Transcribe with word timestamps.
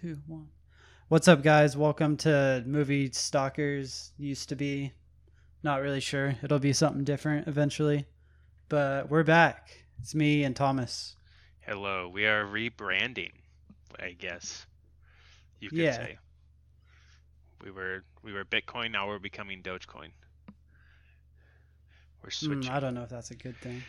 two, 0.00 0.18
one. 0.26 0.48
What's 1.08 1.28
up, 1.28 1.42
guys? 1.42 1.76
Welcome 1.76 2.16
to 2.18 2.62
Movie 2.66 3.10
Stalkers. 3.12 4.12
Used 4.16 4.48
to 4.50 4.56
be, 4.56 4.92
not 5.62 5.80
really 5.82 6.00
sure. 6.00 6.36
It'll 6.42 6.58
be 6.58 6.72
something 6.72 7.04
different 7.04 7.48
eventually, 7.48 8.06
but 8.68 9.10
we're 9.10 9.24
back. 9.24 9.84
It's 10.00 10.14
me 10.14 10.44
and 10.44 10.54
Thomas. 10.54 11.16
Hello, 11.60 12.08
we 12.08 12.26
are 12.26 12.44
rebranding, 12.46 13.32
I 13.98 14.12
guess 14.12 14.66
you 15.60 15.68
could 15.70 15.78
Yeah. 15.78 15.96
say. 15.96 16.18
We 17.62 17.70
were 17.70 18.04
we 18.22 18.32
were 18.32 18.44
Bitcoin, 18.44 18.92
now 18.92 19.06
we're 19.06 19.18
becoming 19.18 19.62
Dogecoin. 19.62 20.12
We're 22.22 22.30
Hmm, 22.30 22.46
switching. 22.46 22.72
I 22.72 22.80
don't 22.80 22.94
know 22.94 23.02
if 23.02 23.10
that's 23.10 23.30
a 23.30 23.36
good 23.36 23.56
thing. 23.60 23.82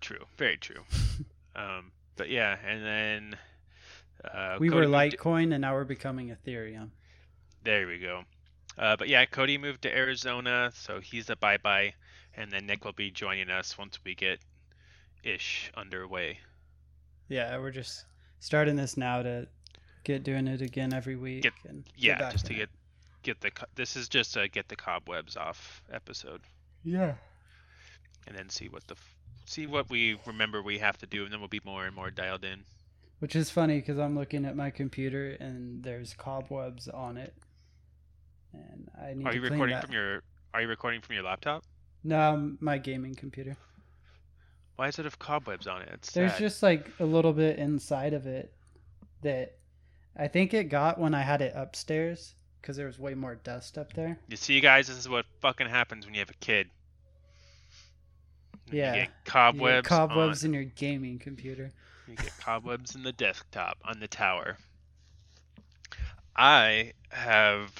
True, 0.00 0.24
very 0.36 0.58
true. 0.58 0.82
um, 1.56 1.90
but 2.16 2.28
yeah, 2.28 2.56
and 2.64 2.84
then 2.84 3.38
uh, 4.24 4.56
we 4.60 4.68
Cody 4.68 4.86
were 4.86 4.88
moved- 4.88 5.16
Litecoin, 5.18 5.52
and 5.52 5.60
now 5.60 5.74
we're 5.74 5.84
becoming 5.84 6.34
Ethereum. 6.34 6.90
There 7.64 7.86
we 7.86 7.98
go. 7.98 8.24
Uh, 8.78 8.96
but 8.96 9.08
yeah, 9.08 9.24
Cody 9.24 9.58
moved 9.58 9.82
to 9.82 9.94
Arizona, 9.96 10.70
so 10.74 11.00
he's 11.00 11.30
a 11.30 11.36
bye 11.36 11.56
bye, 11.58 11.94
and 12.36 12.50
then 12.50 12.66
Nick 12.66 12.84
will 12.84 12.92
be 12.92 13.10
joining 13.10 13.50
us 13.50 13.76
once 13.78 13.98
we 14.04 14.14
get 14.14 14.38
ish 15.22 15.70
underway. 15.76 16.38
Yeah, 17.28 17.58
we're 17.58 17.70
just 17.72 18.04
starting 18.38 18.76
this 18.76 18.96
now 18.96 19.22
to 19.22 19.48
get 20.04 20.22
doing 20.22 20.46
it 20.46 20.60
again 20.60 20.92
every 20.92 21.16
week. 21.16 21.42
Get- 21.42 21.52
and 21.66 21.84
get 21.84 21.94
Yeah, 21.96 22.30
just 22.30 22.46
to 22.46 22.52
it. 22.54 22.56
get 22.56 22.68
get 23.22 23.40
the 23.40 23.50
this 23.74 23.96
is 23.96 24.08
just 24.08 24.36
a 24.36 24.46
get 24.48 24.68
the 24.68 24.76
cobwebs 24.76 25.36
off 25.36 25.82
episode. 25.92 26.42
yeah. 26.84 27.14
and 28.28 28.36
then 28.36 28.48
see 28.48 28.68
what 28.68 28.86
the 28.88 28.94
see 29.46 29.66
what 29.66 29.88
we 29.90 30.18
remember 30.26 30.62
we 30.62 30.78
have 30.78 30.98
to 30.98 31.06
do, 31.06 31.24
and 31.24 31.32
then 31.32 31.40
we'll 31.40 31.48
be 31.48 31.60
more 31.64 31.86
and 31.86 31.94
more 31.96 32.10
dialed 32.10 32.44
in. 32.44 32.62
Which 33.18 33.34
is 33.34 33.50
funny 33.50 33.76
because 33.80 33.98
I'm 33.98 34.14
looking 34.14 34.44
at 34.44 34.56
my 34.56 34.70
computer 34.70 35.36
and 35.40 35.82
there's 35.82 36.12
cobwebs 36.14 36.86
on 36.88 37.16
it, 37.16 37.34
and 38.52 38.90
I 39.00 39.14
need 39.14 39.26
Are 39.26 39.34
you 39.34 39.40
recording 39.40 39.74
that. 39.74 39.84
from 39.86 39.94
your 39.94 40.22
Are 40.52 40.60
you 40.62 40.68
recording 40.68 41.00
from 41.00 41.14
your 41.14 41.24
laptop? 41.24 41.64
No, 42.04 42.20
um, 42.20 42.58
my 42.60 42.76
gaming 42.78 43.14
computer. 43.14 43.56
Why 44.76 44.86
does 44.86 44.98
it 44.98 45.04
have 45.06 45.18
cobwebs 45.18 45.66
on 45.66 45.80
it? 45.82 45.88
It's 45.94 46.12
There's 46.12 46.32
sad. 46.32 46.38
just 46.40 46.62
like 46.62 46.86
a 47.00 47.04
little 47.06 47.32
bit 47.32 47.58
inside 47.58 48.12
of 48.12 48.26
it 48.26 48.52
that 49.22 49.56
I 50.14 50.28
think 50.28 50.52
it 50.52 50.64
got 50.64 50.98
when 50.98 51.14
I 51.14 51.22
had 51.22 51.40
it 51.40 51.54
upstairs 51.56 52.34
because 52.60 52.76
there 52.76 52.86
was 52.86 52.98
way 52.98 53.14
more 53.14 53.34
dust 53.36 53.78
up 53.78 53.94
there. 53.94 54.18
You 54.28 54.36
see, 54.36 54.60
guys, 54.60 54.88
this 54.88 54.98
is 54.98 55.08
what 55.08 55.24
fucking 55.40 55.68
happens 55.68 56.04
when 56.04 56.14
you 56.14 56.20
have 56.20 56.30
a 56.30 56.34
kid. 56.34 56.68
You 58.70 58.78
Yeah. 58.78 58.92
get 58.92 58.98
You 59.00 59.04
get 59.06 59.24
cobwebs. 59.24 59.88
cobwebs 59.88 60.44
on- 60.44 60.48
in 60.50 60.54
your 60.54 60.64
gaming 60.64 61.18
computer. 61.18 61.70
You 62.06 62.14
get 62.14 62.36
cobwebs 62.38 62.94
in 62.94 63.02
the 63.02 63.12
desktop 63.12 63.78
on 63.84 63.98
the 63.98 64.08
tower. 64.08 64.56
I 66.36 66.92
have. 67.08 67.72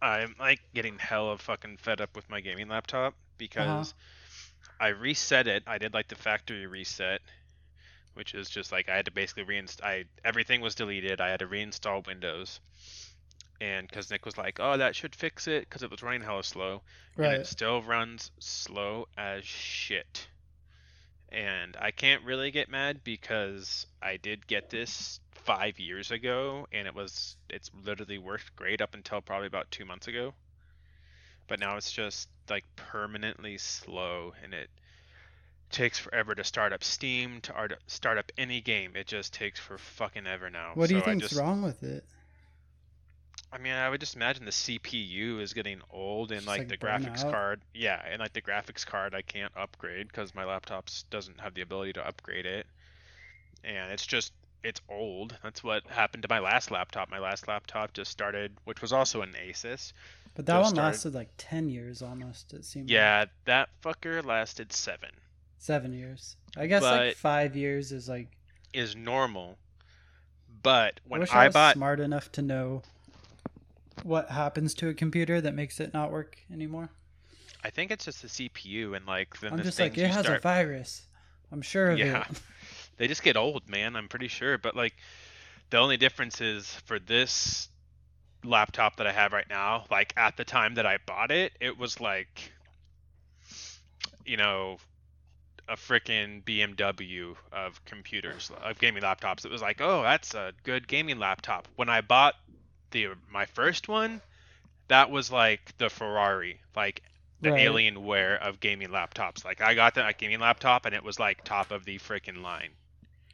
I'm 0.00 0.34
like 0.38 0.60
getting 0.74 0.98
hella 0.98 1.36
fucking 1.38 1.78
fed 1.78 2.00
up 2.00 2.14
with 2.14 2.28
my 2.30 2.40
gaming 2.40 2.68
laptop 2.68 3.14
because 3.38 3.92
uh-huh. 3.92 4.86
I 4.86 4.88
reset 4.88 5.46
it. 5.48 5.64
I 5.66 5.78
did 5.78 5.92
like 5.92 6.08
the 6.08 6.14
factory 6.14 6.66
reset, 6.66 7.20
which 8.14 8.34
is 8.34 8.48
just 8.48 8.72
like 8.72 8.88
I 8.88 8.96
had 8.96 9.06
to 9.06 9.10
basically 9.10 9.44
reinstall. 9.44 9.84
I 9.84 10.04
everything 10.24 10.60
was 10.60 10.74
deleted. 10.74 11.20
I 11.20 11.28
had 11.28 11.40
to 11.40 11.46
reinstall 11.46 12.06
Windows, 12.06 12.60
and 13.60 13.88
because 13.88 14.10
Nick 14.10 14.24
was 14.24 14.38
like, 14.38 14.60
"Oh, 14.60 14.76
that 14.76 14.94
should 14.94 15.14
fix 15.14 15.46
it," 15.46 15.68
because 15.68 15.82
it 15.82 15.90
was 15.90 16.02
running 16.02 16.22
hella 16.22 16.44
slow, 16.44 16.82
and 17.16 17.26
it 17.26 17.46
still 17.46 17.82
runs 17.82 18.30
slow 18.38 19.08
as 19.16 19.44
shit. 19.44 20.28
And 21.30 21.76
I 21.80 21.90
can't 21.90 22.22
really 22.24 22.50
get 22.50 22.70
mad 22.70 23.00
because 23.02 23.86
I 24.00 24.16
did 24.16 24.46
get 24.46 24.70
this 24.70 25.20
five 25.44 25.78
years 25.78 26.10
ago, 26.10 26.66
and 26.72 26.86
it 26.86 26.94
was 26.94 27.36
it's 27.50 27.70
literally 27.84 28.18
worked 28.18 28.54
great 28.56 28.80
up 28.80 28.94
until 28.94 29.20
probably 29.20 29.46
about 29.46 29.70
two 29.70 29.84
months 29.84 30.06
ago. 30.08 30.34
But 31.48 31.60
now 31.60 31.76
it's 31.76 31.92
just 31.92 32.28
like 32.48 32.64
permanently 32.76 33.58
slow, 33.58 34.34
and 34.42 34.54
it 34.54 34.70
takes 35.70 35.98
forever 35.98 36.34
to 36.34 36.44
start 36.44 36.72
up 36.72 36.82
Steam 36.84 37.40
to 37.42 37.52
art- 37.52 37.82
start 37.88 38.18
up 38.18 38.30
any 38.38 38.60
game. 38.60 38.92
It 38.94 39.06
just 39.08 39.34
takes 39.34 39.58
for 39.58 39.78
fucking 39.78 40.26
ever 40.26 40.48
now. 40.48 40.72
What 40.74 40.88
do 40.88 40.94
you 40.94 41.00
So 41.00 41.06
think's 41.06 41.28
just- 41.28 41.40
wrong 41.40 41.62
with 41.62 41.82
it? 41.82 42.04
I 43.52 43.58
mean, 43.58 43.72
I 43.72 43.88
would 43.88 44.00
just 44.00 44.16
imagine 44.16 44.44
the 44.44 44.50
CPU 44.50 45.40
is 45.40 45.52
getting 45.52 45.80
old, 45.90 46.32
and 46.32 46.46
like, 46.46 46.58
like, 46.60 46.68
the 46.68 46.76
graphics 46.76 47.24
out? 47.24 47.32
card, 47.32 47.60
yeah, 47.72 48.02
and 48.10 48.20
like 48.20 48.32
the 48.32 48.42
graphics 48.42 48.84
card, 48.84 49.14
I 49.14 49.22
can't 49.22 49.52
upgrade 49.56 50.08
because 50.08 50.34
my 50.34 50.44
laptop 50.44 50.88
doesn't 51.10 51.40
have 51.40 51.54
the 51.54 51.62
ability 51.62 51.94
to 51.94 52.06
upgrade 52.06 52.44
it, 52.44 52.66
and 53.64 53.92
it's 53.92 54.06
just 54.06 54.32
it's 54.64 54.80
old. 54.88 55.36
That's 55.42 55.62
what 55.62 55.86
happened 55.86 56.22
to 56.24 56.28
my 56.28 56.40
last 56.40 56.70
laptop. 56.70 57.10
My 57.10 57.20
last 57.20 57.46
laptop 57.46 57.92
just 57.92 58.10
started, 58.10 58.52
which 58.64 58.82
was 58.82 58.92
also 58.92 59.22
an 59.22 59.32
Asus. 59.48 59.92
But 60.34 60.46
that 60.46 60.56
one 60.56 60.70
started- 60.70 60.82
lasted 60.82 61.14
like 61.14 61.30
ten 61.38 61.68
years 61.68 62.02
almost. 62.02 62.52
It 62.52 62.64
seemed. 62.64 62.90
like. 62.90 62.94
Yeah, 62.94 63.24
that 63.44 63.68
fucker 63.82 64.24
lasted 64.24 64.72
seven. 64.72 65.10
Seven 65.58 65.92
years. 65.92 66.36
I 66.56 66.66
guess 66.66 66.82
like 66.82 67.16
five 67.16 67.56
years 67.56 67.92
is 67.92 68.08
like. 68.08 68.28
Is 68.74 68.94
normal, 68.94 69.56
but 70.62 71.00
I 71.06 71.08
when 71.08 71.20
wish 71.20 71.32
I, 71.32 71.44
I 71.44 71.46
was 71.46 71.54
bought, 71.54 71.74
smart 71.76 72.00
enough 72.00 72.30
to 72.32 72.42
know 72.42 72.82
what 74.06 74.30
happens 74.30 74.72
to 74.74 74.88
a 74.88 74.94
computer 74.94 75.40
that 75.40 75.54
makes 75.54 75.80
it 75.80 75.92
not 75.92 76.10
work 76.12 76.38
anymore. 76.52 76.90
I 77.64 77.70
think 77.70 77.90
it's 77.90 78.04
just 78.04 78.22
the 78.22 78.28
CPU 78.28 78.96
and 78.96 79.06
like 79.06 79.38
then 79.40 79.52
I'm 79.54 79.62
just 79.62 79.80
like, 79.80 79.98
it 79.98 80.06
has 80.10 80.24
start 80.24 80.38
a 80.38 80.40
virus. 80.40 81.06
I'm 81.50 81.62
sure 81.62 81.90
of 81.90 81.98
Yeah. 81.98 82.24
it. 82.30 82.40
they 82.96 83.08
just 83.08 83.22
get 83.22 83.36
old, 83.36 83.68
man. 83.68 83.96
I'm 83.96 84.08
pretty 84.08 84.28
sure. 84.28 84.58
But 84.58 84.76
like, 84.76 84.94
the 85.70 85.78
only 85.78 85.96
difference 85.96 86.40
is 86.40 86.66
for 86.84 86.98
this 86.98 87.68
laptop 88.44 88.96
that 88.96 89.06
I 89.06 89.12
have 89.12 89.32
right 89.32 89.48
now. 89.48 89.84
Like 89.90 90.12
at 90.16 90.36
the 90.36 90.44
time 90.44 90.74
that 90.74 90.86
I 90.86 90.98
bought 91.04 91.32
it, 91.32 91.52
it 91.60 91.76
was 91.76 92.00
like, 92.00 92.52
you 94.24 94.36
know, 94.36 94.78
a 95.68 95.74
freaking 95.74 96.44
BMW 96.44 97.34
of 97.50 97.84
computers, 97.84 98.52
of 98.62 98.78
gaming 98.78 99.02
laptops. 99.02 99.44
It 99.44 99.50
was 99.50 99.62
like, 99.62 99.80
oh, 99.80 100.02
that's 100.02 100.34
a 100.34 100.52
good 100.62 100.86
gaming 100.86 101.18
laptop. 101.18 101.66
When 101.74 101.88
I 101.88 102.00
bought 102.00 102.34
the 102.96 103.14
my 103.30 103.44
first 103.46 103.88
one, 103.88 104.20
that 104.88 105.10
was 105.10 105.30
like 105.30 105.76
the 105.78 105.90
Ferrari, 105.90 106.60
like 106.74 107.02
the 107.42 107.52
Right. 107.52 107.68
Alienware 107.68 108.38
of 108.40 108.60
gaming 108.60 108.88
laptops. 108.88 109.44
Like 109.44 109.60
I 109.60 109.74
got 109.74 109.94
that 109.96 110.16
gaming 110.18 110.40
laptop 110.40 110.86
and 110.86 110.94
it 110.94 111.04
was 111.04 111.18
like 111.20 111.44
top 111.44 111.70
of 111.70 111.84
the 111.84 111.98
freaking 111.98 112.42
line. 112.42 112.70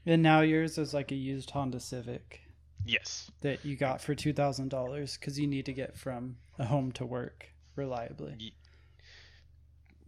And 0.05 0.23
now 0.23 0.41
yours 0.41 0.77
is 0.79 0.93
like 0.93 1.13
a 1.13 1.15
used 1.15 1.51
Honda 1.51 1.79
Civic 1.79 2.41
Yes. 2.85 3.31
that 3.43 3.65
you 3.65 3.77
got 3.77 4.01
for 4.01 4.15
two 4.17 4.33
thousand 4.33 4.69
dollars 4.71 5.17
because 5.17 5.39
you 5.39 5.47
need 5.47 5.67
to 5.67 5.73
get 5.73 5.97
from 5.97 6.37
a 6.59 6.65
home 6.65 6.91
to 6.93 7.07
work 7.07 7.47
reliably. 7.77 8.53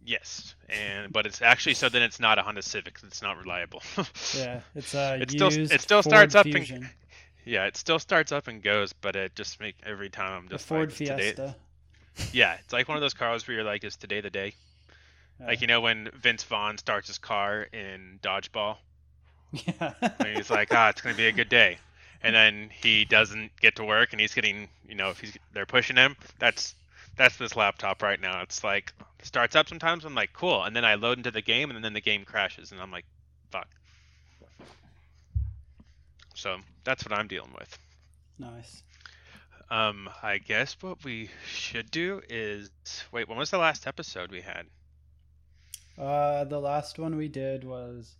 Yes. 0.05 0.55
And 0.69 1.11
but 1.13 1.25
it's 1.25 1.41
actually 1.41 1.73
so 1.75 1.87
then 1.89 2.01
it's 2.03 2.19
not 2.19 2.37
a 2.37 2.41
Honda 2.43 2.61
Civic. 2.61 2.99
It's 3.03 3.21
not 3.21 3.37
reliable. 3.37 3.81
Yeah, 4.37 4.59
it's 4.75 4.93
a 4.93 5.21
It 5.21 5.31
still- 5.31 5.47
it 5.53 5.81
still 5.81 6.01
Ford 6.01 6.11
starts 6.11 6.35
up 6.35 6.45
and- 6.45 6.53
Fusion, 6.55 6.89
yeah, 7.45 7.65
it 7.65 7.77
still 7.77 7.99
starts 7.99 8.31
up 8.31 8.47
and 8.47 8.61
goes, 8.61 8.93
but 8.93 9.15
it 9.15 9.35
just 9.35 9.59
make 9.59 9.75
every 9.85 10.09
time 10.09 10.33
I'm 10.33 10.47
the 10.47 10.55
just 10.55 10.67
Ford 10.67 10.89
like, 10.91 11.01
"Is 11.01 11.07
today-" 11.09 11.33
Fiesta. 11.33 11.55
Yeah, 12.31 12.57
it's 12.63 12.73
like 12.73 12.87
one 12.87 12.97
of 12.97 13.01
those 13.05 13.13
cars 13.13 13.47
where 13.47 13.55
you're 13.55 13.63
like, 13.63 13.83
is 13.83 13.95
today 13.95 14.21
the 14.21 14.29
day? 14.29 14.53
Like 15.39 15.61
you 15.61 15.67
know 15.67 15.81
when 15.81 16.09
Vince 16.13 16.43
Vaughn 16.43 16.77
starts 16.77 17.07
his 17.07 17.17
car 17.17 17.67
in 17.73 18.19
Dodgeball, 18.23 18.77
yeah. 19.51 19.93
and 20.01 20.37
he's 20.37 20.49
like, 20.49 20.73
ah, 20.73 20.89
it's 20.89 21.01
gonna 21.01 21.15
be 21.15 21.27
a 21.27 21.31
good 21.33 21.49
day, 21.49 21.77
and 22.23 22.33
then 22.33 22.69
he 22.71 23.03
doesn't 23.03 23.51
get 23.59 23.75
to 23.75 23.83
work, 23.83 24.13
and 24.13 24.21
he's 24.21 24.33
getting, 24.33 24.69
you 24.87 24.95
know, 24.95 25.09
if 25.09 25.19
he's 25.19 25.37
they're 25.53 25.65
pushing 25.65 25.97
him. 25.97 26.15
That's 26.39 26.73
that's 27.17 27.37
this 27.37 27.55
laptop 27.55 28.01
right 28.01 28.19
now. 28.19 28.41
It's 28.41 28.63
like 28.63 28.93
starts 29.23 29.55
up 29.55 29.67
sometimes. 29.67 30.05
I'm 30.05 30.15
like, 30.15 30.31
cool, 30.31 30.63
and 30.63 30.73
then 30.73 30.85
I 30.85 30.95
load 30.95 31.17
into 31.17 31.31
the 31.31 31.41
game, 31.41 31.69
and 31.69 31.83
then 31.83 31.93
the 31.93 32.01
game 32.01 32.23
crashes, 32.23 32.71
and 32.71 32.79
I'm 32.79 32.91
like, 32.91 33.05
fuck. 33.51 33.67
So 36.35 36.57
that's 36.83 37.03
what 37.05 37.17
I'm 37.17 37.27
dealing 37.27 37.53
with. 37.57 37.77
nice. 38.37 38.83
Um, 39.71 40.09
I 40.21 40.37
guess 40.37 40.77
what 40.81 41.03
we 41.03 41.31
should 41.47 41.89
do 41.89 42.21
is 42.29 42.69
wait. 43.11 43.27
When 43.27 43.37
was 43.37 43.49
the 43.49 43.57
last 43.57 43.87
episode 43.87 44.29
we 44.29 44.41
had? 44.41 44.67
Uh, 45.97 46.43
the 46.43 46.59
last 46.59 46.99
one 46.99 47.15
we 47.15 47.27
did 47.27 47.63
was. 47.63 48.15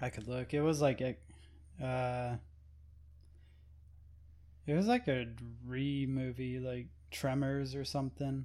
I 0.00 0.10
could 0.10 0.28
look. 0.28 0.52
It 0.52 0.60
was 0.60 0.82
like 0.82 1.00
a, 1.00 1.16
uh. 1.82 2.36
It 4.66 4.74
was 4.74 4.86
like 4.86 5.08
a 5.08 5.28
re 5.66 6.06
movie, 6.06 6.58
like 6.58 6.88
Tremors 7.10 7.74
or 7.74 7.84
something. 7.84 8.44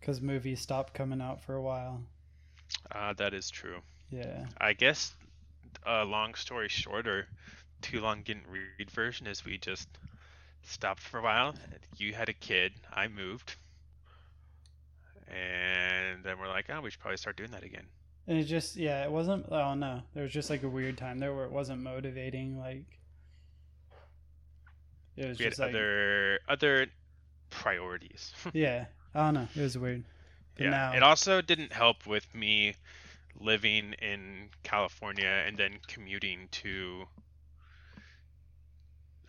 Because 0.00 0.20
movies 0.20 0.60
stopped 0.60 0.94
coming 0.94 1.20
out 1.20 1.44
for 1.44 1.54
a 1.54 1.62
while. 1.62 2.02
Uh, 2.90 3.12
that 3.12 3.34
is 3.34 3.50
true. 3.50 3.82
Yeah. 4.10 4.46
I 4.58 4.72
guess 4.72 5.14
a 5.84 6.04
long 6.04 6.34
story 6.34 6.68
short, 6.68 7.06
or 7.06 7.26
too 7.80 8.00
long 8.00 8.22
didn't 8.22 8.46
read 8.48 8.90
version 8.90 9.26
is 9.26 9.44
we 9.44 9.58
just 9.58 9.88
stopped 10.62 11.00
for 11.00 11.18
a 11.18 11.22
while. 11.22 11.54
You 11.96 12.14
had 12.14 12.28
a 12.28 12.32
kid, 12.32 12.72
I 12.92 13.08
moved, 13.08 13.56
and 15.28 16.22
then 16.22 16.38
we're 16.38 16.48
like, 16.48 16.66
oh, 16.70 16.80
we 16.80 16.90
should 16.90 17.00
probably 17.00 17.16
start 17.16 17.36
doing 17.36 17.50
that 17.50 17.64
again. 17.64 17.84
And 18.28 18.38
it 18.38 18.44
just, 18.44 18.76
yeah, 18.76 19.02
it 19.04 19.10
wasn't, 19.10 19.46
oh 19.50 19.74
no. 19.74 20.02
There 20.14 20.22
was 20.22 20.32
just 20.32 20.48
like 20.48 20.62
a 20.62 20.68
weird 20.68 20.96
time 20.96 21.18
there 21.18 21.34
where 21.34 21.44
it 21.44 21.50
wasn't 21.50 21.82
motivating. 21.82 22.58
Like, 22.58 22.84
It 25.16 25.26
was 25.26 25.38
we 25.38 25.44
had 25.44 25.52
just 25.52 25.60
like, 25.60 25.70
other 25.70 26.38
other 26.48 26.86
priorities. 27.50 28.32
yeah, 28.52 28.86
I 29.14 29.24
don't 29.24 29.34
know. 29.34 29.48
It 29.56 29.60
was 29.60 29.76
weird. 29.76 30.04
But 30.54 30.64
yeah. 30.64 30.70
now, 30.70 30.92
It 30.94 31.02
also 31.02 31.40
didn't 31.40 31.72
help 31.72 32.06
with 32.06 32.32
me 32.34 32.74
living 33.40 33.94
in 34.00 34.48
California 34.62 35.44
and 35.46 35.56
then 35.56 35.78
commuting 35.86 36.48
to 36.50 37.04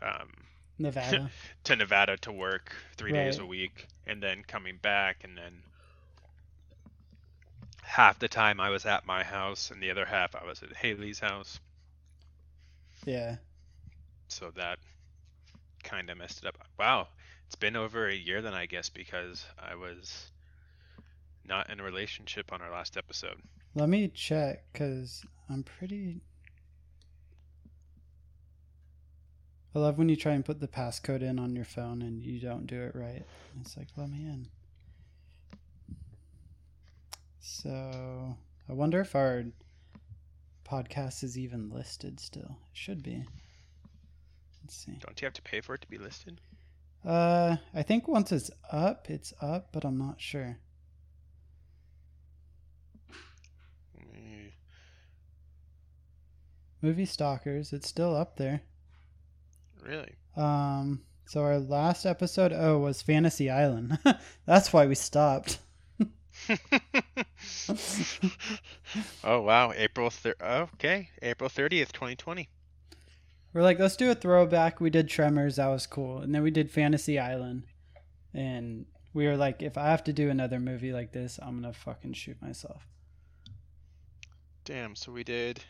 um, 0.02 0.30
Nevada. 0.78 1.30
to 1.64 1.76
Nevada 1.76 2.18
to 2.18 2.32
work 2.32 2.74
three 2.98 3.12
days 3.12 3.40
a 3.40 3.46
week 3.46 3.88
and 4.06 4.22
then 4.22 4.44
coming 4.46 4.78
back 4.82 5.24
and 5.24 5.38
then 5.38 5.54
half 7.82 8.20
the 8.20 8.28
time 8.28 8.60
I 8.60 8.70
was 8.70 8.86
at 8.86 9.06
my 9.06 9.24
house 9.24 9.72
and 9.72 9.82
the 9.82 9.92
other 9.92 10.06
half 10.06 10.36
I 10.36 10.46
was 10.46 10.64
at 10.64 10.76
Haley's 10.76 11.20
house. 11.20 11.60
yeah. 13.06 13.38
So 14.28 14.52
that 14.56 14.80
kind 15.84 16.10
of 16.10 16.18
messed 16.18 16.44
it 16.44 16.48
up. 16.48 16.58
Wow. 16.80 17.08
It's 17.46 17.56
been 17.56 17.76
over 17.76 18.08
a 18.08 18.16
year 18.16 18.42
then 18.42 18.54
I 18.54 18.66
guess 18.66 18.90
because 18.90 19.46
I 19.60 19.76
was 19.76 20.32
not 21.46 21.70
in 21.70 21.80
a 21.80 21.84
relationship 21.84 22.52
on 22.52 22.62
our 22.62 22.72
last 22.72 22.98
episode. 22.98 23.40
Let 23.75 23.90
me 23.90 24.08
check 24.08 24.66
because 24.72 25.24
I'm 25.50 25.64
pretty. 25.64 26.22
I 29.75 29.80
love 29.80 29.98
when 29.98 30.10
you 30.10 30.16
try 30.16 30.34
and 30.34 30.46
put 30.46 30.60
the 30.60 30.68
passcode 30.68 31.24
in 31.24 31.40
on 31.40 31.56
your 31.56 31.66
phone 31.66 32.04
and 32.04 32.22
you 32.22 32.40
don't 32.40 32.68
do 32.68 32.80
it 32.81 32.96
right. 32.96 33.24
It's 33.60 33.75
like, 33.75 33.88
let 33.98 34.10
me 34.10 34.20
in. 34.20 34.48
So, 37.40 38.38
I 38.70 38.74
wonder 38.74 39.02
if 39.02 39.16
our 39.16 39.46
podcast 40.64 41.24
is 41.24 41.38
even 41.38 41.72
listed 41.72 42.19
still. 42.19 42.58
It 42.72 42.78
should 42.78 43.02
be. 43.02 43.26
Let's 44.64 44.76
see. 44.76 44.94
Don't 45.00 45.19
you 45.19 45.26
have 45.26 45.34
to 45.34 45.42
pay 45.42 45.60
for 45.60 45.74
it 45.74 45.81
to 45.81 45.88
be 45.88 45.98
listed? 45.98 46.40
Uh, 47.04 47.58
I 47.74 47.84
think 47.84 48.08
once 48.08 48.31
it's 48.31 48.52
up, 48.72 49.10
it's 49.10 49.34
up, 49.42 49.69
but 49.72 49.84
I'm 49.84 49.98
not 49.98 50.22
sure. 50.22 50.58
Movie 56.83 57.06
Stalkers, 57.06 57.71
it's 57.71 57.88
still 57.88 58.13
up 58.13 58.35
there. 58.35 58.62
Really? 59.81 60.18
Um, 60.35 61.01
so 61.25 61.41
our 61.41 61.57
last 61.57 62.06
episode, 62.06 62.51
oh, 62.51 62.77
was 62.80 63.01
Fantasy 63.01 63.50
Island. 63.50 63.97
That's 64.45 64.74
why 64.74 64.85
we 64.85 64.95
stopped. 64.95 65.59
oh 69.24 69.41
wow, 69.41 69.71
April 69.74 70.09
thir- 70.09 70.35
okay, 70.41 71.07
April 71.21 71.50
30th, 71.50 71.94
2020. 71.94 72.50
We're 73.53 73.62
like, 73.62 73.80
let's 73.80 73.95
do 73.95 74.12
a 74.12 74.15
throwback. 74.15 74.81
We 74.81 74.89
did 74.89 75.07
Tremors, 75.07 75.56
that 75.56 75.68
was 75.68 75.88
cool, 75.88 76.18
and 76.18 76.35
then 76.35 76.44
we 76.44 76.51
did 76.51 76.69
Fantasy 76.69 77.18
Island, 77.18 77.63
and 78.33 78.88
we 79.13 79.25
were 79.25 79.38
like, 79.38 79.62
if 79.62 79.77
I 79.77 79.85
have 79.85 80.03
to 80.03 80.12
do 80.12 80.30
another 80.30 80.59
movie 80.59 80.91
like 80.91 81.13
this, 81.13 81.39
I'm 81.41 81.62
gonna 81.62 81.71
fucking 81.71 82.12
shoot 82.13 82.41
myself. 82.41 82.85
Damn, 84.65 84.97
so 84.97 85.13
we 85.13 85.24
did 85.24 85.63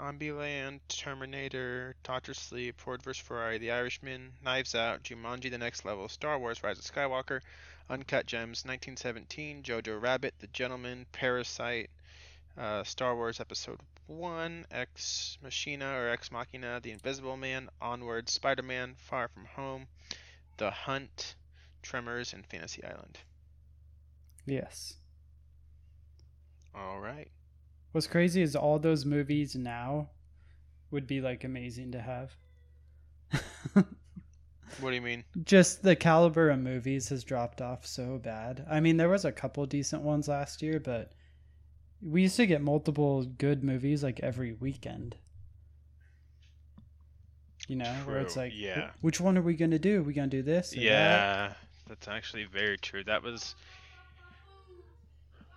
Zombieland, 0.00 0.80
Terminator, 0.88 1.94
Doctor 2.02 2.32
Sleep, 2.32 2.80
Ford 2.80 3.02
vs. 3.02 3.22
Ferrari, 3.22 3.58
The 3.58 3.70
Irishman, 3.70 4.32
Knives 4.42 4.74
Out, 4.74 5.02
Jumanji 5.02 5.50
The 5.50 5.58
Next 5.58 5.84
Level, 5.84 6.08
Star 6.08 6.38
Wars 6.38 6.62
Rise 6.62 6.78
of 6.78 6.86
Skywalker, 6.86 7.40
Uncut 7.90 8.24
Gems, 8.24 8.64
1917, 8.64 9.62
Jojo 9.62 10.00
Rabbit, 10.00 10.34
The 10.38 10.46
Gentleman, 10.46 11.04
Parasite, 11.12 11.90
uh, 12.56 12.82
Star 12.82 13.14
Wars 13.14 13.40
Episode 13.40 13.78
1, 14.06 14.64
Ex 14.70 15.36
Machina 15.42 15.92
or 15.92 16.08
Ex 16.08 16.30
Machina, 16.32 16.80
The 16.82 16.92
Invisible 16.92 17.36
Man, 17.36 17.68
Onward, 17.82 18.30
Spider 18.30 18.62
Man, 18.62 18.94
Far 18.96 19.28
From 19.28 19.44
Home, 19.44 19.86
The 20.56 20.70
Hunt, 20.70 21.34
Tremors, 21.82 22.32
and 22.32 22.46
Fantasy 22.46 22.82
Island. 22.82 23.18
Yes. 24.46 24.94
All 26.74 27.00
right. 27.00 27.30
What's 27.92 28.06
crazy 28.06 28.42
is 28.42 28.54
all 28.54 28.78
those 28.78 29.04
movies 29.04 29.56
now 29.56 30.10
would 30.90 31.06
be 31.06 31.20
like 31.20 31.44
amazing 31.44 31.92
to 31.92 32.00
have. 32.00 32.32
What 34.78 34.90
do 34.90 34.94
you 34.94 35.02
mean? 35.02 35.24
Just 35.44 35.82
the 35.82 35.96
caliber 35.96 36.50
of 36.50 36.60
movies 36.60 37.08
has 37.08 37.24
dropped 37.24 37.60
off 37.60 37.84
so 37.84 38.18
bad. 38.18 38.64
I 38.70 38.80
mean, 38.80 38.96
there 38.96 39.08
was 39.08 39.24
a 39.24 39.32
couple 39.32 39.66
decent 39.66 40.02
ones 40.02 40.28
last 40.28 40.62
year, 40.62 40.78
but 40.78 41.12
we 42.00 42.22
used 42.22 42.36
to 42.36 42.46
get 42.46 42.62
multiple 42.62 43.24
good 43.24 43.64
movies 43.64 44.02
like 44.02 44.20
every 44.20 44.52
weekend. 44.52 45.16
You 47.68 47.76
know, 47.76 47.92
where 48.04 48.18
it's 48.18 48.36
like, 48.36 48.52
yeah. 48.54 48.90
which 49.00 49.20
one 49.20 49.36
are 49.36 49.42
we 49.42 49.54
gonna 49.54 49.78
do? 49.78 50.00
Are 50.00 50.02
we 50.02 50.14
gonna 50.14 50.28
do 50.28 50.42
this? 50.42 50.72
or 50.72 50.76
that? 50.76 50.82
Yeah, 50.82 51.52
that's 51.88 52.08
actually 52.08 52.44
very 52.44 52.78
true. 52.78 53.04
That 53.04 53.22
was 53.22 53.54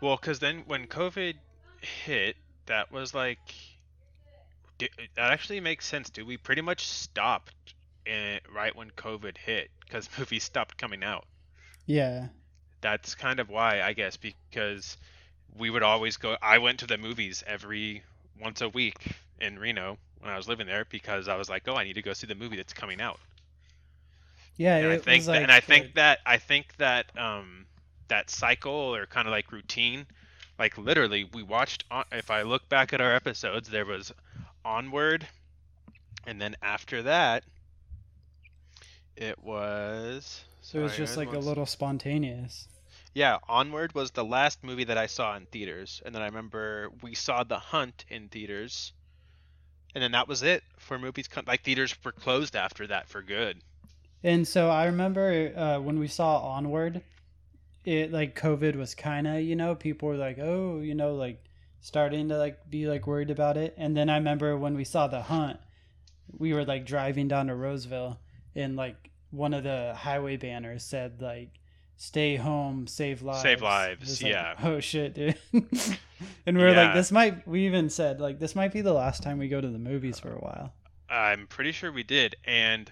well, 0.02 0.18
because 0.18 0.40
then 0.40 0.64
when 0.68 0.86
COVID 0.88 1.36
hit, 1.86 2.38
that 2.68 2.92
was 2.92 3.14
like 3.14 3.54
that 4.80 5.32
actually 5.32 5.60
makes 5.60 5.86
sense, 5.86 6.10
dude. 6.10 6.28
We 6.28 6.38
pretty 6.38 6.62
much 6.62 6.86
stopped 6.88 7.76
in, 8.06 8.40
right 8.54 8.76
when 8.76 8.92
COVID 8.92 9.38
hit 9.38 9.70
because 9.80 10.10
movies 10.18 10.44
stopped 10.44 10.78
coming 10.78 11.04
out. 11.04 11.26
yeah, 11.86 12.28
That's 12.82 13.16
kind 13.16 13.40
of 13.40 13.50
why, 13.50 13.82
I 13.82 13.94
guess, 13.94 14.18
because 14.18 14.98
we 15.56 15.70
would 15.70 15.84
always 15.84 16.18
go. 16.18 16.38
I 16.42 16.58
went 16.60 16.80
to 16.80 16.88
the 16.88 16.98
movies 16.98 17.44
every 17.48 18.04
once 18.40 18.62
a 18.62 18.70
week 18.70 19.16
in 19.40 19.58
Reno 19.60 19.98
when 20.20 20.32
I 20.32 20.38
was 20.38 20.48
living 20.48 20.68
there 20.68 20.86
because 20.90 21.28
I 21.28 21.36
was 21.38 21.50
like, 21.50 21.68
oh, 21.68 21.76
I 21.76 21.84
need 21.84 21.94
to 21.96 22.02
go 22.02 22.14
see 22.14 22.28
the 22.28 22.36
movie 22.36 22.58
that's 22.58 22.74
coming 22.74 23.02
out 23.02 23.20
yeah. 24.58 24.78
and 24.78 24.92
I 24.92 24.98
think 24.98 25.22
was 25.22 25.26
that, 25.28 25.32
like 25.34 25.44
and 25.44 25.52
I 25.52 25.60
think 25.60 25.96
that 25.96 26.20
I 26.26 26.38
think 26.38 26.76
that 26.78 27.06
um 27.18 27.66
that 28.08 28.30
cycle 28.30 28.72
or 28.96 29.06
kind 29.06 29.28
of 29.28 29.32
like 29.32 29.52
routine, 29.52 30.06
like 30.60 30.78
literally 30.78 31.26
we 31.26 31.44
watched. 31.44 31.86
On, 31.92 32.04
if 32.12 32.32
I 32.32 32.44
look 32.44 32.68
back 32.70 32.94
at 32.94 33.02
our 33.02 33.14
episodes, 33.14 33.70
there 33.70 33.86
was 33.86 34.12
onward, 34.66 35.28
and 36.26 36.42
then 36.42 36.56
after 36.62 37.04
that, 37.04 37.44
it 39.16 39.44
was. 39.44 40.44
So 40.62 40.80
it 40.80 40.84
was 40.84 40.96
just 40.96 41.18
like 41.18 41.34
a 41.34 41.40
little 41.40 41.66
spontaneous. 41.66 42.68
Yeah, 43.14 43.38
Onward 43.48 43.94
was 43.94 44.12
the 44.12 44.26
last 44.26 44.64
movie 44.64 44.86
that 44.86 44.98
I 44.98 45.06
saw 45.06 45.36
in 45.36 45.46
theaters, 45.46 46.02
and 46.04 46.16
then 46.16 46.24
I 46.24 46.26
remember 46.26 46.90
we 47.04 47.14
saw 47.14 47.44
The 47.44 47.60
Hunt 47.60 48.06
in 48.10 48.28
theaters, 48.28 48.92
and 49.94 50.04
then 50.04 50.14
that 50.14 50.28
was 50.28 50.42
it 50.42 50.64
for 50.80 50.98
movies. 50.98 51.30
Like 51.46 51.64
theaters 51.64 51.96
were 52.04 52.12
closed 52.12 52.56
after 52.56 52.88
that 52.88 53.08
for 53.08 53.22
good. 53.22 53.62
And 54.24 54.48
so 54.48 54.70
I 54.70 54.86
remember 54.86 55.52
uh, 55.56 55.80
when 55.80 56.00
we 56.00 56.08
saw 56.08 56.40
Onward, 56.40 57.04
it 57.86 58.12
like 58.12 58.40
COVID 58.40 58.76
was 58.76 58.96
kind 58.96 59.28
of 59.28 59.42
you 59.42 59.56
know 59.56 59.76
people 59.76 60.08
were 60.10 60.16
like 60.16 60.40
oh 60.40 60.80
you 60.80 60.96
know 60.96 61.16
like 61.16 61.44
starting 61.84 62.30
to 62.30 62.38
like 62.38 62.70
be 62.70 62.88
like 62.88 63.06
worried 63.06 63.30
about 63.30 63.58
it. 63.58 63.76
And 63.78 63.96
then 63.96 64.10
I 64.10 64.16
remember 64.16 64.58
when 64.58 64.76
we 64.76 64.86
saw 64.86 65.08
The 65.08 65.22
Hunt, 65.22 65.60
we 66.38 66.54
were 66.54 66.64
like 66.64 66.86
driving 66.86 67.28
down 67.28 67.48
to 67.48 67.56
Roseville, 67.56 68.20
and 68.56 68.76
like 68.76 69.12
one 69.32 69.54
of 69.54 69.64
the 69.64 69.94
highway 69.96 70.38
banners 70.38 70.84
said 70.84 71.22
like 71.22 71.50
"Stay 71.98 72.38
home, 72.38 72.88
save 72.88 73.22
lives." 73.22 73.42
Save 73.42 73.62
lives, 73.62 74.24
like, 74.24 74.32
yeah. 74.32 74.56
Oh 74.64 74.80
shit, 74.80 75.14
dude. 75.14 75.38
and 76.46 76.58
we 76.58 76.64
were 76.64 76.72
like, 76.72 76.94
this 76.94 77.12
might. 77.12 77.46
We 77.46 77.66
even 77.66 77.90
said 77.90 78.22
like 78.22 78.40
this 78.40 78.56
might 78.56 78.72
be 78.72 78.82
the 78.82 78.94
last 78.94 79.22
time 79.22 79.38
we 79.38 79.50
go 79.50 79.60
to 79.60 79.70
the 79.70 79.78
movies 79.78 80.20
for 80.20 80.32
a 80.32 80.40
while. 80.40 80.74
Uh, 81.12 81.16
I'm 81.16 81.48
pretty 81.48 81.74
sure 81.74 81.92
we 81.92 82.04
did, 82.04 82.38
and 82.46 82.90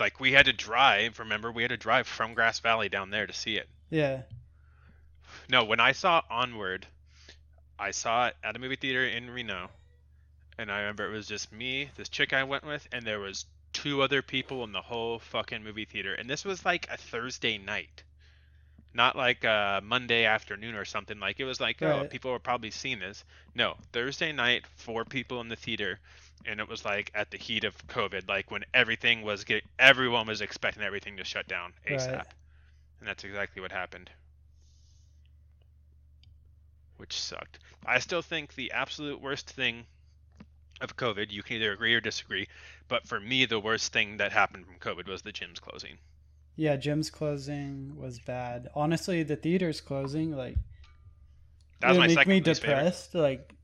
like 0.00 0.18
we 0.20 0.32
had 0.32 0.46
to 0.46 0.52
drive. 0.52 1.18
Remember, 1.18 1.52
we 1.52 1.62
had 1.62 1.70
to 1.70 1.76
drive 1.76 2.06
from 2.06 2.34
Grass 2.34 2.60
Valley 2.60 2.88
down 2.88 3.10
there 3.10 3.26
to 3.26 3.32
see 3.32 3.56
it. 3.56 3.68
Yeah. 3.90 4.22
No, 5.48 5.64
when 5.64 5.80
I 5.80 5.92
saw 5.92 6.22
Onward, 6.30 6.86
I 7.78 7.92
saw 7.92 8.28
it 8.28 8.36
at 8.42 8.56
a 8.56 8.58
movie 8.58 8.76
theater 8.76 9.04
in 9.04 9.30
Reno, 9.30 9.68
and 10.58 10.70
I 10.70 10.80
remember 10.80 11.06
it 11.06 11.12
was 11.12 11.26
just 11.26 11.52
me, 11.52 11.90
this 11.96 12.08
chick 12.08 12.32
I 12.32 12.44
went 12.44 12.64
with, 12.64 12.86
and 12.92 13.04
there 13.04 13.20
was 13.20 13.46
two 13.72 14.02
other 14.02 14.22
people 14.22 14.64
in 14.64 14.72
the 14.72 14.82
whole 14.82 15.18
fucking 15.18 15.62
movie 15.62 15.84
theater, 15.84 16.14
and 16.14 16.28
this 16.28 16.44
was 16.44 16.64
like 16.64 16.88
a 16.90 16.96
Thursday 16.96 17.58
night, 17.58 18.02
not 18.92 19.16
like 19.16 19.44
a 19.44 19.80
Monday 19.82 20.24
afternoon 20.24 20.74
or 20.74 20.84
something. 20.84 21.18
Like 21.18 21.40
it 21.40 21.44
was 21.44 21.60
like, 21.60 21.80
oh, 21.82 22.04
people 22.04 22.32
were 22.32 22.38
probably 22.38 22.70
seeing 22.70 22.98
this. 22.98 23.24
No, 23.54 23.74
Thursday 23.92 24.32
night, 24.32 24.64
four 24.76 25.04
people 25.04 25.40
in 25.40 25.48
the 25.48 25.56
theater, 25.56 25.98
and 26.46 26.60
it 26.60 26.68
was 26.68 26.84
like 26.84 27.10
at 27.14 27.30
the 27.30 27.38
heat 27.38 27.64
of 27.64 27.86
COVID, 27.88 28.28
like 28.28 28.50
when 28.50 28.64
everything 28.74 29.22
was 29.22 29.44
get, 29.44 29.64
everyone 29.78 30.26
was 30.26 30.40
expecting 30.40 30.82
everything 30.82 31.16
to 31.16 31.24
shut 31.24 31.46
down 31.48 31.72
ASAP, 31.86 32.12
Right. 32.16 32.26
and 33.00 33.08
that's 33.08 33.24
exactly 33.24 33.60
what 33.62 33.72
happened 33.72 34.10
which 36.96 37.20
sucked. 37.20 37.58
I 37.84 37.98
still 37.98 38.22
think 38.22 38.54
the 38.54 38.70
absolute 38.72 39.20
worst 39.20 39.50
thing 39.50 39.86
of 40.80 40.96
COVID, 40.96 41.30
you 41.32 41.42
can 41.42 41.56
either 41.56 41.72
agree 41.72 41.94
or 41.94 42.00
disagree, 42.00 42.46
but 42.88 43.06
for 43.06 43.18
me, 43.20 43.44
the 43.46 43.58
worst 43.60 43.92
thing 43.92 44.18
that 44.18 44.32
happened 44.32 44.66
from 44.66 44.78
COVID 44.78 45.08
was 45.08 45.22
the 45.22 45.32
gyms 45.32 45.60
closing. 45.60 45.98
Yeah, 46.56 46.76
gym's 46.76 47.10
closing 47.10 47.96
was 47.96 48.18
bad. 48.20 48.68
Honestly, 48.74 49.22
the 49.22 49.36
theater's 49.36 49.80
closing, 49.80 50.36
like 50.36 50.58
That 51.80 51.88
was 51.88 51.98
it'll 51.98 51.98
my 51.98 52.06
make 52.06 52.26
me 52.26 52.40
least 52.40 52.62
favorite. 52.62 52.84
depressed. 52.84 53.14
Like 53.14 53.54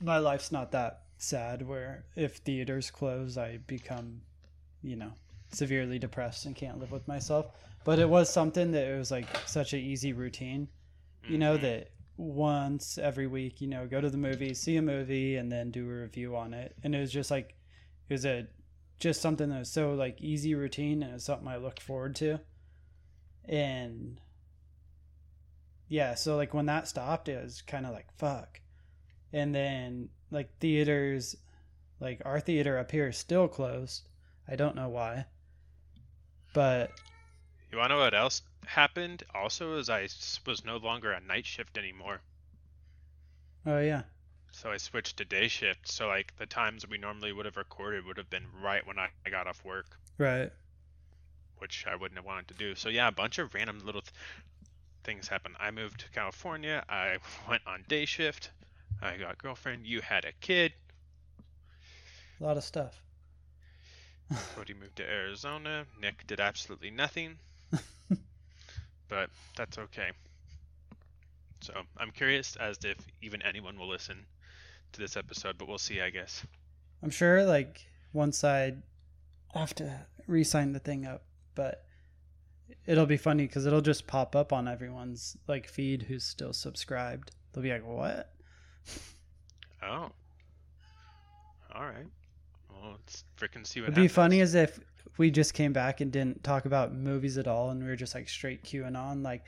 my 0.00 0.18
life's 0.18 0.50
not 0.52 0.72
that 0.72 0.99
sad 1.22 1.66
where 1.66 2.04
if 2.16 2.36
theaters 2.36 2.90
close, 2.90 3.36
I 3.36 3.58
become, 3.58 4.22
you 4.82 4.96
know, 4.96 5.12
severely 5.52 5.98
depressed 5.98 6.46
and 6.46 6.56
can't 6.56 6.78
live 6.78 6.92
with 6.92 7.06
myself. 7.08 7.46
But 7.84 7.98
it 7.98 8.08
was 8.08 8.30
something 8.30 8.72
that 8.72 8.86
it 8.86 8.98
was 8.98 9.10
like 9.10 9.26
such 9.46 9.72
an 9.72 9.80
easy 9.80 10.12
routine, 10.12 10.68
you 11.28 11.38
know, 11.38 11.56
Mhm. 11.56 11.62
that 11.62 11.90
once 12.16 12.98
every 12.98 13.26
week, 13.26 13.60
you 13.60 13.66
know, 13.66 13.86
go 13.86 14.00
to 14.00 14.10
the 14.10 14.18
movie, 14.18 14.52
see 14.54 14.76
a 14.76 14.82
movie, 14.82 15.36
and 15.36 15.50
then 15.50 15.70
do 15.70 15.88
a 15.88 16.02
review 16.02 16.36
on 16.36 16.52
it. 16.52 16.76
And 16.82 16.94
it 16.94 17.00
was 17.00 17.12
just 17.12 17.30
like, 17.30 17.56
it 18.08 18.14
was 18.14 18.26
a 18.26 18.46
just 18.98 19.22
something 19.22 19.48
that 19.48 19.60
was 19.60 19.70
so 19.70 19.94
like 19.94 20.20
easy 20.20 20.54
routine 20.54 21.02
and 21.02 21.10
it 21.12 21.14
was 21.14 21.24
something 21.24 21.48
I 21.48 21.56
looked 21.56 21.80
forward 21.80 22.14
to. 22.16 22.38
And 23.46 24.20
yeah, 25.88 26.14
so 26.14 26.36
like 26.36 26.52
when 26.52 26.66
that 26.66 26.86
stopped, 26.86 27.28
it 27.28 27.42
was 27.42 27.62
kind 27.62 27.86
of 27.86 27.92
like 27.92 28.12
fuck. 28.12 28.60
And 29.32 29.54
then 29.54 30.10
like 30.30 30.58
theaters, 30.58 31.36
like 32.00 32.22
our 32.24 32.40
theater 32.40 32.78
up 32.78 32.90
here 32.90 33.08
is 33.08 33.18
still 33.18 33.48
closed. 33.48 34.08
I 34.48 34.56
don't 34.56 34.76
know 34.76 34.88
why, 34.88 35.26
but 36.52 36.92
You 37.72 37.78
want 37.78 37.90
to 37.90 37.94
know 37.96 38.00
what 38.02 38.14
else 38.14 38.42
happened? 38.66 39.24
Also, 39.34 39.76
is 39.78 39.88
I 39.90 40.08
was 40.46 40.64
no 40.64 40.76
longer 40.76 41.14
on 41.14 41.26
night 41.26 41.46
shift 41.46 41.76
anymore, 41.78 42.22
oh 43.66 43.78
yeah, 43.80 44.02
so 44.52 44.70
I 44.70 44.76
switched 44.76 45.16
to 45.18 45.24
day 45.24 45.48
shift. 45.48 45.88
So 45.88 46.06
like 46.08 46.36
the 46.36 46.46
times 46.46 46.86
we 46.86 46.98
normally 46.98 47.32
would 47.32 47.46
have 47.46 47.56
recorded 47.56 48.04
would 48.04 48.18
have 48.18 48.30
been 48.30 48.46
right 48.62 48.86
when 48.86 48.98
I 48.98 49.10
I 49.26 49.30
got 49.30 49.46
off 49.46 49.64
work, 49.64 49.98
right. 50.18 50.52
which 51.58 51.86
I 51.86 51.94
wouldn't 51.94 52.18
have 52.18 52.24
wanted 52.24 52.48
to 52.48 52.54
do. 52.54 52.74
So 52.74 52.88
yeah, 52.88 53.08
a 53.08 53.12
bunch 53.12 53.38
of 53.38 53.54
random 53.54 53.78
little 53.84 54.02
th- 54.02 54.12
things 55.04 55.28
happened. 55.28 55.56
I 55.60 55.70
moved 55.70 56.00
to 56.00 56.10
California. 56.10 56.84
I 56.88 57.18
went 57.48 57.62
on 57.66 57.84
day 57.88 58.04
shift. 58.04 58.50
I 59.02 59.16
got 59.16 59.34
a 59.34 59.36
girlfriend. 59.36 59.86
You 59.86 60.00
had 60.00 60.24
a 60.24 60.32
kid. 60.40 60.72
A 62.40 62.44
lot 62.44 62.56
of 62.56 62.64
stuff. 62.64 63.02
Cody 64.54 64.74
moved 64.74 64.96
to 64.96 65.08
Arizona. 65.08 65.86
Nick 66.00 66.26
did 66.26 66.40
absolutely 66.40 66.90
nothing. 66.90 67.38
but 69.08 69.30
that's 69.56 69.78
okay. 69.78 70.10
So 71.60 71.74
I'm 71.98 72.10
curious 72.10 72.56
as 72.56 72.78
to 72.78 72.90
if 72.90 72.98
even 73.22 73.42
anyone 73.42 73.78
will 73.78 73.88
listen 73.88 74.24
to 74.92 75.00
this 75.00 75.16
episode, 75.16 75.58
but 75.58 75.68
we'll 75.68 75.78
see, 75.78 76.00
I 76.00 76.10
guess. 76.10 76.44
I'm 77.02 77.10
sure 77.10 77.44
like 77.44 77.86
once 78.12 78.44
I 78.44 78.74
have 79.54 79.74
to 79.76 80.06
re-sign 80.26 80.72
the 80.72 80.78
thing 80.78 81.06
up, 81.06 81.22
but 81.54 81.84
it'll 82.86 83.06
be 83.06 83.16
funny 83.16 83.46
because 83.46 83.66
it'll 83.66 83.80
just 83.80 84.06
pop 84.06 84.34
up 84.34 84.52
on 84.52 84.68
everyone's 84.68 85.36
like 85.46 85.68
feed 85.68 86.02
who's 86.02 86.24
still 86.24 86.52
subscribed. 86.52 87.32
They'll 87.52 87.62
be 87.62 87.72
like, 87.72 87.86
"What?" 87.86 88.32
Oh. 89.82 90.10
All 91.74 91.84
right. 91.86 92.06
Well, 92.70 92.92
let's 92.92 93.24
freaking 93.38 93.66
see 93.66 93.80
what 93.80 93.86
It'd 93.90 93.94
be 93.94 94.08
funny 94.08 94.40
as 94.40 94.54
if 94.54 94.78
we 95.18 95.30
just 95.30 95.54
came 95.54 95.72
back 95.72 96.00
and 96.00 96.10
didn't 96.12 96.42
talk 96.44 96.64
about 96.64 96.94
movies 96.94 97.38
at 97.38 97.46
all, 97.46 97.70
and 97.70 97.82
we 97.82 97.88
were 97.88 97.96
just 97.96 98.14
like 98.14 98.28
straight 98.28 98.62
QAnon, 98.64 99.22
like 99.22 99.44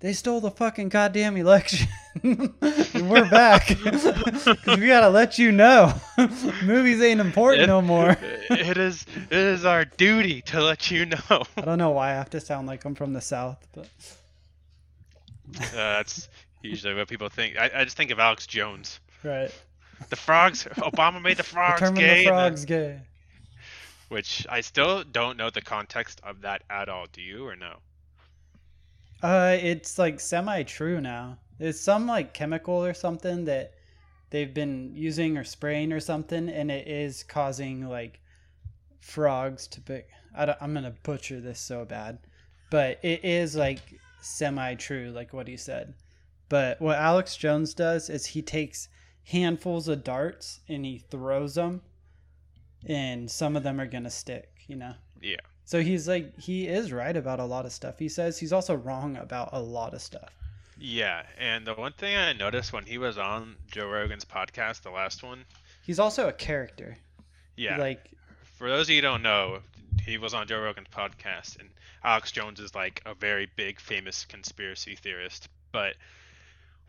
they 0.00 0.12
stole 0.12 0.40
the 0.40 0.50
fucking 0.50 0.88
goddamn 0.90 1.36
election. 1.36 1.88
we're 2.22 3.28
back 3.30 3.68
because 3.84 4.56
we 4.78 4.86
gotta 4.86 5.08
let 5.08 5.38
you 5.38 5.50
know, 5.52 5.94
movies 6.62 7.00
ain't 7.00 7.20
important 7.20 7.64
It- 7.64 7.66
no 7.68 7.80
more. 7.80 8.16
it 8.50 8.76
is 8.76 9.06
it 9.30 9.32
is 9.38 9.64
our 9.64 9.84
duty 9.84 10.42
to 10.42 10.62
let 10.62 10.90
you 10.90 11.06
know. 11.06 11.42
I 11.56 11.62
don't 11.62 11.78
know 11.78 11.90
why 11.90 12.10
I 12.10 12.14
have 12.14 12.30
to 12.30 12.40
sound 12.40 12.66
like 12.66 12.84
I'm 12.84 12.94
from 12.94 13.12
the 13.14 13.20
south, 13.22 13.66
but 13.74 13.88
Uh, 15.58 15.70
that's 15.72 16.28
usually 16.64 16.94
what 16.94 17.08
people 17.08 17.28
think. 17.28 17.56
I, 17.58 17.70
I 17.74 17.84
just 17.84 17.96
think 17.96 18.10
of 18.10 18.18
Alex 18.18 18.46
Jones. 18.46 19.00
right. 19.22 19.50
The 20.10 20.16
frogs. 20.16 20.64
Obama 20.78 21.22
made 21.22 21.36
the 21.36 21.42
frogs 21.54 21.80
Determine 21.80 22.00
gay. 22.00 22.24
the 22.24 22.28
frogs 22.30 22.64
gay. 22.64 23.00
which 24.08 24.46
I 24.50 24.60
still 24.60 25.04
don't 25.04 25.36
know 25.36 25.50
the 25.50 25.62
context 25.62 26.20
of 26.24 26.40
that 26.42 26.62
at 26.68 26.88
all. 26.88 27.06
Do 27.12 27.22
you 27.22 27.46
or 27.46 27.56
no? 27.56 27.76
Uh, 29.22 29.56
it's 29.60 29.98
like 29.98 30.20
semi-true 30.20 31.00
now. 31.00 31.38
It's 31.58 31.80
some 31.80 32.06
like 32.06 32.34
chemical 32.34 32.84
or 32.84 32.92
something 32.92 33.44
that 33.46 33.72
they've 34.30 34.52
been 34.52 34.92
using 34.94 35.38
or 35.38 35.44
spraying 35.44 35.92
or 35.92 36.00
something, 36.00 36.48
and 36.48 36.70
it 36.70 36.86
is 36.88 37.22
causing 37.22 37.88
like 37.88 38.20
frogs 39.00 39.66
to 39.68 39.80
pick. 39.80 40.08
I 40.36 40.44
don't, 40.46 40.58
I'm 40.60 40.74
gonna 40.74 40.94
butcher 41.04 41.40
this 41.40 41.60
so 41.60 41.84
bad, 41.84 42.18
but 42.70 42.98
it 43.02 43.24
is 43.24 43.54
like 43.54 43.80
semi-true, 44.20 45.12
like 45.14 45.32
what 45.32 45.46
he 45.48 45.56
said. 45.56 45.94
But 46.54 46.80
what 46.80 46.96
Alex 46.98 47.36
Jones 47.36 47.74
does 47.74 48.08
is 48.08 48.26
he 48.26 48.40
takes 48.40 48.88
handfuls 49.24 49.88
of 49.88 50.04
darts 50.04 50.60
and 50.68 50.84
he 50.84 50.98
throws 50.98 51.56
them, 51.56 51.82
and 52.86 53.28
some 53.28 53.56
of 53.56 53.64
them 53.64 53.80
are 53.80 53.88
gonna 53.88 54.08
stick. 54.08 54.52
You 54.68 54.76
know. 54.76 54.94
Yeah. 55.20 55.40
So 55.64 55.82
he's 55.82 56.06
like 56.06 56.38
he 56.38 56.68
is 56.68 56.92
right 56.92 57.16
about 57.16 57.40
a 57.40 57.44
lot 57.44 57.66
of 57.66 57.72
stuff 57.72 57.98
he 57.98 58.08
says. 58.08 58.38
He's 58.38 58.52
also 58.52 58.76
wrong 58.76 59.16
about 59.16 59.48
a 59.50 59.60
lot 59.60 59.94
of 59.94 60.00
stuff. 60.00 60.30
Yeah, 60.78 61.24
and 61.40 61.66
the 61.66 61.74
one 61.74 61.90
thing 61.90 62.16
I 62.16 62.32
noticed 62.34 62.72
when 62.72 62.84
he 62.84 62.98
was 62.98 63.18
on 63.18 63.56
Joe 63.72 63.88
Rogan's 63.88 64.24
podcast, 64.24 64.82
the 64.82 64.90
last 64.92 65.24
one, 65.24 65.44
He's 65.84 65.98
also 65.98 66.28
a 66.28 66.32
character. 66.32 66.96
yeah. 67.56 67.78
Like 67.78 68.12
For 68.58 68.68
those 68.68 68.86
of 68.86 68.90
you 68.90 68.98
who 68.98 69.02
don't 69.08 69.22
know, 69.22 69.58
he 70.06 70.18
was 70.18 70.34
on 70.34 70.46
Joe 70.46 70.60
Rogan's 70.60 70.86
podcast, 70.94 71.58
and 71.58 71.68
Alex 72.04 72.30
Jones 72.30 72.60
is 72.60 72.76
like 72.76 73.02
a 73.06 73.14
very 73.14 73.50
big, 73.56 73.80
famous 73.80 74.24
conspiracy 74.24 74.94
theorist. 74.94 75.48
But 75.72 75.96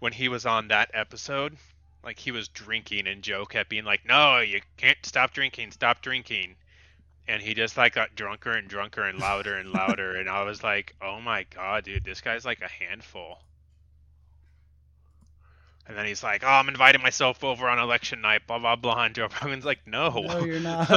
when 0.05 0.13
he 0.13 0.29
was 0.29 0.45
on 0.45 0.67
that 0.67 0.91
episode, 0.93 1.57
like 2.03 2.19
he 2.19 2.29
was 2.29 2.47
drinking, 2.47 3.07
and 3.07 3.23
Joe 3.23 3.43
kept 3.43 3.71
being 3.71 3.85
like, 3.85 4.05
"No, 4.05 4.37
you 4.37 4.61
can't 4.77 5.03
stop 5.03 5.33
drinking, 5.33 5.71
stop 5.71 6.03
drinking," 6.03 6.57
and 7.27 7.41
he 7.41 7.55
just 7.55 7.75
like 7.75 7.95
got 7.95 8.13
drunker 8.13 8.51
and 8.51 8.67
drunker 8.67 9.03
and 9.03 9.17
louder 9.17 9.57
and 9.57 9.71
louder, 9.71 10.15
and 10.15 10.29
I 10.29 10.43
was 10.43 10.61
like, 10.61 10.95
"Oh 11.01 11.19
my 11.19 11.47
god, 11.49 11.85
dude, 11.85 12.03
this 12.03 12.21
guy's 12.21 12.45
like 12.45 12.61
a 12.61 12.67
handful." 12.67 13.39
And 15.87 15.97
then 15.97 16.05
he's 16.05 16.21
like, 16.21 16.43
"Oh, 16.43 16.49
I'm 16.49 16.69
inviting 16.69 17.01
myself 17.01 17.43
over 17.43 17.67
on 17.67 17.79
election 17.79 18.21
night, 18.21 18.45
blah 18.45 18.59
blah 18.59 18.75
blah." 18.75 19.05
And 19.05 19.15
Joe 19.15 19.29
Rogan's 19.41 19.65
like, 19.65 19.87
"No, 19.87 20.09
No, 20.11 20.45
you're 20.45 20.59
not. 20.59 20.87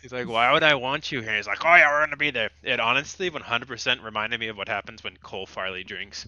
he's 0.00 0.10
like, 0.10 0.26
"Why 0.26 0.50
would 0.50 0.62
I 0.62 0.76
want 0.76 1.12
you 1.12 1.20
here?" 1.20 1.36
He's 1.36 1.46
like, 1.46 1.62
"Oh 1.66 1.74
yeah, 1.74 1.92
we're 1.92 2.06
gonna 2.06 2.16
be 2.16 2.30
there." 2.30 2.48
It 2.62 2.80
honestly 2.80 3.30
100% 3.30 4.02
reminded 4.02 4.40
me 4.40 4.48
of 4.48 4.56
what 4.56 4.68
happens 4.68 5.04
when 5.04 5.18
Cole 5.18 5.44
Farley 5.44 5.84
drinks. 5.84 6.26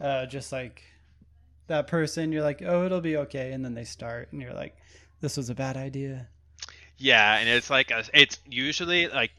Uh, 0.00 0.26
just 0.26 0.52
like 0.52 0.82
that 1.66 1.86
person, 1.86 2.32
you're 2.32 2.42
like, 2.42 2.62
oh, 2.62 2.84
it'll 2.84 3.00
be 3.00 3.16
okay, 3.16 3.52
and 3.52 3.64
then 3.64 3.74
they 3.74 3.84
start, 3.84 4.28
and 4.32 4.40
you're 4.42 4.52
like, 4.52 4.76
this 5.20 5.36
was 5.36 5.48
a 5.48 5.54
bad 5.54 5.76
idea. 5.76 6.28
Yeah, 6.98 7.38
and 7.38 7.48
it's 7.48 7.70
like 7.70 7.90
a, 7.90 8.04
it's 8.12 8.38
usually 8.48 9.08
like 9.08 9.32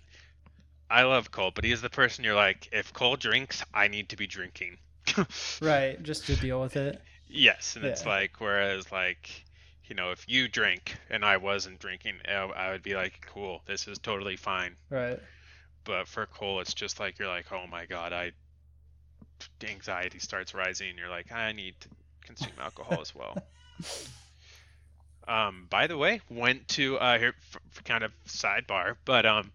I 0.90 1.04
love 1.04 1.32
Cole, 1.32 1.52
but 1.54 1.64
he's 1.64 1.82
the 1.82 1.90
person 1.90 2.24
you're 2.24 2.36
like, 2.36 2.70
if 2.72 2.94
Cole 2.94 3.16
drinks, 3.16 3.64
I 3.74 3.88
need 3.88 4.10
to 4.10 4.16
be 4.16 4.28
drinking. 4.28 4.78
Right, 5.62 6.02
just 6.02 6.26
to 6.26 6.36
deal 6.36 6.60
with 6.60 6.76
it. 6.76 7.02
Yes, 7.28 7.76
and 7.76 7.86
it's 7.86 8.06
like 8.06 8.40
whereas 8.40 8.92
like 8.92 9.30
you 9.86 9.96
know 9.96 10.12
if 10.12 10.28
you 10.28 10.48
drink 10.48 10.98
and 11.10 11.24
I 11.24 11.38
wasn't 11.38 11.80
drinking, 11.80 12.16
I 12.28 12.34
I 12.34 12.72
would 12.72 12.84
be 12.84 12.96
like, 12.96 13.26
cool, 13.34 13.62
this 13.66 13.88
is 13.88 14.00
totally 14.00 14.36
fine. 14.36 14.76
Right. 14.90 15.20
But 15.84 16.08
for 16.08 16.26
Cole, 16.26 16.60
it's 16.60 16.74
just 16.74 17.00
like 17.00 17.20
you're 17.20 17.28
like, 17.28 17.52
oh 17.52 17.68
my 17.68 17.86
god, 17.86 18.14
I 18.14 18.32
anxiety 19.64 20.20
starts 20.20 20.54
rising. 20.54 20.98
You're 20.98 21.10
like, 21.10 21.32
I 21.32 21.52
need 21.52 21.76
to 21.82 21.90
consume 22.22 22.54
alcohol 22.60 23.02
as 23.02 23.14
well. 23.14 23.38
Um, 25.28 25.66
by 25.70 25.88
the 25.88 25.98
way, 25.98 26.22
went 26.30 26.68
to 26.70 26.98
uh, 27.00 27.18
here 27.18 27.34
for, 27.50 27.60
for 27.72 27.82
kind 27.82 28.04
of 28.04 28.12
sidebar, 28.28 28.96
but 29.06 29.26
um, 29.26 29.52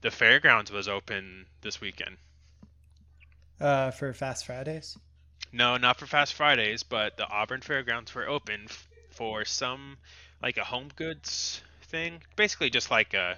the 0.00 0.10
fairgrounds 0.10 0.70
was 0.70 0.88
open 0.88 1.46
this 1.60 1.80
weekend. 1.80 2.16
Uh, 3.60 3.90
for 3.90 4.14
Fast 4.14 4.46
Fridays. 4.46 4.96
No, 5.52 5.76
not 5.76 5.98
for 5.98 6.06
Fast 6.06 6.34
Fridays, 6.34 6.82
but 6.82 7.18
the 7.18 7.28
Auburn 7.28 7.60
Fairgrounds 7.60 8.14
were 8.14 8.26
open 8.26 8.62
f- 8.64 8.88
for 9.10 9.44
some 9.44 9.98
like 10.42 10.56
a 10.56 10.64
home 10.64 10.88
goods 10.96 11.60
thing. 11.82 12.22
Basically, 12.36 12.70
just 12.70 12.90
like 12.90 13.12
a 13.12 13.36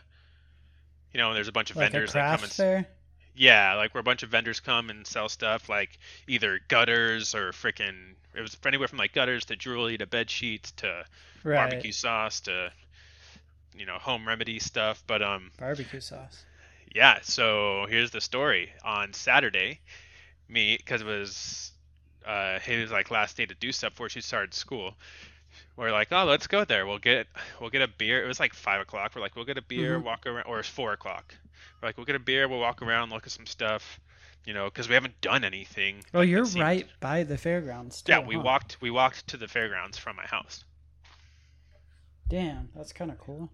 you 1.13 1.19
know, 1.19 1.35
there's 1.35 1.49
a 1.49 1.53
bunch 1.53 1.71
of 1.71 1.77
Like 1.77 1.91
vendors 1.91 2.13
that 2.13 2.37
come 2.37 2.45
and 2.45 2.53
fair. 2.53 2.87
Yeah, 3.35 3.75
like 3.75 3.95
where 3.95 4.01
a 4.01 4.05
bunch 4.05 4.23
of 4.23 4.29
vendors 4.31 4.61
come 4.61 4.91
and 4.91 5.07
sell 5.07 5.29
stuff 5.29 5.69
like 5.69 5.99
either 6.29 6.61
gutters 6.69 7.35
or 7.35 7.53
freaking. 7.53 8.15
It 8.35 8.41
was 8.41 8.57
anywhere 8.65 8.89
from 8.89 8.99
like 8.99 9.13
gutters 9.13 9.47
to 9.47 9.57
jewelry 9.57 9.99
to 9.99 10.07
bed 10.07 10.31
sheets 10.31 10.73
to 10.73 11.05
Right. 11.45 11.57
barbecue 11.57 11.93
sauce 11.93 12.41
to 12.43 12.73
you 13.77 13.87
know 13.87 13.97
home 13.99 14.27
remedy 14.29 14.59
stuff. 14.59 15.03
But 15.07 15.23
um, 15.23 15.51
Barbecue 15.59 16.01
sauce. 16.01 16.45
yeah. 16.95 17.19
So 17.23 17.87
here's 17.89 18.11
the 18.11 18.21
story. 18.21 18.73
On 18.85 19.13
Saturday, 19.13 19.81
me 20.49 20.77
because 20.77 21.01
it 21.01 21.07
was 21.07 21.73
uh 22.27 22.59
his 22.61 22.93
like 22.93 23.11
last 23.11 23.37
day 23.37 23.47
to 23.47 23.55
do 23.55 23.73
stuff 23.73 23.93
before 23.93 24.09
she 24.09 24.21
started 24.21 24.55
school. 24.55 24.95
We're 25.77 25.91
like, 25.91 26.09
oh, 26.13 26.25
let's 26.25 26.47
go 26.47 26.65
there. 26.65 26.87
We'll 26.87 26.99
get 26.99 27.27
we'll 27.61 27.71
get 27.71 27.83
a 27.83 27.89
beer. 27.89 28.23
It 28.25 28.29
was 28.29 28.39
like 28.41 28.53
five 28.55 28.81
o'clock. 28.81 29.13
We're 29.15 29.23
like, 29.23 29.37
we'll 29.37 29.45
get 29.47 29.59
a 29.59 29.63
beer, 29.63 29.99
Mhm. 29.99 30.05
walk 30.05 30.27
around, 30.27 30.45
or 30.47 30.61
it's 30.61 30.69
four 30.69 30.93
o'clock. 30.93 31.35
We're 31.81 31.89
like, 31.89 31.97
we'll 31.97 32.07
get 32.07 32.17
a 32.17 32.21
beer. 32.21 32.47
We'll 32.49 32.61
walk 32.61 32.83
around, 32.83 33.11
look 33.11 33.27
at 33.27 33.33
some 33.33 33.47
stuff. 33.47 33.99
You 34.45 34.55
know, 34.55 34.65
because 34.65 34.89
we 34.89 34.95
haven't 34.95 35.21
done 35.21 35.45
anything. 35.45 36.03
Oh, 36.13 36.21
you're 36.21 36.45
seemed- 36.45 36.63
right 36.63 36.89
by 37.01 37.23
the 37.23 37.39
fairgrounds. 37.39 38.03
Yeah, 38.09 38.19
we 38.19 38.35
huh? 38.35 38.41
walked 38.43 38.77
we 38.81 38.91
walked 38.91 39.27
to 39.29 39.37
the 39.37 39.47
fairgrounds 39.49 39.97
from 39.99 40.17
my 40.17 40.27
house. 40.27 40.65
Damn, 42.29 42.69
that's 42.75 42.93
kind 42.93 43.11
of 43.11 43.19
cool. 43.19 43.51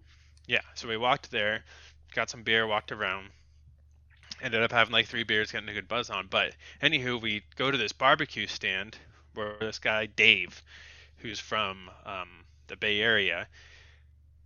Yeah, 0.47 0.61
so 0.73 0.87
we 0.87 0.97
walked 0.97 1.31
there, 1.31 1.63
got 2.15 2.29
some 2.29 2.43
beer, 2.43 2.65
walked 2.65 2.91
around, 2.91 3.29
ended 4.41 4.63
up 4.63 4.71
having 4.71 4.91
like 4.93 5.07
three 5.07 5.23
beers, 5.23 5.51
getting 5.51 5.69
a 5.69 5.73
good 5.73 5.87
buzz 5.87 6.09
on. 6.09 6.27
But 6.27 6.55
anywho, 6.81 7.21
we 7.21 7.43
go 7.55 7.69
to 7.71 7.77
this 7.77 7.91
barbecue 7.91 8.47
stand 8.47 8.97
where 9.35 9.57
this 9.59 9.79
guy 9.79 10.07
Dave, 10.07 10.61
who's 11.19 11.39
from 11.39 11.89
um, 12.05 12.29
the 12.67 12.77
Bay 12.77 12.99
Area, 13.01 13.47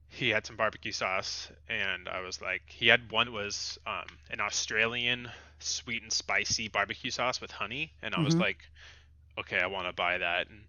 he 0.08 0.30
had 0.30 0.46
some 0.46 0.56
barbecue 0.56 0.92
sauce, 0.92 1.52
and 1.68 2.08
I 2.08 2.22
was 2.22 2.42
like, 2.42 2.62
he 2.68 2.88
had 2.88 3.12
one 3.12 3.28
that 3.28 3.32
was 3.32 3.80
um, 3.88 4.06
an 4.30 4.40
Australian 4.40 5.30
sweet 5.60 6.04
and 6.04 6.14
spicy 6.14 6.68
barbecue 6.68 7.10
sauce 7.12 7.42
with 7.42 7.52
honey, 7.52 7.94
and 8.02 8.14
I 8.14 8.22
was 8.22 8.38
Mhm. 8.38 8.40
like, 8.40 8.60
okay, 9.40 9.60
I 9.60 9.68
want 9.68 9.88
to 9.88 9.94
buy 9.94 10.20
that. 10.20 10.50
And 10.50 10.66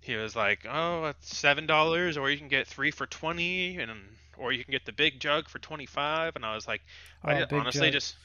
he 0.00 0.16
was 0.16 0.36
like, 0.36 0.66
oh, 0.70 1.06
it's 1.06 1.36
seven 1.36 1.66
dollars, 1.66 2.16
or 2.16 2.30
you 2.30 2.38
can 2.38 2.48
get 2.48 2.66
three 2.68 2.90
for 2.92 3.06
twenty, 3.06 3.78
and 3.78 3.90
or 4.38 4.52
you 4.52 4.64
can 4.64 4.72
get 4.72 4.86
the 4.86 4.92
big 4.92 5.20
jug 5.20 5.48
for 5.48 5.58
twenty 5.60 5.86
five. 5.86 6.36
And 6.36 6.44
I 6.46 6.54
was 6.54 6.68
like, 6.68 6.82
I 7.26 7.34
Oh, 7.34 7.44
big 7.44 7.66
honestly 7.66 7.70
jug. 7.70 7.92
just, 7.92 8.16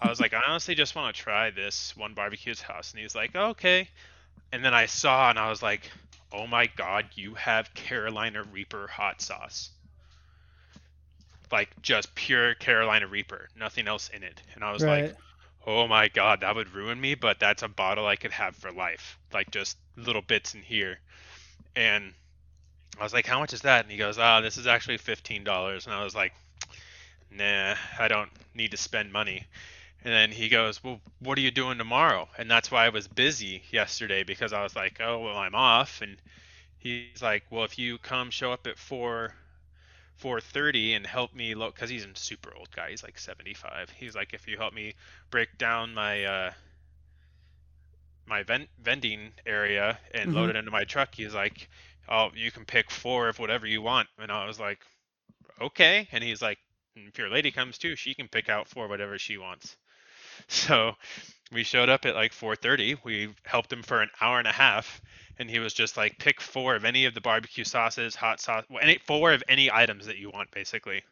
I 0.00 0.08
was 0.10 0.20
like, 0.20 0.34
I 0.34 0.42
honestly 0.48 0.74
just 0.74 0.94
want 0.96 1.14
to 1.14 1.22
try 1.22 1.50
this 1.50 1.96
one 1.96 2.14
barbecue 2.14 2.54
sauce, 2.54 2.92
and 2.92 2.98
he 2.98 3.04
was 3.04 3.14
like, 3.16 3.36
okay. 3.36 3.88
And 4.52 4.64
then 4.64 4.74
I 4.74 4.86
saw, 4.86 5.30
and 5.30 5.38
I 5.38 5.50
was 5.50 5.62
like, 5.62 5.90
oh 6.32 6.46
my 6.46 6.66
god, 6.76 7.06
you 7.14 7.34
have 7.34 7.72
Carolina 7.74 8.42
Reaper 8.42 8.86
hot 8.86 9.20
sauce. 9.20 9.70
Like 11.50 11.70
just 11.82 12.14
pure 12.14 12.54
Carolina 12.54 13.06
Reaper, 13.06 13.48
nothing 13.58 13.88
else 13.88 14.10
in 14.10 14.22
it. 14.22 14.42
And 14.54 14.62
I 14.62 14.72
was 14.72 14.82
right. 14.82 15.04
like, 15.04 15.16
oh 15.66 15.86
my 15.86 16.08
god, 16.08 16.40
that 16.40 16.54
would 16.54 16.74
ruin 16.74 17.00
me, 17.00 17.14
but 17.14 17.40
that's 17.40 17.62
a 17.62 17.68
bottle 17.68 18.06
I 18.06 18.16
could 18.16 18.32
have 18.32 18.54
for 18.56 18.70
life. 18.70 19.18
Like 19.32 19.50
just 19.50 19.76
little 19.96 20.22
bits 20.22 20.54
in 20.54 20.62
here. 20.62 20.98
And 21.74 22.12
I 22.98 23.02
was 23.02 23.12
like, 23.12 23.26
how 23.26 23.38
much 23.38 23.52
is 23.52 23.62
that? 23.62 23.84
And 23.84 23.92
he 23.92 23.96
goes, 23.98 24.18
ah, 24.18 24.40
this 24.40 24.58
is 24.58 24.66
actually 24.66 24.98
$15. 24.98 25.86
And 25.86 25.94
I 25.94 26.04
was 26.04 26.14
like, 26.14 26.34
nah, 27.30 27.74
I 27.98 28.08
don't 28.08 28.30
need 28.54 28.72
to 28.72 28.76
spend 28.76 29.12
money. 29.12 29.46
And 30.02 30.12
then 30.12 30.32
he 30.32 30.48
goes, 30.48 30.82
well, 30.82 31.00
what 31.20 31.38
are 31.38 31.40
you 31.40 31.50
doing 31.52 31.78
tomorrow? 31.78 32.28
And 32.36 32.50
that's 32.50 32.68
why 32.70 32.86
I 32.86 32.88
was 32.88 33.06
busy 33.08 33.62
yesterday 33.70 34.24
because 34.24 34.52
I 34.52 34.62
was 34.62 34.74
like, 34.74 35.00
oh, 35.00 35.20
well, 35.20 35.36
I'm 35.36 35.54
off. 35.54 36.02
And 36.02 36.20
he's 36.78 37.22
like, 37.22 37.44
well, 37.50 37.64
if 37.64 37.78
you 37.78 37.98
come 37.98 38.30
show 38.30 38.52
up 38.52 38.66
at 38.66 38.78
4 38.78 39.36
4:30 40.16 40.94
and 40.94 41.06
help 41.06 41.34
me 41.34 41.54
look 41.54 41.76
cuz 41.76 41.90
he's 41.90 42.04
a 42.06 42.14
super 42.16 42.54
old 42.54 42.70
guy. 42.72 42.90
He's 42.90 43.02
like 43.04 43.18
75. 43.18 43.90
He's 43.90 44.14
like 44.16 44.34
if 44.34 44.48
you 44.48 44.56
help 44.58 44.74
me 44.74 44.94
break 45.30 45.58
down 45.58 45.94
my 45.94 46.24
uh 46.24 46.52
my 48.26 48.44
vent 48.44 48.70
vending 48.78 49.32
area 49.44 49.98
and 50.14 50.32
load 50.32 50.48
Mhm. 50.48 50.50
it 50.50 50.54
into 50.56 50.70
my 50.70 50.84
truck, 50.84 51.14
he's 51.16 51.34
like, 51.34 51.68
"Oh, 52.08 52.30
you 52.32 52.52
can 52.52 52.64
pick 52.64 52.92
four 52.92 53.28
of 53.28 53.40
whatever 53.40 53.66
you 53.66 53.82
want." 53.82 54.08
And 54.18 54.30
I 54.30 54.46
was 54.46 54.60
like, 54.60 54.86
"Okay." 55.60 56.08
And 56.12 56.24
he's 56.24 56.42
like, 56.42 56.58
"If 56.96 57.18
your 57.18 57.30
lady 57.30 57.50
comes 57.52 57.78
too, 57.78 57.96
she 57.96 58.14
can 58.14 58.28
pick 58.28 58.48
out 58.48 58.68
four 58.68 58.88
whatever 58.88 59.18
she 59.18 59.38
wants." 59.38 59.76
So 60.50 60.96
we 61.52 61.62
showed 61.62 61.88
up 61.88 62.06
at 62.06 62.14
like 62.14 62.32
4:30. 62.32 62.96
We 63.04 63.34
helped 63.44 63.72
him 63.72 63.82
for 63.82 64.02
an 64.02 64.10
hour 64.20 64.38
and 64.38 64.48
a 64.48 64.52
half, 64.52 65.00
and 65.38 65.50
he 65.50 65.58
was 65.58 65.74
just 65.74 65.96
like, 65.96 66.18
"Pick 66.18 66.40
four 66.40 66.74
of 66.74 66.84
any 66.84 67.04
of 67.04 67.14
the 67.14 67.20
barbecue 67.20 67.64
sauces, 67.64 68.14
hot 68.16 68.40
sauce, 68.40 68.64
any 68.80 68.98
four 69.06 69.32
of 69.32 69.42
any 69.48 69.70
items 69.70 70.06
that 70.06 70.18
you 70.18 70.30
want, 70.30 70.50
basically." 70.50 71.02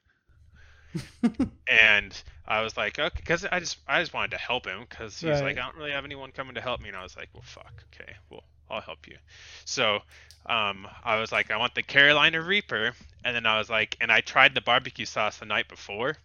and 1.68 2.22
I 2.46 2.62
was 2.62 2.76
like, 2.76 2.98
okay, 2.98 3.14
because 3.16 3.44
I 3.44 3.58
just 3.60 3.78
I 3.88 4.00
just 4.00 4.14
wanted 4.14 4.32
to 4.32 4.38
help 4.38 4.66
him 4.66 4.86
because 4.88 5.20
he's 5.20 5.42
like, 5.42 5.58
I 5.58 5.62
don't 5.62 5.76
really 5.76 5.92
have 5.92 6.04
anyone 6.04 6.30
coming 6.32 6.54
to 6.54 6.60
help 6.60 6.80
me, 6.80 6.88
and 6.88 6.96
I 6.96 7.02
was 7.02 7.16
like, 7.16 7.28
well, 7.34 7.42
fuck, 7.44 7.84
okay, 7.94 8.14
well, 8.30 8.44
I'll 8.70 8.80
help 8.80 9.06
you. 9.08 9.16
So, 9.64 10.00
um, 10.46 10.86
I 11.04 11.16
was 11.18 11.32
like, 11.32 11.50
I 11.50 11.56
want 11.56 11.74
the 11.74 11.82
Carolina 11.82 12.40
Reaper, 12.40 12.94
and 13.24 13.34
then 13.34 13.46
I 13.46 13.58
was 13.58 13.68
like, 13.68 13.96
and 14.00 14.12
I 14.12 14.20
tried 14.20 14.54
the 14.54 14.60
barbecue 14.60 15.06
sauce 15.06 15.38
the 15.38 15.46
night 15.46 15.68
before, 15.68 16.16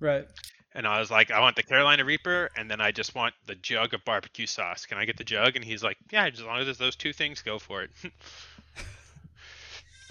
right. 0.00 0.26
And 0.74 0.86
I 0.86 0.98
was 0.98 1.10
like, 1.10 1.30
I 1.30 1.40
want 1.40 1.56
the 1.56 1.62
Carolina 1.62 2.04
Reaper, 2.04 2.50
and 2.56 2.70
then 2.70 2.80
I 2.80 2.90
just 2.90 3.14
want 3.14 3.34
the 3.46 3.54
jug 3.54 3.94
of 3.94 4.04
barbecue 4.04 4.46
sauce. 4.46 4.86
Can 4.86 4.98
I 4.98 5.04
get 5.04 5.16
the 5.16 5.24
jug? 5.24 5.56
And 5.56 5.64
he's 5.64 5.82
like, 5.82 5.96
Yeah, 6.10 6.26
as 6.26 6.42
long 6.42 6.58
as 6.60 6.78
those 6.78 6.96
two 6.96 7.12
things, 7.12 7.42
go 7.42 7.58
for 7.58 7.82
it. 7.82 7.90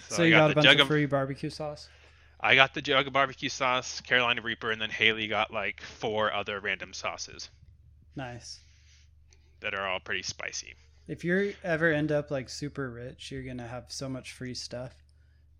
So, 0.09 0.21
I 0.21 0.25
you 0.27 0.31
got, 0.31 0.47
the 0.47 0.51
a 0.51 0.55
bunch 0.55 0.67
jug 0.67 0.79
of 0.79 0.87
free 0.87 1.05
barbecue 1.07 1.49
sauce. 1.49 1.89
I 2.39 2.55
got 2.55 2.73
the 2.73 2.81
jug 2.81 3.07
of 3.07 3.13
barbecue 3.13 3.49
sauce, 3.49 4.01
Carolina 4.01 4.41
Reaper, 4.41 4.69
and 4.69 4.79
then 4.79 4.89
Haley 4.89 5.27
got 5.27 5.51
like 5.51 5.81
four 5.81 6.31
other 6.31 6.59
random 6.59 6.93
sauces 6.93 7.49
Nice. 8.15 8.59
that 9.61 9.73
are 9.73 9.87
all 9.87 9.99
pretty 9.99 10.23
spicy. 10.23 10.75
If 11.07 11.23
you 11.23 11.53
ever 11.63 11.91
end 11.91 12.11
up 12.11 12.29
like 12.31 12.49
super 12.49 12.89
rich, 12.91 13.31
you're 13.31 13.43
gonna 13.43 13.67
have 13.67 13.85
so 13.87 14.07
much 14.07 14.33
free 14.33 14.53
stuff 14.53 14.93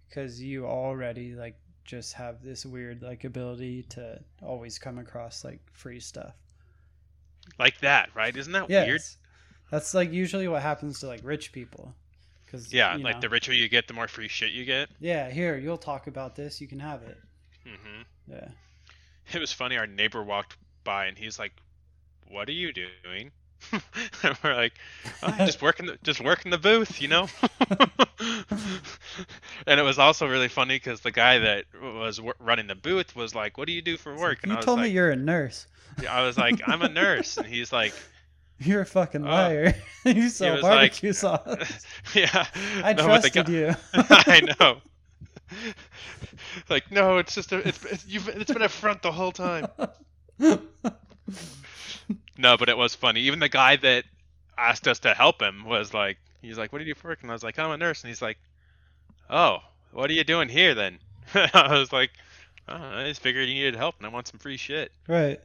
because 0.08 0.42
you 0.42 0.66
already 0.66 1.34
like 1.36 1.56
just 1.86 2.13
have 2.13 2.41
this 2.43 2.65
weird 2.65 3.02
like 3.02 3.24
ability 3.24 3.84
to 3.89 4.19
always 4.41 4.80
come 4.80 4.98
across 4.98 5.43
like 5.43 5.60
free 5.72 6.00
stuff. 6.00 6.34
Like 7.60 7.80
that, 7.82 8.10
right? 8.15 8.36
Isn't 8.36 8.54
that 8.54 8.69
Yes. 8.69 8.88
weird? 8.88 9.02
That's 9.72 9.93
like 9.93 10.12
usually 10.12 10.48
what 10.48 10.62
happens 10.62 11.00
to 11.02 11.08
like 11.08 11.22
rich 11.24 11.52
people. 11.52 11.93
Cause, 12.52 12.72
Yeah, 12.72 12.96
like 12.96 13.15
know, 13.15 13.22
the 13.22 13.30
richer 13.30 13.52
you 13.54 13.67
get, 13.67 13.88
the 13.88 13.93
more 13.96 14.08
free 14.08 14.28
shit 14.28 14.52
you 14.52 14.63
get. 14.63 14.89
yeah, 15.00 15.30
here 15.32 15.58
you'll 15.58 15.78
talk 15.78 16.06
about 16.08 16.36
this. 16.36 16.62
You 16.62 16.67
can 16.67 16.80
have 16.80 17.02
it. 17.04 17.17
Mm-hmm. 17.67 18.32
Yeah. 18.32 18.48
It 19.34 19.39
was 19.39 19.52
funny. 19.52 19.76
Our 19.78 19.88
neighbor 19.88 20.22
walked 20.22 20.58
by 20.84 21.06
and 21.08 21.17
he's 21.17 21.39
like, 21.39 21.54
"What 22.28 22.48
are 22.50 22.54
you 22.54 22.72
doing?" 22.74 23.32
And 23.71 24.38
we're 24.43 24.56
like, 24.56 24.73
oh, 25.23 25.36
"Just 25.45 25.62
working, 25.62 25.86
the, 25.88 25.97
just 26.04 26.21
working 26.21 26.52
the 26.52 26.58
booth, 26.58 27.02
you 27.02 27.08
know." 27.08 27.28
and 29.67 29.80
it 29.80 29.84
was 29.84 29.99
also 29.99 30.28
really 30.28 30.47
funny 30.47 30.76
because 30.76 31.02
the 31.02 31.12
guy 31.12 31.39
that 31.39 31.65
was 31.82 32.17
w- 32.17 32.34
running 32.39 32.67
the 32.67 32.76
booth 32.76 33.15
was 33.15 33.34
like, 33.36 33.58
"What 33.58 33.67
do 33.67 33.73
you 33.73 33.82
do 33.82 33.97
for 33.97 34.15
work?" 34.15 34.39
and 34.43 34.52
you 34.52 34.56
I 34.56 34.60
was 34.60 34.65
told 34.65 34.80
like, 34.80 34.86
me 34.88 34.91
you're 34.91 35.12
a 35.12 35.15
nurse. 35.15 35.67
I 36.10 36.23
was 36.26 36.38
like, 36.38 36.62
"I'm 36.67 36.82
a 36.82 36.89
nurse," 36.89 37.38
and 37.38 37.45
he's 37.45 37.71
like, 37.71 37.93
You're 38.60 38.82
a 38.82 38.86
fucking 38.86 39.26
Oh. 39.26 39.30
liar. 39.30 39.76
you 40.06 40.30
sell 40.30 40.54
was 40.56 40.63
like- 40.63 40.71
barbecue 40.91 41.13
sauce. 41.13 41.86
"Yeah." 42.13 42.45
I 42.84 42.93
no, 42.93 43.04
the 43.04 43.04
trusted 43.04 43.49
you. 43.49 43.76
I 43.93 44.41
know. 44.60 44.82
like, 46.69 46.91
no, 46.91 47.17
it's 47.19 47.36
just 47.36 47.52
a, 47.52 47.67
it's, 47.67 47.84
it's, 47.86 48.06
you've, 48.08 48.28
it's 48.30 48.52
been 48.52 48.62
a 48.63 48.69
front 48.69 49.02
the 49.04 49.12
whole 49.12 49.32
time. 49.32 49.67
No, 52.38 52.58
but 52.58 52.69
it 52.69 52.78
was 52.78 52.96
funny. 52.96 53.22
Even 53.22 53.39
the 53.39 53.50
guy 53.50 53.76
that 53.78 54.06
asked 54.58 54.88
us 54.88 55.00
to 55.00 55.13
help 55.13 55.41
him 55.41 55.65
was 55.65 55.93
like, 55.93 56.17
he's 56.41 56.58
like, 56.58 56.72
"What 56.72 56.80
do 56.80 56.86
you 56.86 56.93
do 56.93 57.00
for 57.00 57.10
work?" 57.10 57.22
And 57.22 57.32
I 57.32 57.34
was 57.34 57.43
like, 57.43 57.60
"I'm 57.60 57.72
a 57.72 57.78
nurse." 57.78 58.02
And 58.02 58.10
he's 58.10 58.22
like, 58.22 58.38
"Oh, 59.30 59.60
what 59.91 60.10
are 60.10 60.13
you 60.13 60.24
doing 60.24 60.50
here 60.50 60.74
then?" 60.74 61.00
I 61.34 61.78
was 61.78 61.91
like, 61.91 62.12
oh, 62.67 62.76
"I 62.76 63.08
just 63.08 63.22
figured 63.22 63.48
you 63.48 63.56
needed 63.56 63.76
help 63.76 63.96
and 63.98 64.06
I 64.06 64.10
want 64.10 64.28
some 64.28 64.39
free 64.39 64.58
shit." 64.58 64.91
right. 65.08 65.39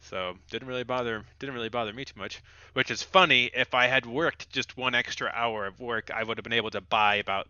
So 0.00 0.36
didn't 0.50 0.68
really 0.68 0.84
bother 0.84 1.24
didn't 1.38 1.54
really 1.54 1.68
bother 1.68 1.92
me 1.92 2.04
too 2.04 2.18
much. 2.18 2.40
Which 2.72 2.90
is 2.90 3.02
funny. 3.02 3.50
If 3.54 3.74
I 3.74 3.88
had 3.88 4.06
worked 4.06 4.50
just 4.50 4.76
one 4.76 4.94
extra 4.94 5.30
hour 5.34 5.66
of 5.66 5.80
work, 5.80 6.10
I 6.10 6.22
would 6.22 6.38
have 6.38 6.44
been 6.44 6.52
able 6.52 6.70
to 6.70 6.80
buy 6.80 7.16
about 7.16 7.48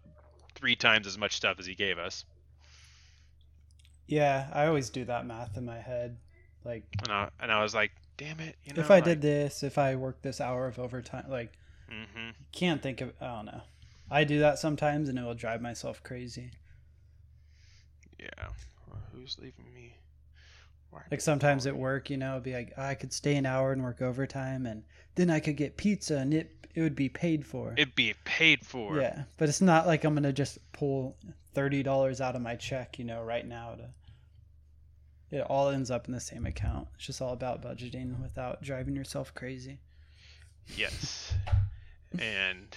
three 0.55 0.75
times 0.75 1.07
as 1.07 1.19
much 1.19 1.37
stuff 1.37 1.59
as 1.61 1.67
he 1.67 1.75
gave 1.75 1.99
us. 1.99 2.25
Yeah, 4.07 4.49
I 4.53 4.67
always 4.67 4.89
do 4.89 5.05
that 5.05 5.27
math 5.27 5.57
in 5.57 5.67
my 5.67 5.79
head. 5.79 6.17
Like, 6.69 6.85
And 7.03 7.11
I, 7.11 7.31
and 7.41 7.51
I 7.51 7.63
was 7.63 7.75
like, 7.75 7.93
"Damn 8.19 8.41
it!" 8.41 8.57
You 8.63 8.75
know, 8.75 8.83
if 8.83 8.91
I 8.91 9.01
did 9.01 9.23
this, 9.23 9.63
if 9.63 9.79
I 9.79 9.97
worked 9.97 10.23
this 10.23 10.39
hour 10.39 10.67
of 10.67 10.79
overtime, 10.79 11.25
like, 11.31 11.53
hmm 11.89 12.31
can't 12.53 12.83
think 12.83 13.01
of. 13.01 13.13
I 13.23 13.27
don't 13.37 13.47
know. 13.47 13.63
I 14.11 14.25
do 14.25 14.41
that 14.41 14.59
sometimes, 14.59 15.09
and 15.09 15.19
it 15.19 15.23
will 15.23 15.35
drive 15.35 15.63
myself 15.63 16.03
crazy. 16.03 16.51
Yeah. 18.19 18.49
Well, 18.87 19.01
who's 19.13 19.39
leaving 19.39 19.73
me? 19.73 19.95
Why 20.91 21.03
Like 21.11 21.23
sometimes 21.23 21.67
at 21.67 21.77
work, 21.77 22.11
you 22.11 22.19
know, 22.19 22.33
it'd 22.33 22.43
be 22.43 22.53
like 22.53 22.75
"Oh, 22.77 22.83
I 22.83 22.95
could 22.95 23.15
stay 23.15 23.37
an 23.37 23.47
hour 23.47 23.73
and 23.73 23.83
work 23.83 24.03
overtime, 24.03 24.67
and 24.67 24.83
then 25.15 25.31
I 25.31 25.41
could 25.41 25.57
get 25.57 25.79
pizza, 25.79 26.19
and 26.19 26.35
it 26.35 26.67
it 26.75 26.83
would 26.83 26.97
be 26.97 27.09
paid 27.09 27.47
for. 27.47 27.73
It'd 27.79 27.95
be 27.95 28.15
paid 28.25 28.67
for. 28.67 29.01
yeah, 29.01 29.25
but 29.39 29.49
it's 29.49 29.63
not 29.63 29.87
like 29.87 30.05
I'm 30.05 30.13
gonna 30.15 30.35
just 30.35 30.59
pull 30.73 31.17
thirty 31.55 31.83
dollars 31.83 32.21
out 32.21 32.37
of 32.37 32.43
my 32.43 32.57
check, 32.57 32.99
you 32.99 33.07
know, 33.07 33.23
right 33.23 33.47
now 33.47 33.75
to. 33.77 33.89
It 35.31 35.41
all 35.43 35.69
ends 35.69 35.91
up 35.91 36.07
in 36.09 36.15
the 36.15 36.21
same 36.21 36.47
account. 36.47 36.89
It's 36.97 37.07
just 37.07 37.21
all 37.21 37.33
about 37.35 37.63
budgeting 37.63 38.21
without 38.21 38.63
driving 38.63 38.97
yourself 38.97 39.35
crazy. 39.35 39.79
Yes. 40.77 41.35
and 42.19 42.75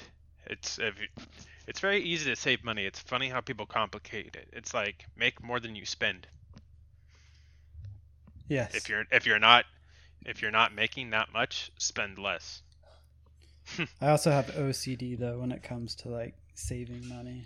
it's 0.48 0.80
it's 1.68 1.80
very 1.80 2.02
easy 2.02 2.30
to 2.30 2.36
save 2.36 2.64
money. 2.64 2.86
It's 2.86 3.00
funny 3.00 3.30
how 3.30 3.40
people 3.40 3.66
complicate 3.66 4.36
it. 4.36 4.50
It's 4.52 4.74
like 4.74 5.06
make 5.16 5.42
more 5.44 5.60
than 5.60 5.76
you 5.76 5.86
spend. 5.86 6.28
Yes. 8.50 8.76
If 8.76 8.90
you're 8.90 9.06
if 9.12 9.26
you're 9.26 9.40
not 9.40 9.66
if 10.26 10.42
you're 10.42 10.52
not 10.52 10.76
making 10.76 11.12
that 11.12 11.32
much, 11.32 11.72
spend 11.78 12.18
less. 12.18 12.62
I 14.02 14.10
also 14.10 14.32
have 14.32 14.48
OCD 14.48 15.18
though 15.18 15.40
when 15.40 15.52
it 15.52 15.64
comes 15.64 15.96
to 15.96 16.10
like 16.10 16.36
saving 16.54 17.08
money. 17.08 17.46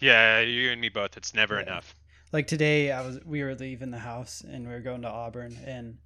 Yeah, 0.00 0.40
you 0.40 0.70
and 0.70 0.80
me 0.80 0.90
both. 0.90 1.16
It's 1.16 1.32
never 1.34 1.56
Yeah. 1.56 1.62
enough. 1.62 1.94
Like 2.32 2.46
today, 2.46 2.92
I 2.92 3.06
was 3.06 3.20
we 3.24 3.42
were 3.42 3.54
leaving 3.54 3.90
the 3.90 3.98
house 3.98 4.42
and 4.42 4.66
we 4.66 4.74
were 4.74 4.80
going 4.80 5.02
to 5.02 5.08
Auburn, 5.08 5.56
and 5.64 5.98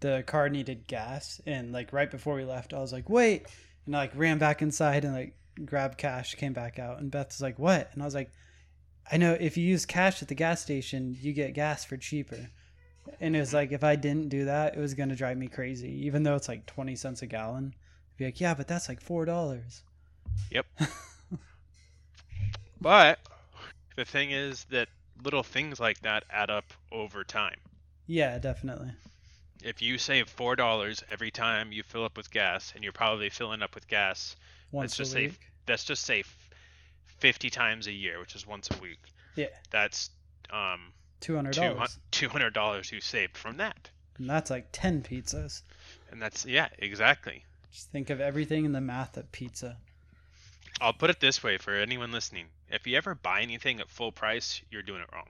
the 0.00 0.24
car 0.26 0.48
needed 0.48 0.86
gas. 0.86 1.40
And 1.46 1.72
like 1.72 1.92
right 1.92 2.10
before 2.10 2.36
we 2.36 2.44
left, 2.44 2.72
I 2.72 2.78
was 2.78 2.92
like, 2.92 3.10
"Wait!" 3.10 3.46
And 3.86 3.94
I 3.94 4.00
like 4.00 4.12
ran 4.14 4.38
back 4.38 4.62
inside 4.62 5.04
and 5.04 5.14
like 5.14 5.36
grabbed 5.64 5.98
cash, 5.98 6.34
came 6.36 6.54
back 6.54 6.78
out, 6.78 7.00
and 7.00 7.10
Beth 7.10 7.28
was 7.28 7.42
like, 7.42 7.58
"What?" 7.58 7.90
And 7.92 8.02
I 8.02 8.06
was 8.06 8.14
like, 8.14 8.32
"I 9.10 9.18
know 9.18 9.36
if 9.38 9.56
you 9.58 9.64
use 9.64 9.84
cash 9.84 10.22
at 10.22 10.28
the 10.28 10.34
gas 10.34 10.62
station, 10.62 11.16
you 11.20 11.32
get 11.32 11.54
gas 11.54 11.84
for 11.84 11.96
cheaper." 11.96 12.48
And 13.20 13.36
it 13.36 13.40
was 13.40 13.52
like 13.52 13.72
if 13.72 13.84
I 13.84 13.96
didn't 13.96 14.30
do 14.30 14.46
that, 14.46 14.76
it 14.76 14.80
was 14.80 14.94
gonna 14.94 15.16
drive 15.16 15.36
me 15.36 15.48
crazy. 15.48 16.06
Even 16.06 16.22
though 16.22 16.36
it's 16.36 16.48
like 16.48 16.64
twenty 16.66 16.96
cents 16.96 17.20
a 17.20 17.26
gallon, 17.26 17.74
I'd 17.74 18.16
be 18.16 18.24
like, 18.24 18.40
"Yeah, 18.40 18.54
but 18.54 18.68
that's 18.68 18.88
like 18.88 19.02
four 19.02 19.26
dollars." 19.26 19.82
Yep 20.50 20.66
but 22.80 23.18
the 23.96 24.04
thing 24.04 24.30
is 24.30 24.64
that 24.70 24.88
little 25.22 25.42
things 25.42 25.78
like 25.80 26.00
that 26.02 26.24
add 26.30 26.50
up 26.50 26.72
over 26.90 27.24
time. 27.24 27.56
Yeah, 28.06 28.38
definitely. 28.38 28.92
If 29.62 29.80
you 29.80 29.96
save 29.98 30.28
four 30.28 30.56
dollars 30.56 31.02
every 31.10 31.30
time 31.30 31.72
you 31.72 31.82
fill 31.82 32.04
up 32.04 32.16
with 32.16 32.30
gas, 32.30 32.72
and 32.74 32.82
you're 32.82 32.92
probably 32.92 33.30
filling 33.30 33.62
up 33.62 33.74
with 33.74 33.86
gas, 33.88 34.36
Once 34.72 34.96
just 34.96 35.10
a 35.10 35.14
say 35.14 35.26
week. 35.28 35.40
let's 35.68 35.84
just 35.84 36.04
say 36.04 36.24
fifty 37.18 37.50
times 37.50 37.86
a 37.86 37.92
year, 37.92 38.18
which 38.18 38.34
is 38.34 38.46
once 38.46 38.68
a 38.70 38.76
week. 38.82 38.98
Yeah, 39.36 39.46
That's 39.70 40.10
um 40.50 40.92
two 41.20 41.36
hundred 41.36 41.54
dollars, 41.54 41.98
two 42.10 42.28
hundred 42.28 42.52
dollars 42.54 42.90
you 42.90 43.00
saved 43.00 43.36
from 43.36 43.56
that, 43.58 43.88
and 44.18 44.28
that's 44.28 44.50
like 44.50 44.66
ten 44.72 45.02
pizzas. 45.02 45.62
and 46.10 46.20
that's 46.20 46.44
yeah 46.44 46.68
exactly. 46.78 47.44
Just 47.72 47.90
think 47.90 48.10
of 48.10 48.20
everything 48.20 48.64
in 48.64 48.72
the 48.72 48.80
math 48.80 49.16
of 49.16 49.30
pizza. 49.32 49.76
I'll 50.80 50.92
put 50.92 51.08
it 51.10 51.20
this 51.20 51.42
way 51.42 51.56
for 51.58 51.72
anyone 51.74 52.10
listening: 52.12 52.46
if 52.72 52.86
you 52.86 52.96
ever 52.96 53.14
buy 53.14 53.40
anything 53.42 53.78
at 53.80 53.88
full 53.88 54.10
price, 54.10 54.60
you're 54.70 54.82
doing 54.82 55.00
it 55.02 55.08
wrong. 55.12 55.28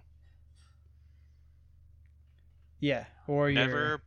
Yeah, 2.80 3.04
or 3.28 3.52
Never, 3.52 4.02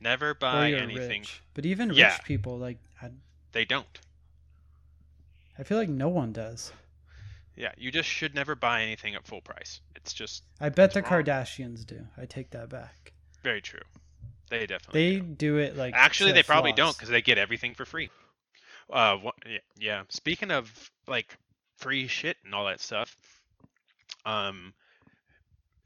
never 0.00 0.34
buy 0.34 0.72
anything. 0.72 1.20
rich. 1.22 1.42
But 1.54 1.66
even 1.66 1.90
rich 1.90 1.98
Yeah. 1.98 2.18
people, 2.24 2.58
like 2.58 2.78
I, 3.00 3.10
They 3.52 3.64
don't. 3.64 3.86
I 5.58 5.62
feel 5.62 5.78
like 5.78 5.88
no 5.88 6.08
one 6.08 6.32
does. 6.32 6.72
Yeah, 7.54 7.72
you 7.78 7.90
just 7.90 8.08
should 8.08 8.34
never 8.34 8.54
buy 8.54 8.82
anything 8.82 9.14
at 9.14 9.26
full 9.26 9.40
price. 9.40 9.80
It's 9.94 10.12
just 10.12 10.42
I 10.60 10.68
bet 10.68 10.92
the 10.92 11.00
wrong. 11.02 11.10
Kardashians 11.22 11.86
do. 11.86 12.06
I 12.18 12.26
take 12.26 12.50
that 12.50 12.68
back. 12.68 13.12
very 13.42 13.60
true. 13.62 13.80
They 14.50 14.66
definitely 14.66 15.14
They 15.14 15.20
do. 15.20 15.34
do 15.34 15.56
it 15.58 15.76
like 15.76 15.94
Actually, 15.94 16.32
they 16.32 16.42
probably 16.42 16.72
don't 16.72 16.96
because 16.96 17.08
they 17.08 17.22
get 17.22 17.38
everything 17.38 17.74
for 17.74 17.84
free. 17.84 18.10
Uh, 18.90 19.16
wha- 19.22 19.32
yeah, 19.46 19.58
yeah. 19.78 20.02
Speaking 20.10 20.50
of 20.50 20.90
like 21.06 21.36
free 21.76 22.06
shit 22.06 22.36
and 22.44 22.54
all 22.54 22.66
that 22.66 22.80
stuff, 22.80 23.14
um, 24.24 24.74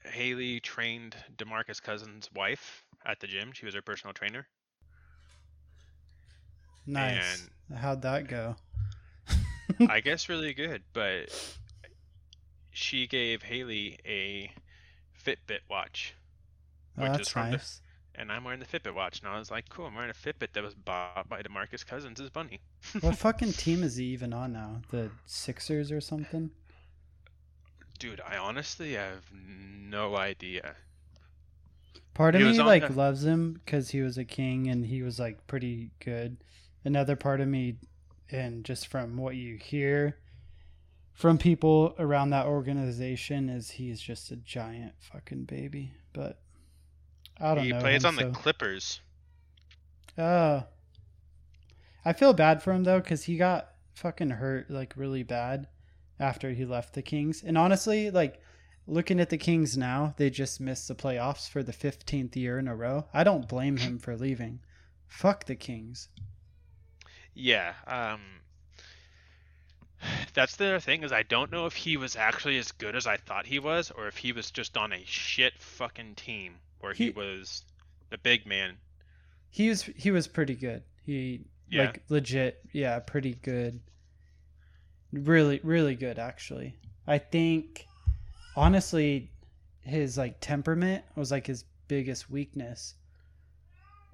Haley 0.05 0.61
trained 0.61 1.15
Demarcus 1.37 1.83
Cousins' 1.83 2.29
wife 2.35 2.85
at 3.05 3.21
the 3.21 3.27
gym. 3.27 3.53
She 3.53 3.67
was 3.67 3.75
her 3.75 3.83
personal 3.83 4.15
trainer. 4.15 4.47
nice. 6.87 7.49
How'd 7.75 8.03
that 8.03 8.29
go? 8.29 8.57
I 9.89 10.01
guess 10.01 10.29
really 10.29 10.53
good, 10.53 10.83
but 10.93 11.27
she 12.71 13.07
gave 13.07 13.43
Haley 13.43 13.99
a 14.05 14.51
Fitbit 15.25 15.61
watch, 15.69 16.15
Oh, 16.99 17.03
Which 17.03 17.11
is 17.13 17.17
that's 17.19 17.29
from 17.31 17.51
nice. 17.51 17.81
And 18.21 18.31
I'm 18.31 18.45
wearing 18.45 18.61
the 18.61 18.67
Fitbit 18.67 18.95
watch, 18.95 19.21
and 19.21 19.29
I 19.29 19.39
was 19.39 19.51
like, 19.51 19.69
"Cool, 19.71 19.87
I'm 19.87 19.95
wearing 19.95 20.11
a 20.11 20.15
Fitbit 20.15 20.53
that 20.53 20.63
was 20.63 20.75
bought 20.75 21.29
by 21.29 21.43
Demarcus 21.43 21.87
Cousins' 21.87 22.21
as 22.21 22.31
bunny." 22.31 22.61
what 23.01 23.17
fucking 23.17 23.53
team 23.55 23.83
is 23.83 23.97
he 23.97 24.05
even 24.07 24.33
on 24.33 24.53
now? 24.53 24.83
The 24.91 25.11
Sixers 25.27 25.91
or 25.91 26.01
something? 26.01 26.51
Dude, 27.99 28.21
I 28.27 28.37
honestly 28.37 28.93
have 28.95 29.25
no 29.33 30.17
idea. 30.17 30.77
Part 32.15 32.35
of 32.35 32.41
He 32.43 32.49
me 32.49 32.59
like 32.61 32.89
the- 32.89 32.95
loves 32.95 33.25
him 33.25 33.55
because 33.65 33.91
he 33.91 34.03
was 34.03 34.19
a 34.19 34.25
king 34.25 34.69
and 34.69 34.85
he 34.87 35.03
was 35.03 35.19
like 35.19 35.47
pretty 35.47 35.91
good. 36.01 36.37
Another 36.85 37.17
part 37.17 37.41
of 37.41 37.49
me, 37.49 37.77
and 38.31 38.65
just 38.65 38.87
from 38.87 39.17
what 39.17 39.37
you 39.37 39.57
hear 39.57 40.17
from 41.13 41.37
people 41.39 41.95
around 41.99 42.31
that 42.31 42.47
organization, 42.47 43.49
is 43.49 43.71
he's 43.73 44.01
just 44.01 44.31
a 44.31 44.37
giant 44.37 44.95
fucking 44.99 45.45
baby. 45.45 45.93
But 46.13 46.41
I 47.41 47.55
don't 47.55 47.65
he 47.65 47.71
know. 47.71 47.81
plays 47.81 48.05
him, 48.05 48.09
on 48.09 48.17
the 48.17 48.31
Clippers. 48.31 49.01
Uh, 50.19 50.63
I 52.05 52.13
feel 52.13 52.35
bad 52.35 52.63
for 52.63 52.73
him 52.73 52.85
though, 52.85 53.01
because 53.01 53.25
he 53.25 53.37
got 53.37 53.73
fucking 53.95 54.31
hurt 54.31 54.71
like 54.71 54.95
really 54.97 55.23
bad 55.23 55.69
after 56.19 56.51
he 56.51 56.65
left 56.65 56.95
the 56.95 57.03
Kings. 57.03 57.43
And 57.43 57.57
honestly, 57.57 58.11
like 58.11 58.41
looking 58.87 59.21
at 59.21 59.31
the 59.31 59.39
Kings 59.39 59.77
now, 59.79 60.15
they 60.19 60.29
just 60.29 60.61
missed 60.61 60.89
the 60.89 60.95
playoffs 60.95 61.49
for 61.49 61.63
the 61.63 61.73
15th 61.73 62.37
year 62.37 62.59
in 62.59 62.69
a 62.69 62.77
row. 62.77 63.07
I 63.15 63.25
don't 63.25 63.49
blame 63.49 63.79
him 63.79 63.99
for 63.99 64.17
leaving. 64.17 64.61
Fuck 65.07 65.47
the 65.47 65.57
Kings. 65.57 66.09
Yeah. 67.35 67.75
Um. 67.87 68.21
That's 70.33 70.57
the 70.57 70.67
other 70.67 70.81
thing 70.81 71.03
is 71.03 71.13
I 71.13 71.23
don't 71.23 71.53
know 71.53 71.67
if 71.67 71.75
he 71.75 71.97
was 71.97 72.17
actually 72.17 72.57
as 72.59 72.73
good 72.73 72.97
as 72.97 73.07
I 73.07 73.17
thought 73.17 73.47
he 73.47 73.59
was, 73.59 73.91
or 73.91 74.09
if 74.09 74.17
he 74.19 74.33
was 74.33 74.51
just 74.51 74.77
on 74.77 74.93
a 74.93 75.05
shit 75.05 75.59
fucking 75.59 76.15
team 76.15 76.55
where 76.81 76.93
he, 76.95 77.05
He- 77.07 77.11
was 77.11 77.63
the 78.11 78.19
big 78.19 78.47
man. 78.47 78.77
He 79.51 79.69
was 79.69 79.83
he 79.83 80.11
was 80.11 80.29
pretty 80.29 80.55
good. 80.55 80.83
He 81.05 81.45
Yeah. 81.69 81.87
like 81.87 82.03
legit, 82.09 82.61
yeah, 82.73 82.99
pretty 83.01 83.35
good. 83.35 83.81
Really, 85.13 85.61
really 85.65 85.97
good 85.97 86.19
actually. 86.19 86.77
I 87.07 87.19
think 87.19 87.87
honestly 88.57 89.33
his 89.81 90.17
like 90.17 90.37
temperament 90.41 91.05
was 91.17 91.31
like 91.33 91.47
his 91.47 91.65
biggest 91.89 92.31
weakness. 92.31 92.95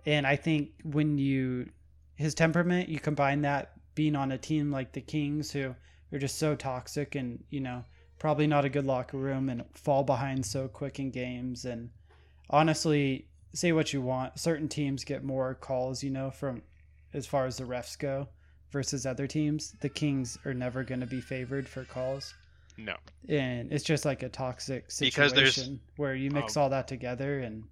And 0.06 0.26
I 0.26 0.36
think 0.36 0.70
when 0.84 1.18
you 1.18 1.68
his 2.14 2.34
temperament, 2.34 2.88
you 2.88 2.98
combine 2.98 3.42
that 3.42 3.72
being 3.94 4.16
on 4.16 4.32
a 4.32 4.38
team 4.38 4.70
like 4.70 4.92
the 4.92 5.00
Kings 5.02 5.50
who 5.50 5.74
are 6.12 6.18
just 6.18 6.38
so 6.38 6.54
toxic 6.54 7.14
and, 7.14 7.42
you 7.50 7.60
know, 7.60 7.84
probably 8.18 8.46
not 8.46 8.64
a 8.64 8.70
good 8.70 8.86
locker 8.86 9.18
room 9.18 9.50
and 9.50 9.64
fall 9.74 10.02
behind 10.02 10.46
so 10.46 10.66
quick 10.68 10.98
in 10.98 11.10
games 11.10 11.66
and 11.66 11.90
honestly 12.50 13.26
say 13.54 13.72
what 13.72 13.92
you 13.92 14.00
want 14.02 14.38
certain 14.38 14.68
teams 14.68 15.04
get 15.04 15.24
more 15.24 15.54
calls 15.54 16.02
you 16.02 16.10
know 16.10 16.30
from 16.30 16.62
as 17.14 17.26
far 17.26 17.46
as 17.46 17.56
the 17.56 17.64
refs 17.64 17.98
go 17.98 18.28
versus 18.70 19.06
other 19.06 19.26
teams 19.26 19.74
the 19.80 19.88
kings 19.88 20.38
are 20.44 20.52
never 20.54 20.84
going 20.84 21.00
to 21.00 21.06
be 21.06 21.20
favored 21.20 21.66
for 21.68 21.84
calls 21.84 22.34
No. 22.76 22.96
and 23.28 23.72
it's 23.72 23.84
just 23.84 24.04
like 24.04 24.22
a 24.22 24.28
toxic 24.28 24.88
Because 25.00 25.32
there's- 25.32 25.54
situation 25.54 25.80
where 25.96 26.14
you 26.14 26.30
mix 26.30 26.56
um, 26.56 26.64
all 26.64 26.68
that 26.70 26.86
together 26.88 27.40
and 27.40 27.64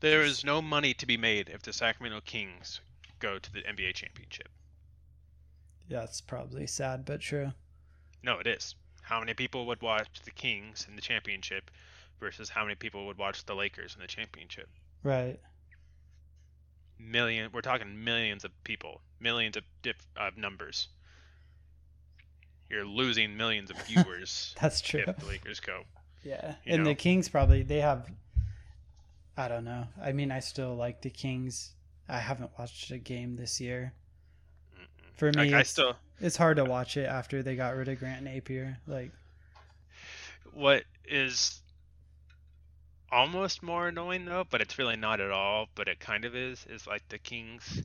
There 0.00 0.22
is 0.22 0.44
no 0.44 0.60
money 0.62 0.94
to 0.94 1.06
be 1.06 1.16
made 1.16 1.48
if 1.48 1.62
the 1.62 1.72
Sacramento 1.72 2.20
Kings 2.24 2.80
go 3.18 3.38
to 3.38 3.52
the 3.52 3.60
NBA 3.62 3.94
championship. 3.94 4.48
that's 5.88 6.20
probably 6.20 6.66
sad 6.66 7.04
but 7.04 7.20
true 7.20 7.52
No, 8.22 8.38
it 8.38 8.46
is. 8.46 8.74
How 9.02 9.18
many 9.18 9.34
people 9.34 9.66
would 9.66 9.82
watch 9.82 10.20
the 10.24 10.30
Kings 10.30 10.86
in 10.88 10.94
the 10.94 11.02
championship 11.02 11.70
versus 12.22 12.48
how 12.48 12.62
many 12.64 12.76
people 12.76 13.06
would 13.06 13.18
watch 13.18 13.44
the 13.44 13.54
Lakers 13.54 13.94
in 13.96 14.00
the 14.00 14.08
championship? 14.08 14.70
right 15.02 15.40
Million. 16.98 17.50
We're 17.52 17.60
talking 17.62 18.02
millions 18.04 18.44
of 18.44 18.52
people, 18.64 19.02
millions 19.20 19.58
of 19.58 19.64
diff, 19.82 20.06
of 20.16 20.38
numbers. 20.38 20.88
You're 22.70 22.84
losing 22.86 23.36
millions 23.36 23.70
of 23.70 23.78
viewers 23.86 24.56
that's 24.60 24.80
true 24.80 25.04
if 25.06 25.16
the 25.18 25.26
Lakers 25.26 25.60
go. 25.60 25.84
yeah 26.22 26.56
you 26.64 26.74
and 26.74 26.84
know. 26.84 26.90
the 26.90 26.94
kings 26.94 27.28
probably 27.28 27.62
they 27.62 27.80
have 27.80 28.10
i 29.36 29.48
don't 29.48 29.64
know 29.64 29.86
i 30.00 30.12
mean 30.12 30.30
i 30.30 30.40
still 30.40 30.74
like 30.76 31.02
the 31.02 31.10
kings 31.10 31.72
i 32.08 32.18
haven't 32.18 32.50
watched 32.58 32.90
a 32.90 32.98
game 32.98 33.36
this 33.36 33.60
year 33.60 33.92
Mm-mm. 34.78 35.14
for 35.14 35.32
me 35.32 35.50
Like 35.50 35.52
I 35.52 35.62
still, 35.62 35.96
it's 36.20 36.36
hard 36.36 36.56
to 36.58 36.64
watch 36.64 36.96
it 36.96 37.06
after 37.06 37.42
they 37.42 37.56
got 37.56 37.76
rid 37.76 37.88
of 37.88 37.98
Grant 37.98 38.24
Napear. 38.24 38.76
Like, 38.86 39.12
what 40.52 40.84
is 41.04 41.61
almost 43.12 43.62
more 43.62 43.88
annoying 43.88 44.24
though, 44.24 44.44
but 44.48 44.60
it's 44.60 44.78
really 44.78 44.96
not 44.96 45.20
at 45.20 45.30
all. 45.30 45.68
But 45.74 45.88
it 45.88 46.00
kind 46.00 46.24
of 46.24 46.34
is. 46.34 46.66
Is 46.68 46.86
like 46.86 47.08
the 47.08 47.18
Kings 47.18 47.82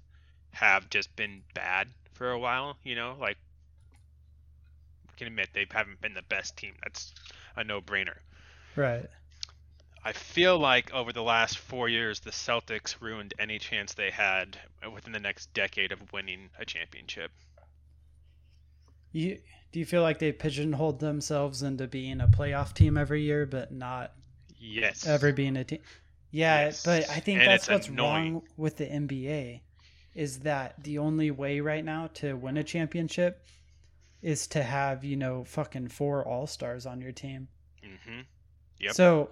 have 0.51 0.89
just 0.89 1.15
been 1.15 1.43
bad 1.53 1.89
for 2.13 2.31
a 2.31 2.39
while. 2.39 2.77
You 2.83 2.95
know, 2.95 3.15
like 3.19 3.37
we 5.07 5.17
can 5.17 5.27
admit 5.27 5.49
they 5.53 5.67
haven't 5.69 6.01
been 6.01 6.13
the 6.13 6.23
best 6.23 6.57
team. 6.57 6.73
That's 6.83 7.13
a 7.55 7.63
no-brainer. 7.63 8.17
right? 8.75 9.05
I 10.03 10.13
feel 10.13 10.57
like 10.57 10.93
over 10.93 11.11
the 11.11 11.23
last 11.23 11.57
four 11.57 11.89
years, 11.89 12.21
the 12.21 12.31
Celtics 12.31 13.01
ruined 13.01 13.33
any 13.39 13.59
chance 13.59 13.93
they 13.93 14.11
had 14.11 14.57
within 14.93 15.11
the 15.11 15.19
next 15.19 15.53
decade 15.53 15.91
of 15.91 16.13
winning 16.13 16.49
a 16.57 16.65
championship. 16.65 17.31
You 19.11 19.39
do 19.71 19.79
you 19.79 19.85
feel 19.85 20.01
like 20.03 20.19
they 20.19 20.31
pigeonholed 20.31 20.99
themselves 20.99 21.61
into 21.61 21.87
being 21.87 22.21
a 22.21 22.27
playoff 22.27 22.73
team 22.73 22.97
every 22.97 23.23
year, 23.23 23.45
but 23.45 23.71
not 23.71 24.13
Yes. 24.59 25.05
ever 25.05 25.31
being 25.33 25.57
a 25.57 25.63
team? 25.63 25.79
Yeah, 26.31 26.65
Yes. 26.65 26.83
but 26.83 27.09
I 27.09 27.19
think 27.19 27.39
And 27.41 27.49
that's 27.49 27.69
what's 27.69 27.87
annoying. 27.87 28.33
wrong 28.33 28.41
with 28.57 28.77
the 28.77 28.85
NBA 28.85 29.61
is 30.15 30.39
that 30.39 30.83
the 30.83 30.97
only 30.97 31.31
way 31.31 31.59
right 31.59 31.85
now 31.85 32.07
to 32.15 32.33
win 32.35 32.57
a 32.57 32.63
championship 32.63 33.45
is 34.21 34.47
to 34.47 34.63
have 34.63 35.03
you 35.03 35.15
know 35.15 35.43
fucking 35.43 35.87
four 35.89 36.27
all 36.27 36.47
stars 36.47 36.85
on 36.85 36.99
your 37.01 37.11
team. 37.11 37.47
Mm-hmm. 37.83 38.21
Yep. 38.79 38.93
So 38.93 39.29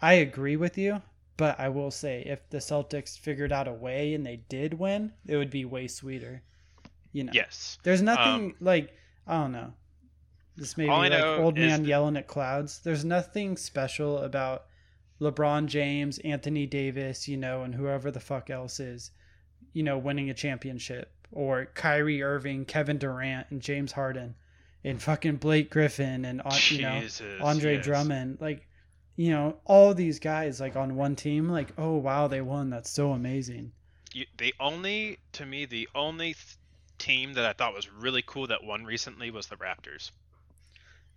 I 0.00 0.14
agree 0.14 0.56
with 0.56 0.76
you, 0.78 1.02
but 1.36 1.60
I 1.60 1.68
will 1.68 1.90
say 1.90 2.22
if 2.26 2.48
the 2.50 2.58
Celtics 2.58 3.18
figured 3.18 3.52
out 3.52 3.68
a 3.68 3.72
way 3.72 4.14
and 4.14 4.24
they 4.26 4.36
did 4.48 4.74
win, 4.74 5.12
it 5.26 5.36
would 5.36 5.50
be 5.50 5.64
way 5.64 5.86
sweeter. 5.88 6.42
You 7.12 7.24
know, 7.24 7.32
Yes. 7.34 7.78
there's 7.82 8.02
nothing 8.02 8.46
Um, 8.46 8.54
like 8.60 8.96
I 9.26 9.34
don't 9.42 9.52
know. 9.52 9.74
This 10.56 10.76
may 10.76 10.84
be 10.84 10.90
I 10.90 11.08
like 11.08 11.24
old 11.24 11.56
man 11.56 11.82
that- 11.82 11.88
yelling 11.88 12.16
at 12.16 12.26
clouds. 12.26 12.80
There's 12.80 13.04
nothing 13.04 13.56
special 13.56 14.18
about 14.18 14.66
LeBron 15.20 15.66
James, 15.66 16.18
Anthony 16.18 16.66
Davis, 16.66 17.28
you 17.28 17.36
know, 17.36 17.62
and 17.62 17.74
whoever 17.74 18.10
the 18.10 18.20
fuck 18.20 18.50
else 18.50 18.80
is, 18.80 19.12
you 19.72 19.82
know, 19.82 19.96
winning 19.96 20.30
a 20.30 20.34
championship, 20.34 21.12
or 21.30 21.66
Kyrie 21.66 22.22
Irving, 22.22 22.64
Kevin 22.64 22.98
Durant, 22.98 23.46
and 23.50 23.62
James 23.62 23.92
Harden, 23.92 24.34
and 24.84 25.00
fucking 25.00 25.36
Blake 25.36 25.70
Griffin, 25.70 26.24
and 26.24 26.40
uh, 26.44 26.50
you 26.68 26.82
know 26.82 27.00
Jesus, 27.00 27.40
Andre 27.40 27.76
yes. 27.76 27.84
Drummond, 27.84 28.38
like 28.40 28.66
you 29.16 29.30
know 29.30 29.56
all 29.64 29.94
these 29.94 30.18
guys 30.18 30.60
like 30.60 30.74
on 30.76 30.96
one 30.96 31.14
team. 31.16 31.48
Like 31.48 31.68
oh 31.78 31.96
wow, 31.96 32.26
they 32.26 32.40
won. 32.40 32.68
That's 32.70 32.90
so 32.90 33.12
amazing. 33.12 33.72
You, 34.12 34.26
the 34.36 34.52
only, 34.60 35.18
to 35.32 35.46
me, 35.46 35.64
the 35.64 35.88
only 35.94 36.34
th- 36.34 36.56
team 36.98 37.32
that 37.34 37.46
I 37.46 37.52
thought 37.54 37.74
was 37.74 37.88
really 37.90 38.22
cool 38.26 38.48
that 38.48 38.62
won 38.62 38.84
recently 38.84 39.30
was 39.30 39.46
the 39.46 39.56
Raptors. 39.56 40.10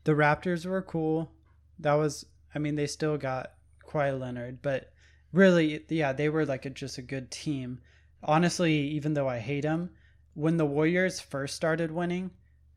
The 0.06 0.14
Raptors 0.14 0.66
were 0.66 0.82
cool. 0.82 1.32
That 1.80 1.94
was, 1.96 2.26
I 2.56 2.60
mean, 2.60 2.76
they 2.76 2.88
still 2.88 3.18
got 3.18 3.52
Kawhi 3.88 4.18
Leonard, 4.20 4.62
but 4.62 4.92
really, 5.34 5.84
yeah, 5.90 6.14
they 6.14 6.30
were 6.30 6.46
like 6.46 6.66
a, 6.66 6.70
just 6.70 6.98
a 6.98 7.02
good 7.02 7.30
team. 7.32 7.80
Honestly, 8.24 8.74
even 8.90 9.14
though 9.14 9.28
I 9.28 9.40
hate 9.40 9.62
them, 9.64 9.90
when 10.34 10.58
the 10.58 10.66
Warriors 10.66 11.20
first 11.20 11.56
started 11.56 11.92
winning, 11.92 12.32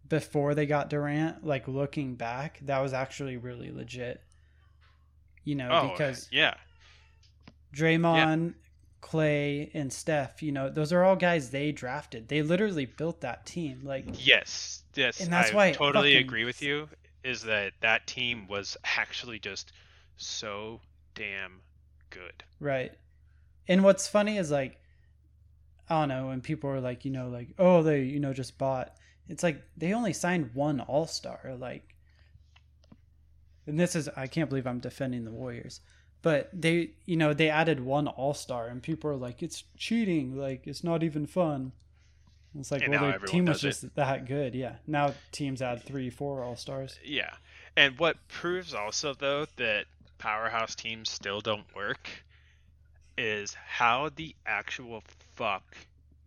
before 0.08 0.54
they 0.54 0.66
got 0.66 0.88
Durant, 0.90 1.44
like 1.44 1.68
looking 1.68 2.14
back, 2.16 2.60
that 2.62 2.80
was 2.80 2.92
actually 2.92 3.36
really 3.36 3.70
legit. 3.70 4.22
You 5.44 5.54
know, 5.54 5.68
Oh, 5.70 5.88
because 5.90 6.28
yeah. 6.32 6.54
Draymond, 7.76 8.54
Klay, 9.02 9.70
and 9.74 9.92
Steph, 9.92 10.42
you 10.42 10.52
know, 10.52 10.70
those 10.70 10.92
are 10.92 11.04
all 11.04 11.16
guys 11.16 11.50
they 11.50 11.72
drafted. 11.72 12.28
They 12.28 12.42
literally 12.42 12.86
built 12.86 13.20
that 13.20 13.46
team. 13.46 13.80
Like, 13.84 14.06
Yes, 14.26 14.82
yes. 14.94 15.20
And 15.20 15.32
that's 15.32 15.52
I 15.52 15.54
why 15.54 15.66
I 15.68 15.72
totally 15.72 16.12
fucking- 16.14 16.26
agree 16.26 16.44
with 16.44 16.62
you. 16.62 16.88
Is 17.24 17.42
that 17.42 17.72
that 17.80 18.06
team 18.06 18.46
was 18.48 18.76
actually 18.96 19.38
just 19.38 19.72
so 20.16 20.80
damn 21.14 21.60
good. 22.10 22.44
Right. 22.60 22.92
And 23.66 23.84
what's 23.84 24.08
funny 24.08 24.38
is 24.38 24.50
like 24.50 24.78
I 25.90 26.00
don't 26.00 26.08
know, 26.08 26.26
when 26.26 26.40
people 26.40 26.68
are 26.70 26.80
like, 26.80 27.04
you 27.04 27.10
know, 27.10 27.28
like, 27.28 27.48
oh, 27.58 27.82
they, 27.82 28.02
you 28.02 28.20
know, 28.20 28.32
just 28.32 28.58
bought. 28.58 28.94
It's 29.28 29.42
like 29.42 29.62
they 29.76 29.92
only 29.92 30.12
signed 30.12 30.50
one 30.54 30.80
All 30.80 31.06
Star, 31.06 31.54
like. 31.58 31.94
And 33.66 33.78
this 33.78 33.94
is 33.94 34.08
I 34.16 34.26
can't 34.26 34.48
believe 34.48 34.66
I'm 34.66 34.80
defending 34.80 35.24
the 35.24 35.30
Warriors, 35.30 35.80
but 36.22 36.48
they, 36.52 36.92
you 37.04 37.16
know, 37.16 37.34
they 37.34 37.50
added 37.50 37.80
one 37.80 38.08
All 38.08 38.34
Star, 38.34 38.66
and 38.66 38.82
people 38.82 39.10
are 39.10 39.16
like, 39.16 39.42
it's 39.42 39.64
cheating, 39.76 40.36
like 40.36 40.66
it's 40.66 40.84
not 40.84 41.02
even 41.02 41.26
fun. 41.26 41.72
It's 42.58 42.70
like, 42.70 42.82
And 42.82 42.92
well, 42.92 43.02
their 43.02 43.18
team 43.18 43.44
was 43.46 43.60
does 43.60 43.64
it. 43.64 43.68
just 43.86 43.94
that 43.96 44.26
good, 44.26 44.54
yeah. 44.54 44.76
Now 44.86 45.14
teams 45.32 45.60
add 45.62 45.82
three, 45.84 46.10
four 46.10 46.42
All 46.42 46.56
Stars. 46.56 46.98
Yeah. 47.04 47.30
And 47.76 47.98
what 47.98 48.16
proves 48.28 48.74
also 48.74 49.14
though 49.14 49.46
that 49.56 49.86
powerhouse 50.18 50.74
teams 50.74 51.10
still 51.10 51.40
don't 51.40 51.66
work 51.76 52.08
is 53.16 53.54
how 53.54 54.10
the 54.14 54.34
actual 54.46 55.02
fuck 55.34 55.76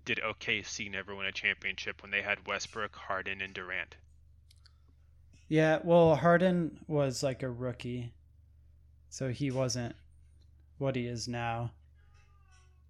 did 0.06 0.20
OKC 0.20 0.92
never 0.92 1.16
win 1.16 1.26
a 1.26 1.32
championship 1.32 2.02
when 2.02 2.12
they 2.12 2.22
had 2.22 2.48
Westbrook, 2.48 2.96
Harden, 2.96 3.42
and 3.42 3.54
Durant? 3.54 3.96
Yeah, 5.48 5.80
well, 5.84 6.16
Harden 6.16 6.80
was 6.88 7.24
like 7.24 7.44
a 7.44 7.50
rookie, 7.50 8.14
so 9.10 9.30
he 9.30 9.52
wasn't 9.52 9.96
what 10.78 10.96
he 10.96 11.08
is 11.08 11.28
now. 11.28 11.72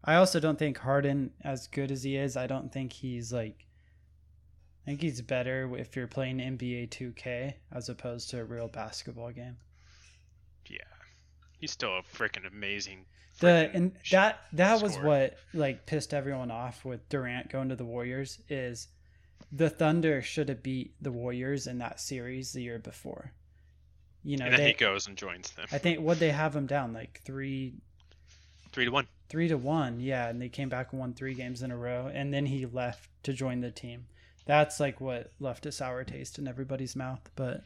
I 0.03 0.15
also 0.15 0.39
don't 0.39 0.57
think 0.57 0.79
Harden, 0.79 1.31
as 1.43 1.67
good 1.67 1.91
as 1.91 2.03
he 2.03 2.17
is, 2.17 2.35
I 2.35 2.47
don't 2.47 2.71
think 2.71 2.93
he's 2.93 3.31
like. 3.31 3.65
I 4.83 4.89
think 4.91 5.01
he's 5.01 5.21
better 5.21 5.69
if 5.77 5.95
you're 5.95 6.07
playing 6.07 6.39
NBA 6.39 6.89
2K 6.89 7.53
as 7.71 7.87
opposed 7.87 8.31
to 8.31 8.39
a 8.39 8.43
real 8.43 8.67
basketball 8.67 9.29
game. 9.29 9.57
Yeah. 10.67 10.79
He's 11.59 11.69
still 11.69 11.99
a 11.99 12.01
freaking 12.01 12.47
amazing. 12.51 13.05
The 13.39 13.69
and 13.73 13.91
that 14.09 14.39
that 14.53 14.81
was 14.81 14.97
what 14.97 15.37
like 15.53 15.85
pissed 15.85 16.13
everyone 16.13 16.49
off 16.49 16.83
with 16.83 17.07
Durant 17.09 17.49
going 17.49 17.69
to 17.69 17.75
the 17.75 17.85
Warriors 17.85 18.39
is 18.49 18.87
the 19.51 19.69
Thunder 19.69 20.21
should 20.21 20.49
have 20.49 20.63
beat 20.63 20.95
the 21.01 21.11
Warriors 21.11 21.67
in 21.67 21.77
that 21.77 21.99
series 21.99 22.53
the 22.53 22.61
year 22.61 22.79
before. 22.79 23.33
You 24.23 24.37
know, 24.37 24.45
and 24.45 24.53
then 24.53 24.61
they, 24.61 24.67
he 24.67 24.73
goes 24.73 25.07
and 25.07 25.17
joins 25.17 25.51
them. 25.51 25.65
I 25.71 25.77
think 25.77 25.99
what 25.99 26.19
they 26.19 26.31
have 26.31 26.55
him 26.55 26.67
down 26.67 26.93
like 26.93 27.21
three 27.23 27.75
Three 28.71 28.85
to 28.85 28.91
one. 28.91 29.07
three 29.29 29.47
to 29.47 29.57
one, 29.57 29.99
yeah, 29.99 30.29
and 30.29 30.41
they 30.41 30.49
came 30.49 30.69
back 30.69 30.91
and 30.91 30.99
won 30.99 31.13
three 31.13 31.33
games 31.33 31.61
in 31.63 31.71
a 31.71 31.77
row, 31.77 32.07
and 32.13 32.33
then 32.33 32.45
he 32.45 32.65
left 32.65 33.09
to 33.23 33.33
join 33.33 33.61
the 33.61 33.71
team. 33.71 34.05
That's 34.45 34.79
like 34.79 34.99
what 35.01 35.31
left 35.39 35.65
a 35.65 35.71
sour 35.71 36.03
taste 36.03 36.37
in 36.37 36.47
everybody's 36.47 36.95
mouth. 36.95 37.29
But 37.35 37.63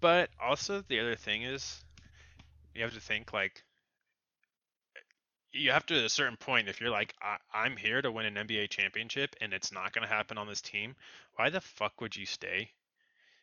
But 0.00 0.30
also 0.40 0.80
the 0.80 1.00
other 1.00 1.16
thing 1.16 1.42
is, 1.42 1.84
you 2.74 2.82
have 2.82 2.94
to 2.94 3.00
think 3.00 3.32
like, 3.32 3.64
you 5.52 5.72
have 5.72 5.84
to 5.86 5.98
at 5.98 6.04
a 6.04 6.08
certain 6.08 6.36
point. 6.36 6.68
If 6.68 6.80
you're 6.80 6.90
like, 6.90 7.14
I- 7.20 7.38
I'm 7.52 7.76
here 7.76 8.00
to 8.00 8.12
win 8.12 8.26
an 8.26 8.36
NBA 8.36 8.68
championship, 8.68 9.34
and 9.40 9.52
it's 9.52 9.72
not 9.72 9.92
going 9.92 10.06
to 10.06 10.14
happen 10.14 10.38
on 10.38 10.46
this 10.46 10.60
team, 10.60 10.94
why 11.34 11.50
the 11.50 11.60
fuck 11.60 12.00
would 12.00 12.14
you 12.14 12.26
stay? 12.26 12.70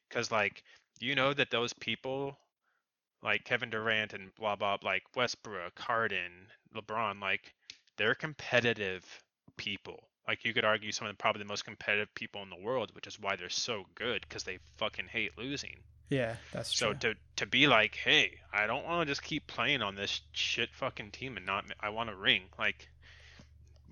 Because 0.10 0.32
like, 0.32 0.64
you 1.00 1.16
know 1.16 1.34
that 1.34 1.52
those 1.52 1.74
people, 1.74 2.38
like 3.24 3.46
Kevin 3.46 3.70
Durant 3.70 4.14
and 4.14 4.36
blah 4.36 4.56
blah, 4.56 4.78
like 4.84 5.04
Westbrook, 5.16 5.80
Harden, 5.80 6.48
LeBron, 6.76 7.22
like 7.22 7.54
they're 7.98 8.16
competitive 8.16 9.06
people. 9.58 10.04
Like 10.28 10.46
you 10.46 10.54
could 10.54 10.66
argue 10.66 10.92
some 10.92 11.08
of 11.08 11.14
the 11.14 11.18
probably 11.18 11.40
the 11.40 11.48
most 11.48 11.66
competitive 11.66 12.14
people 12.16 12.44
in 12.44 12.50
the 12.50 12.62
world, 12.62 12.92
which 12.94 13.08
is 13.08 13.20
why 13.20 13.36
they're 13.36 13.50
so 13.50 13.86
good 13.96 14.22
because 14.28 14.44
they 14.44 14.60
fucking 14.78 15.08
hate 15.08 15.38
losing. 15.38 15.78
yeah, 16.10 16.36
that's 16.52 16.74
true. 16.74 16.90
So 16.90 16.94
to 16.94 17.16
to 17.38 17.46
be 17.46 17.68
like, 17.68 17.96
hey, 17.96 18.40
I 18.54 18.68
don't 18.68 18.86
want 18.86 19.08
to 19.08 19.12
just 19.12 19.24
keep 19.24 19.48
playing 19.48 19.82
on 19.82 19.96
this 19.96 20.22
shit 20.32 20.70
fucking 20.74 21.12
team 21.12 21.38
and 21.38 21.46
not 21.46 21.66
I 21.80 21.90
want 21.90 22.10
a 22.10 22.16
ring. 22.16 22.44
Like, 22.60 22.90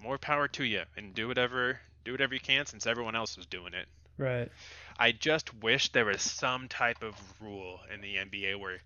more 0.01 0.17
power 0.17 0.47
to 0.49 0.63
you 0.63 0.83
and 0.97 1.13
do 1.13 1.27
whatever 1.27 1.79
do 2.03 2.11
whatever 2.11 2.33
you 2.33 2.39
can 2.39 2.65
since 2.65 2.87
everyone 2.87 3.15
else 3.15 3.37
is 3.37 3.45
doing 3.45 3.73
it. 3.73 3.87
right. 4.17 4.49
I 4.97 5.11
just 5.11 5.53
wish 5.63 5.91
there 5.91 6.05
was 6.05 6.21
some 6.21 6.67
type 6.67 7.03
of 7.03 7.15
rule 7.41 7.79
in 7.93 8.01
the 8.01 8.15
NBA 8.15 8.59
where 8.59 8.79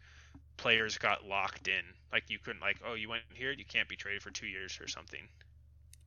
players 0.58 0.98
got 0.98 1.26
locked 1.26 1.68
in. 1.68 1.84
Like 2.12 2.30
you 2.30 2.40
couldn't 2.40 2.62
like, 2.62 2.78
oh, 2.86 2.94
you 2.94 3.10
went 3.10 3.24
here, 3.34 3.52
you 3.52 3.66
can't 3.66 3.88
be 3.88 3.96
traded 3.96 4.22
for 4.22 4.32
two 4.32 4.48
years 4.48 4.80
or 4.82 4.88
something. 4.88 5.28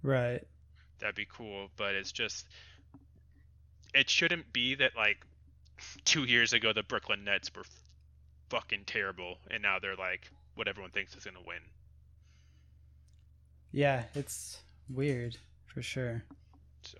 Right. 0.02 0.42
That'd 1.00 1.14
be 1.14 1.26
cool, 1.30 1.68
but 1.76 1.94
it's 1.94 2.12
just 2.12 2.46
it 3.94 4.10
shouldn't 4.10 4.52
be 4.52 4.74
that 4.76 4.92
like 4.96 5.18
two 6.04 6.24
years 6.24 6.52
ago 6.52 6.72
the 6.72 6.82
Brooklyn 6.82 7.24
Nets 7.24 7.50
were 7.54 7.64
fucking 8.50 8.84
terrible 8.86 9.38
and 9.50 9.62
now 9.62 9.78
they're 9.78 9.96
like 9.96 10.30
what 10.54 10.68
everyone 10.68 10.90
thinks 10.90 11.14
is 11.14 11.24
gonna 11.24 11.38
win. 11.46 11.60
Yeah, 13.70 14.04
it's 14.14 14.58
weird 14.88 15.36
for 15.66 15.82
sure. 15.82 16.24
So 16.82 16.98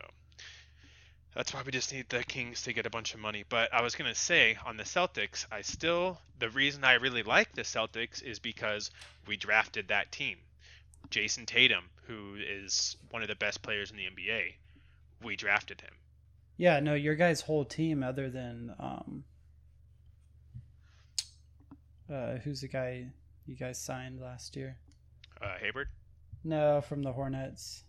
that's 1.39 1.55
why 1.55 1.63
we 1.65 1.71
just 1.71 1.93
need 1.95 2.09
the 2.09 2.25
Kings 2.25 2.63
to 2.65 2.73
get 2.73 2.85
a 2.85 2.91
bunch 2.91 3.15
of 3.15 3.21
money. 3.21 3.45
But 3.49 3.73
I 3.73 3.81
was 3.81 3.95
gonna 3.95 4.17
say 4.17 4.59
on 4.67 4.77
the 4.77 4.83
Celtics, 4.83 5.47
I 5.53 5.63
still 5.63 6.19
the 6.41 6.51
reason 6.51 6.83
I 6.83 6.95
really 6.95 7.23
like 7.23 7.53
the 7.53 7.63
Celtics 7.63 8.21
is 8.21 8.41
because 8.41 8.91
we 9.29 9.37
drafted 9.37 9.87
that 9.87 10.11
team. 10.11 10.39
Jayson 11.11 11.47
Tatum, 11.47 11.85
who 12.09 12.35
is 12.35 12.97
one 13.11 13.23
of 13.23 13.29
the 13.29 13.37
best 13.37 13.63
players 13.63 13.93
in 13.93 13.97
the 13.97 14.07
NBA, 14.07 14.55
we 15.23 15.37
drafted 15.37 15.81
him. 15.81 15.93
Yeah, 16.57 16.81
no, 16.81 16.95
your 16.95 17.15
guys' 17.15 17.43
whole 17.43 17.65
team, 17.65 18.03
other 18.03 18.29
than 18.29 18.75
um, 18.81 19.23
uh, 22.13 22.39
who's 22.39 22.63
the 22.63 22.69
guy 22.69 23.07
you 23.47 23.55
guys 23.55 23.79
signed 23.79 24.21
last 24.21 24.57
year? 24.57 24.77
Uh, 25.41 25.57
Hayward, 25.61 25.87
No, 26.43 26.81
from 26.81 27.05
the 27.05 27.13
Hornets. 27.13 27.85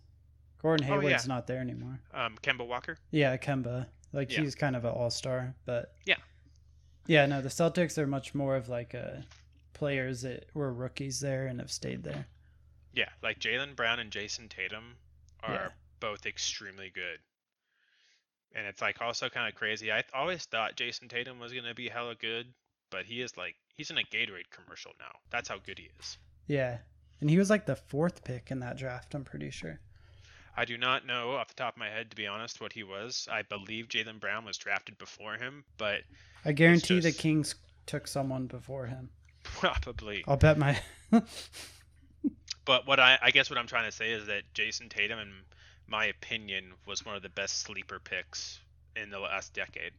Gordon 0.62 0.86
Oh, 0.86 1.00
Hayward's 1.00 1.24
yeah. 1.24 1.34
not 1.34 1.46
there 1.46 1.60
anymore. 1.60 2.00
um, 2.12 2.36
Kemba 2.42 2.66
Walker. 2.66 2.96
Yeah, 3.10 3.36
Kemba. 3.36 3.86
Like 4.12 4.30
Yeah. 4.32 4.40
he's 4.40 4.54
kind 4.54 4.76
of 4.76 4.84
an 4.84 4.90
all 4.92 5.10
star, 5.10 5.54
but 5.64 5.94
Yeah. 6.04 6.16
yeah. 7.06 7.26
No, 7.26 7.40
the 7.40 7.48
Celtics 7.48 7.96
are 7.98 8.06
much 8.06 8.34
more 8.34 8.56
of 8.56 8.68
like 8.68 8.92
a 8.94 9.24
players 9.72 10.22
that 10.22 10.46
were 10.54 10.72
rookies 10.72 11.20
there 11.20 11.46
and 11.46 11.60
have 11.60 11.70
stayed 11.72 12.02
there. 12.02 12.26
Yeah, 12.92 13.08
like 13.22 13.38
Jaylen 13.38 13.74
Brown 13.76 13.98
and 14.00 14.10
Jayson 14.10 14.48
Tatum 14.48 14.96
are 15.42 15.52
Yeah. 15.54 15.68
both 16.00 16.26
extremely 16.26 16.90
good. 16.90 17.20
And 18.52 18.66
it's 18.66 18.82
like 18.82 19.00
also 19.00 19.28
kind 19.28 19.48
of 19.48 19.54
crazy. 19.54 19.92
I 19.92 20.02
always 20.12 20.44
thought 20.44 20.76
Jayson 20.76 21.08
Tatum 21.08 21.38
was 21.38 21.52
gonna 21.52 21.74
be 21.74 21.88
hella 21.88 22.16
good, 22.16 22.52
but 22.90 23.06
he 23.06 23.22
is 23.22 23.36
like 23.36 23.54
he's 23.76 23.90
in 23.90 23.98
a 23.98 24.02
Gatorade 24.02 24.50
commercial 24.50 24.92
now. 24.98 25.12
That's 25.30 25.48
how 25.48 25.58
good 25.58 25.78
he 25.78 25.88
is. 26.00 26.18
Yeah, 26.48 26.78
and 27.20 27.30
he 27.30 27.38
was 27.38 27.48
like 27.48 27.64
the 27.66 27.76
fourth 27.76 28.24
pick 28.24 28.50
in 28.50 28.58
that 28.58 28.76
draft. 28.76 29.14
I'm 29.14 29.24
pretty 29.24 29.50
sure. 29.50 29.80
I 30.60 30.66
do 30.66 30.76
not 30.76 31.06
know 31.06 31.30
off 31.32 31.48
the 31.48 31.54
top 31.54 31.76
of 31.76 31.78
my 31.78 31.88
head, 31.88 32.10
to 32.10 32.16
be 32.16 32.26
honest, 32.26 32.60
what 32.60 32.74
he 32.74 32.82
was. 32.82 33.26
I 33.32 33.40
believe 33.40 33.88
Jaylen 33.88 34.20
Brown 34.20 34.44
was 34.44 34.58
drafted 34.58 34.98
before 34.98 35.36
him, 35.38 35.64
but 35.78 36.00
I 36.44 36.52
guarantee 36.52 37.00
the 37.00 37.12
Kings 37.12 37.54
took 37.86 38.06
someone 38.06 38.46
before 38.46 38.84
him. 38.84 39.08
probably. 39.42 40.22
I'll 40.28 40.36
bet 40.36 40.58
my. 40.58 40.78
But 42.66 42.86
what 42.86 43.00
I, 43.00 43.18
I 43.22 43.30
guess 43.30 43.48
what 43.48 43.58
I'm 43.58 43.66
trying 43.66 43.90
to 43.90 43.96
say 43.96 44.12
is 44.12 44.26
that 44.26 44.42
Jayson 44.54 44.90
Tatum, 44.90 45.18
in 45.18 45.32
my 45.88 46.04
opinion, 46.04 46.72
was 46.86 47.04
one 47.06 47.16
of 47.16 47.22
the 47.22 47.30
best 47.30 47.60
sleeper 47.62 47.98
picks 47.98 48.60
in 48.94 49.08
the 49.08 49.18
last 49.18 49.54
decade. 49.54 49.92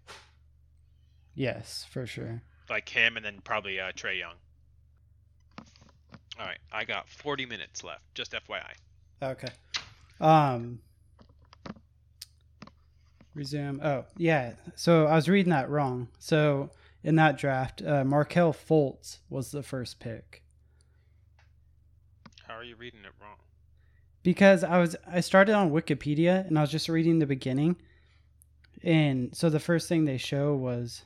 Yes, 1.34 1.88
for 1.90 2.06
sure. 2.06 2.44
Like 2.70 2.88
him, 2.88 3.18
and 3.18 3.26
then 3.26 3.40
probably 3.44 3.80
uh, 3.80 3.92
Trae 3.94 4.20
Young. 4.20 4.36
All 6.40 6.46
right, 6.46 6.60
I 6.72 6.86
got 6.86 7.10
40 7.10 7.48
minutes 7.48 7.84
left. 7.84 8.04
Just 8.14 8.32
FYI. 8.32 8.74
Okay. 9.24 9.50
Um. 10.22 10.80
Resume. 13.34 13.80
Oh, 13.82 14.06
yeah. 14.18 14.54
So 14.76 15.06
I 15.08 15.16
was 15.16 15.30
reading 15.30 15.52
that 15.52 15.70
wrong. 15.70 16.10
So 16.20 16.70
in 17.04 17.16
that 17.16 17.38
draft, 17.38 17.82
uh, 17.82 18.04
Markelle 18.04 18.54
Fultz 18.54 19.20
was 19.30 19.52
the 19.52 19.64
first 19.64 20.00
pick 20.00 20.44
How 22.48 22.56
are 22.56 22.64
you 22.64 22.76
reading 22.76 23.02
it 23.02 23.14
wrong? 23.22 23.38
because 24.24 24.64
I 24.64 24.78
was 24.78 24.96
I 25.08 25.22
started 25.22 25.56
on 25.56 25.72
Wikipedia 25.72 26.46
and 26.46 26.58
I 26.58 26.62
was 26.62 26.70
just 26.72 26.90
reading 26.90 27.20
the 27.20 27.26
beginning, 27.26 27.78
and 28.84 29.36
so 29.36 29.50
the 29.50 29.60
first 29.60 29.88
thing 29.90 30.04
they 30.06 30.18
show 30.18 30.54
was 30.54 31.04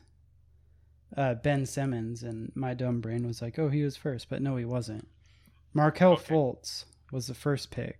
uh, 1.15 1.35
Ben 1.35 1.65
Simmons, 1.65 2.23
and 2.23 2.51
my 2.55 2.73
dumb 2.73 2.99
brain 3.01 3.25
was 3.25 3.41
like, 3.41 3.57
"Oh, 3.59 3.69
he 3.69 3.83
was 3.83 3.95
first, 3.95 4.29
but 4.29 4.41
no, 4.41 4.57
he 4.57 4.65
wasn't. 4.65 5.07
Markelle 5.73 6.13
Okay. 6.13 6.33
Fultz 6.33 6.85
was 7.11 7.27
the 7.27 7.33
first 7.35 7.69
pick. 7.71 7.99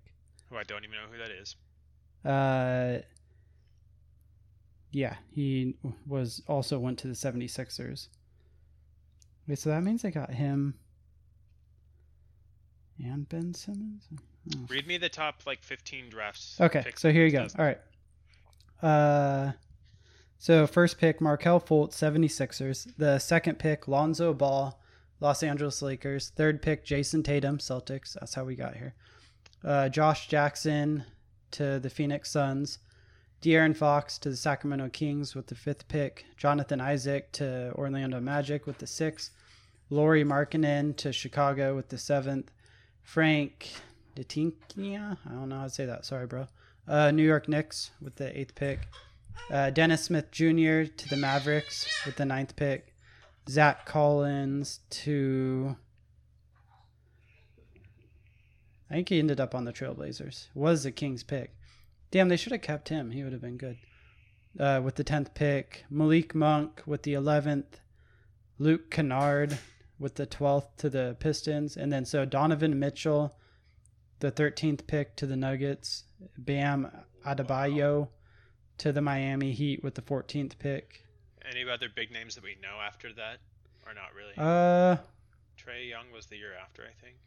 Who 0.56 0.60
I 0.60 0.64
don't 0.64 0.86
even 0.86 0.96
know 0.96 1.08
who 1.12 1.18
that 1.18 1.32
is. 1.32 1.56
Uh, 2.24 3.02
yeah, 4.92 5.16
he 5.32 5.76
was 6.08 6.42
also 6.48 6.80
went 6.80 6.98
to 7.00 7.08
the 7.08 7.14
76ers. 7.14 8.08
Wait, 9.48 9.60
so 9.60 9.70
that 9.70 9.84
means 9.84 10.02
they 10.02 10.12
got 10.12 10.32
him 10.32 10.76
and 13.04 13.28
Ben 13.28 13.54
Simmons? 13.54 14.08
Oh. 14.14 14.60
Read 14.70 14.88
me 14.88 14.98
the 14.98 15.10
top 15.10 15.42
like 15.46 15.62
15 15.62 16.10
drafts. 16.10 16.58
Okay, 16.62 16.86
so 16.96 17.12
here 17.12 17.26
you 17.26 17.32
go. 17.32 17.48
All 17.60 17.66
right. 17.66 17.80
Uh, 18.82 19.52
so 20.38 20.66
first 20.66 20.98
pick, 20.98 21.20
Markelle 21.20 21.60
Fultz, 21.60 21.96
76ers. 21.96 22.96
The 22.98 23.20
second 23.20 23.60
pick, 23.60 23.90
Lonzo 23.90 24.34
Ball, 24.34 24.80
Los 25.20 25.44
Angeles 25.44 25.82
Lakers. 25.82 26.30
Third 26.30 26.62
pick, 26.62 26.86
Jayson 26.86 27.24
Tatum, 27.24 27.58
Celtics. 27.58 28.14
That's 28.14 28.36
how 28.36 28.46
we 28.46 28.56
got 28.56 28.76
here. 28.78 28.96
Uh, 29.64 29.90
Josh 29.90 30.28
Jackson 30.28 31.04
to 31.52 31.80
the 31.80 31.90
Phoenix 31.90 32.32
Suns. 32.32 32.80
De'Aaron 33.42 33.76
Fox 33.76 34.18
to 34.20 34.30
the 34.30 34.36
Sacramento 34.36 34.90
Kings 34.90 35.36
with 35.36 35.48
the 35.48 35.56
fifth 35.56 35.88
pick. 35.88 36.26
Jonathan 36.38 36.82
Isaac 36.82 37.32
to 37.34 37.72
Orlando 37.76 38.20
Magic 38.20 38.66
with 38.66 38.80
the 38.80 38.88
sixth. 38.88 39.32
Lauri 39.90 40.24
Markkanen 40.24 40.96
to 40.98 41.14
Chicago 41.14 41.76
with 41.76 41.90
the 41.90 41.98
seventh. 41.98 42.52
Frank 43.04 43.72
Detinkia, 44.16 45.18
I 45.26 45.30
don't 45.30 45.50
know 45.50 45.60
how 45.60 45.64
to 45.66 45.70
say 45.70 45.86
that. 45.86 46.06
Sorry, 46.06 46.26
bro. 46.26 46.48
Uh, 46.88 47.12
New 47.12 47.24
York 47.24 47.48
Knicks 47.48 47.92
with 48.02 48.16
the 48.16 48.38
eighth 48.38 48.56
pick. 48.56 48.88
Uh, 49.52 49.70
Dennis 49.70 50.06
Smith 50.06 50.32
Jr. 50.32 50.86
to 50.86 51.10
the 51.10 51.18
Mavericks 51.18 51.88
with 52.06 52.16
the 52.16 52.26
ninth 52.26 52.56
pick. 52.56 52.96
Zach 53.48 53.86
Collins 53.86 54.80
to. 54.90 55.76
I 58.90 58.96
think 58.96 59.10
he 59.10 59.20
ended 59.20 59.40
up 59.40 59.56
on 59.56 59.66
the 59.66 59.74
Trailblazers. 59.74 60.48
Was 60.54 60.84
the 60.84 60.92
Kings 60.92 61.24
pick. 61.24 61.56
Damn, 62.12 62.30
they 62.30 62.38
should 62.38 62.52
have 62.52 62.62
kept 62.62 62.90
him. 62.90 63.12
He 63.12 63.24
would 63.24 63.34
have 63.34 63.42
been 63.42 63.58
good. 63.58 63.78
Uh, 64.60 64.82
with 64.84 64.96
the 64.96 65.04
10th 65.04 65.34
pick. 65.34 65.86
Malik 65.90 66.36
Monk 66.36 66.82
with 66.86 67.04
the 67.04 67.14
11th. 67.14 67.80
Luke 68.58 68.90
Kennard 68.90 69.58
with 70.00 70.16
the 70.16 70.28
12th 70.28 70.68
to 70.78 70.90
the 70.90 71.18
Pistons. 71.20 71.76
And 71.76 71.92
then 71.92 72.06
so 72.06 72.26
Donovan 72.26 72.80
Mitchell, 72.80 73.36
the 74.20 74.32
13th 74.32 74.88
pick 74.88 75.16
to 75.18 75.26
the 75.26 75.36
Nuggets. 75.36 76.04
Bam 76.38 76.90
Adebayo 77.26 78.10
to 78.78 78.92
the 78.92 79.02
Miami 79.02 79.52
Heat 79.52 79.84
with 79.84 79.96
the 79.96 80.02
14th 80.02 80.58
pick. 80.60 81.04
Any 81.50 81.70
other 81.70 81.90
big 81.94 82.12
names 82.12 82.36
that 82.36 82.44
we 82.44 82.56
know 82.62 82.80
after 82.86 83.14
that? 83.14 83.40
Or 83.86 83.94
not 83.94 84.14
really? 84.16 84.34
Uh, 84.38 84.98
Trae 85.58 85.90
Young 85.90 86.12
was 86.14 86.26
the 86.28 86.38
year 86.38 86.54
after, 86.62 86.84
I 86.84 86.94
think. 87.04 87.18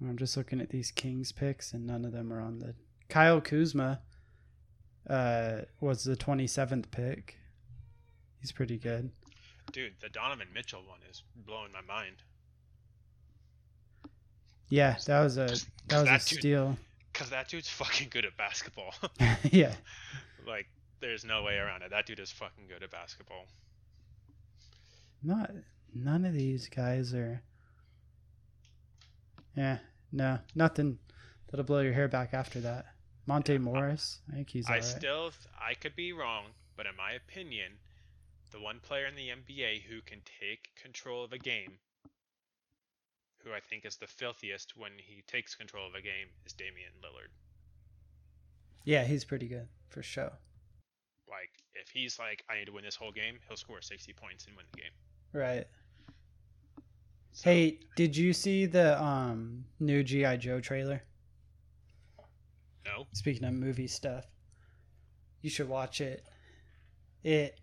I'm 0.00 0.16
just 0.18 0.36
looking 0.36 0.60
at 0.60 0.68
these 0.70 0.90
Kings 0.90 1.32
picks, 1.32 1.72
and 1.72 1.86
none 1.86 2.04
of 2.04 2.12
them 2.12 2.32
are 2.32 2.40
on 2.40 2.58
the. 2.58 2.74
Kyle 3.08 3.40
Kuzma 3.40 4.00
uh, 5.08 5.58
was 5.80 6.04
the 6.04 6.16
27th 6.16 6.90
pick. 6.90 7.36
He's 8.40 8.52
pretty 8.52 8.76
good. 8.78 9.10
Dude, 9.72 9.94
the 10.00 10.08
Donovan 10.08 10.48
Mitchell 10.54 10.82
one 10.86 10.98
is 11.10 11.22
blowing 11.34 11.72
my 11.72 11.80
mind. 11.92 12.16
Yeah, 14.68 14.96
that 15.06 15.20
was 15.20 15.36
a 15.38 15.46
that 15.46 15.60
was 15.92 16.02
a 16.02 16.04
That 16.04 16.24
dude- 16.26 16.38
steal. 16.40 16.76
Cause 17.14 17.30
that 17.30 17.48
dude's 17.48 17.68
fucking 17.70 18.08
good 18.10 18.26
at 18.26 18.36
basketball. 18.36 18.92
yeah, 19.50 19.72
like, 20.46 20.66
there's 21.00 21.24
no 21.24 21.42
way 21.42 21.56
around 21.56 21.80
it. 21.80 21.90
That 21.90 22.04
dude 22.04 22.18
is 22.20 22.30
fucking 22.30 22.64
good 22.68 22.82
at 22.82 22.90
basketball. 22.90 23.46
not 25.22 25.50
none 25.94 26.26
of 26.26 26.34
these 26.34 26.68
guys 26.68 27.14
are. 27.14 27.40
Yeah, 29.56 29.78
no, 30.12 30.38
nothing 30.54 30.98
that'll 31.48 31.64
blow 31.64 31.80
your 31.80 31.92
hair 31.94 32.06
back 32.08 32.32
after 32.32 32.60
that. 32.60 32.86
Monte 33.26 33.54
Yeah, 33.54 33.58
Morris, 33.58 34.20
I 34.30 34.36
think 34.36 34.50
he's 34.50 34.70
I 34.70 34.78
alright. 34.78 34.82
still, 34.82 35.32
I 35.58 35.74
could 35.74 35.96
be 35.96 36.12
wrong, 36.12 36.54
but 36.76 36.86
in 36.86 36.94
my 36.96 37.12
opinion, 37.12 37.80
the 38.50 38.60
one 38.60 38.80
player 38.80 39.06
in 39.06 39.14
the 39.16 39.30
NBA 39.30 39.82
who 39.84 40.02
can 40.02 40.22
take 40.22 40.74
control 40.76 41.24
of 41.24 41.32
a 41.32 41.38
game, 41.38 41.80
who 43.38 43.52
I 43.54 43.60
think 43.60 43.86
is 43.86 43.96
the 43.96 44.06
filthiest 44.06 44.76
when 44.76 44.98
he 44.98 45.22
takes 45.22 45.54
control 45.54 45.86
of 45.86 45.94
a 45.94 46.02
game, 46.02 46.28
is 46.44 46.52
Damian 46.52 46.92
Lillard. 47.02 47.32
yeah, 48.84 49.04
he's 49.04 49.24
pretty 49.24 49.48
good 49.48 49.68
for 49.88 50.02
sure. 50.02 50.32
Like, 51.28 51.50
if 51.74 51.90
he's 51.90 52.18
like, 52.18 52.44
I 52.48 52.56
need 52.58 52.66
to 52.66 52.72
win 52.72 52.84
this 52.84 52.96
whole 52.96 53.12
game, 53.12 53.38
he'll 53.46 53.56
score 53.56 53.80
60 53.82 54.12
points 54.14 54.46
and 54.46 54.56
win 54.56 54.66
the 54.72 54.80
game. 54.80 54.92
Right. 55.32 55.66
So, 57.36 57.50
Hey, 57.50 57.80
did 57.96 58.16
you 58.16 58.32
see 58.32 58.64
the 58.64 58.98
um 59.02 59.66
new 59.78 60.02
GI 60.02 60.38
Joe 60.38 60.58
trailer? 60.58 61.02
no, 62.86 63.06
Speaking 63.12 63.44
of 63.44 63.52
movie 63.52 63.88
stuff, 63.88 64.24
you 65.42 65.50
should 65.50 65.68
watch 65.68 66.00
it. 66.00 66.24
It 67.22 67.60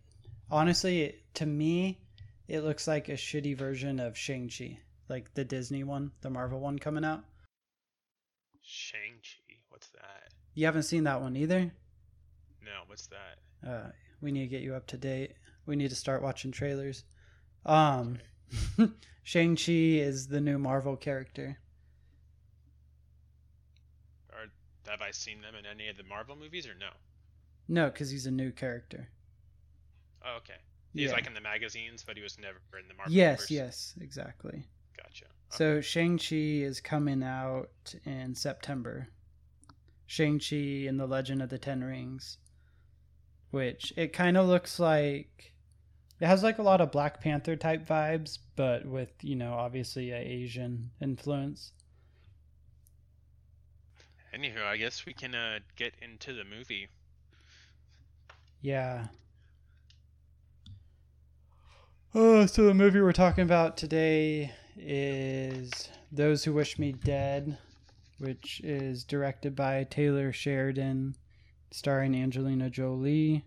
honestly, 0.52 1.02
it, 1.02 1.34
to 1.36 1.48
me, 1.48 2.02
it 2.48 2.60
looks 2.60 2.88
like 2.88 3.10
a 3.10 3.14
shitty 3.14 3.58
version 3.58 4.00
of 4.00 4.16
Shang 4.16 4.48
Chi, 4.48 4.78
like 5.10 5.34
the 5.34 5.44
Disney 5.44 5.84
one, 5.84 6.12
the 6.22 6.30
Marvel 6.30 6.60
one 6.60 6.78
coming 6.78 7.04
out. 7.04 7.24
Shang 8.62 9.14
Chi. 9.24 9.56
What's 9.70 9.90
that? 9.90 10.34
You 10.54 10.68
haven't 10.68 10.84
seen 10.84 11.06
that 11.06 11.20
one 11.20 11.36
either. 11.36 11.72
No, 12.64 12.84
what's 12.86 13.08
that? 13.08 13.68
Uh, 13.68 13.90
we 14.22 14.32
need 14.32 14.42
to 14.42 14.48
get 14.48 14.62
you 14.62 14.76
up 14.76 14.86
to 14.88 14.98
date. 14.98 15.34
We 15.66 15.76
need 15.76 15.90
to 15.90 15.96
start 15.96 16.22
watching 16.22 16.52
trailers. 16.52 17.06
Um, 17.66 18.16
Shang 18.16 18.33
Chi 19.26 19.72
is 19.72 20.28
the 20.28 20.42
new 20.42 20.58
Marvel 20.58 20.96
character. 20.96 21.58
Or 24.32 24.46
have 24.88 25.02
I 25.02 25.12
seen 25.12 25.42
them 25.42 25.56
in 25.56 25.66
any 25.66 25.88
of 25.89 25.98
the 25.98 26.04
Marvel 26.04 26.36
movies 26.36 26.68
or 26.68 26.74
no? 26.80 26.89
No, 27.68 27.89
because 27.89 28.10
he's 28.10 28.26
a 28.26 28.32
new 28.32 28.52
character. 28.52 29.08
Oh, 30.26 30.38
okay. 30.38 30.56
He's 30.94 31.10
Yeah. 31.10 31.13
like 31.13 31.28
in 31.28 31.34
the 31.34 31.42
magazines, 31.42 32.04
but 32.06 32.18
he 32.18 32.24
was 32.24 32.38
never 32.38 32.60
in 32.80 32.88
the 32.88 32.94
Marvel. 32.94 33.13
Yes, 33.13 33.50
universe. 33.50 33.96
yes, 33.96 33.96
exactly. 34.02 34.68
Gotcha. 34.98 35.26
So 35.50 35.82
Shang-Chi 35.82 36.36
is 36.36 36.80
coming 36.82 37.24
out 37.24 37.96
in 38.06 38.36
September. 38.36 39.08
Shang-Chi 40.06 40.86
and 40.88 41.00
the 41.00 41.08
Legend 41.08 41.42
of 41.42 41.50
the 41.50 41.58
Ten 41.58 41.84
Rings. 41.84 42.38
Which 43.52 43.94
it 43.96 44.13
kind 44.13 44.36
of 44.36 44.48
looks 44.48 44.80
like 44.80 45.53
it 46.24 46.28
has 46.28 46.42
like 46.42 46.58
a 46.58 46.64
lot 46.64 46.80
of 46.80 46.90
Black 46.90 47.20
Panther 47.20 47.58
type 47.58 47.86
vibes, 47.86 48.38
but 48.56 48.86
with, 48.86 49.12
you 49.22 49.36
know, 49.36 49.52
obviously 49.56 50.12
a 50.12 50.18
Asian 50.18 50.90
influence. 51.02 51.74
Anywho, 54.34 54.63
I 54.63 54.78
guess 54.78 55.06
we 55.06 55.13
can 55.13 55.36
uh, 55.36 55.60
get 55.76 55.92
into 56.02 56.32
the 56.32 56.46
movie. 56.46 56.88
Yeah. 58.62 59.08
Oh, 62.15 62.46
so 62.46 62.63
the 62.63 62.74
movie 62.74 63.02
we're 63.02 63.12
talking 63.12 63.44
about 63.44 63.76
today 63.76 64.54
is 64.78 65.90
Those 66.10 66.46
Who 66.46 66.54
Wish 66.54 66.80
Me 66.80 66.94
Dead, 66.94 67.58
which 68.19 68.62
is 68.63 69.04
directed 69.04 69.58
by 69.58 69.84
Taylor 69.90 70.32
Sheridan, 70.32 71.15
starring 71.71 72.15
Angelina 72.15 72.69
Jolie. 72.69 73.44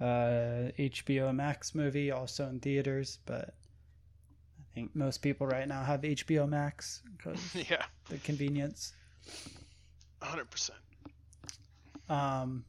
Uh, 0.00 0.70
HBO 0.78 1.34
Max 1.34 1.74
movie, 1.74 2.10
also 2.10 2.46
in 2.48 2.60
theaters, 2.60 3.18
but 3.26 3.54
I 4.60 4.74
think 4.74 4.94
most 4.94 5.18
people 5.18 5.46
right 5.46 5.66
now 5.66 5.82
have 5.82 6.02
HBO 6.02 6.48
Max 6.48 7.02
because 7.16 7.54
yeah, 7.70 7.84
the 8.08 8.18
convenience. 8.18 8.92
100%. 10.22 10.70
Um, 12.08 12.64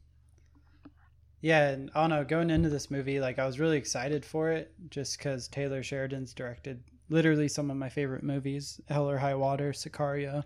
yeah, 1.40 1.68
and 1.70 1.90
I 1.94 2.00
don't 2.00 2.10
know. 2.10 2.24
Going 2.24 2.50
into 2.50 2.68
this 2.68 2.90
movie, 2.90 3.20
like 3.20 3.38
I 3.38 3.46
was 3.46 3.58
really 3.58 3.78
excited 3.78 4.24
for 4.24 4.50
it, 4.50 4.72
just 4.90 5.18
because 5.18 5.48
Taylor 5.48 5.82
Sheridan's 5.82 6.34
directed 6.34 6.82
literally 7.08 7.48
some 7.48 7.70
of 7.70 7.76
my 7.76 7.88
favorite 7.88 8.22
movies. 8.22 8.80
Hell 8.88 9.08
or 9.08 9.18
High 9.18 9.34
Water, 9.34 9.72
Sicario, 9.72 10.44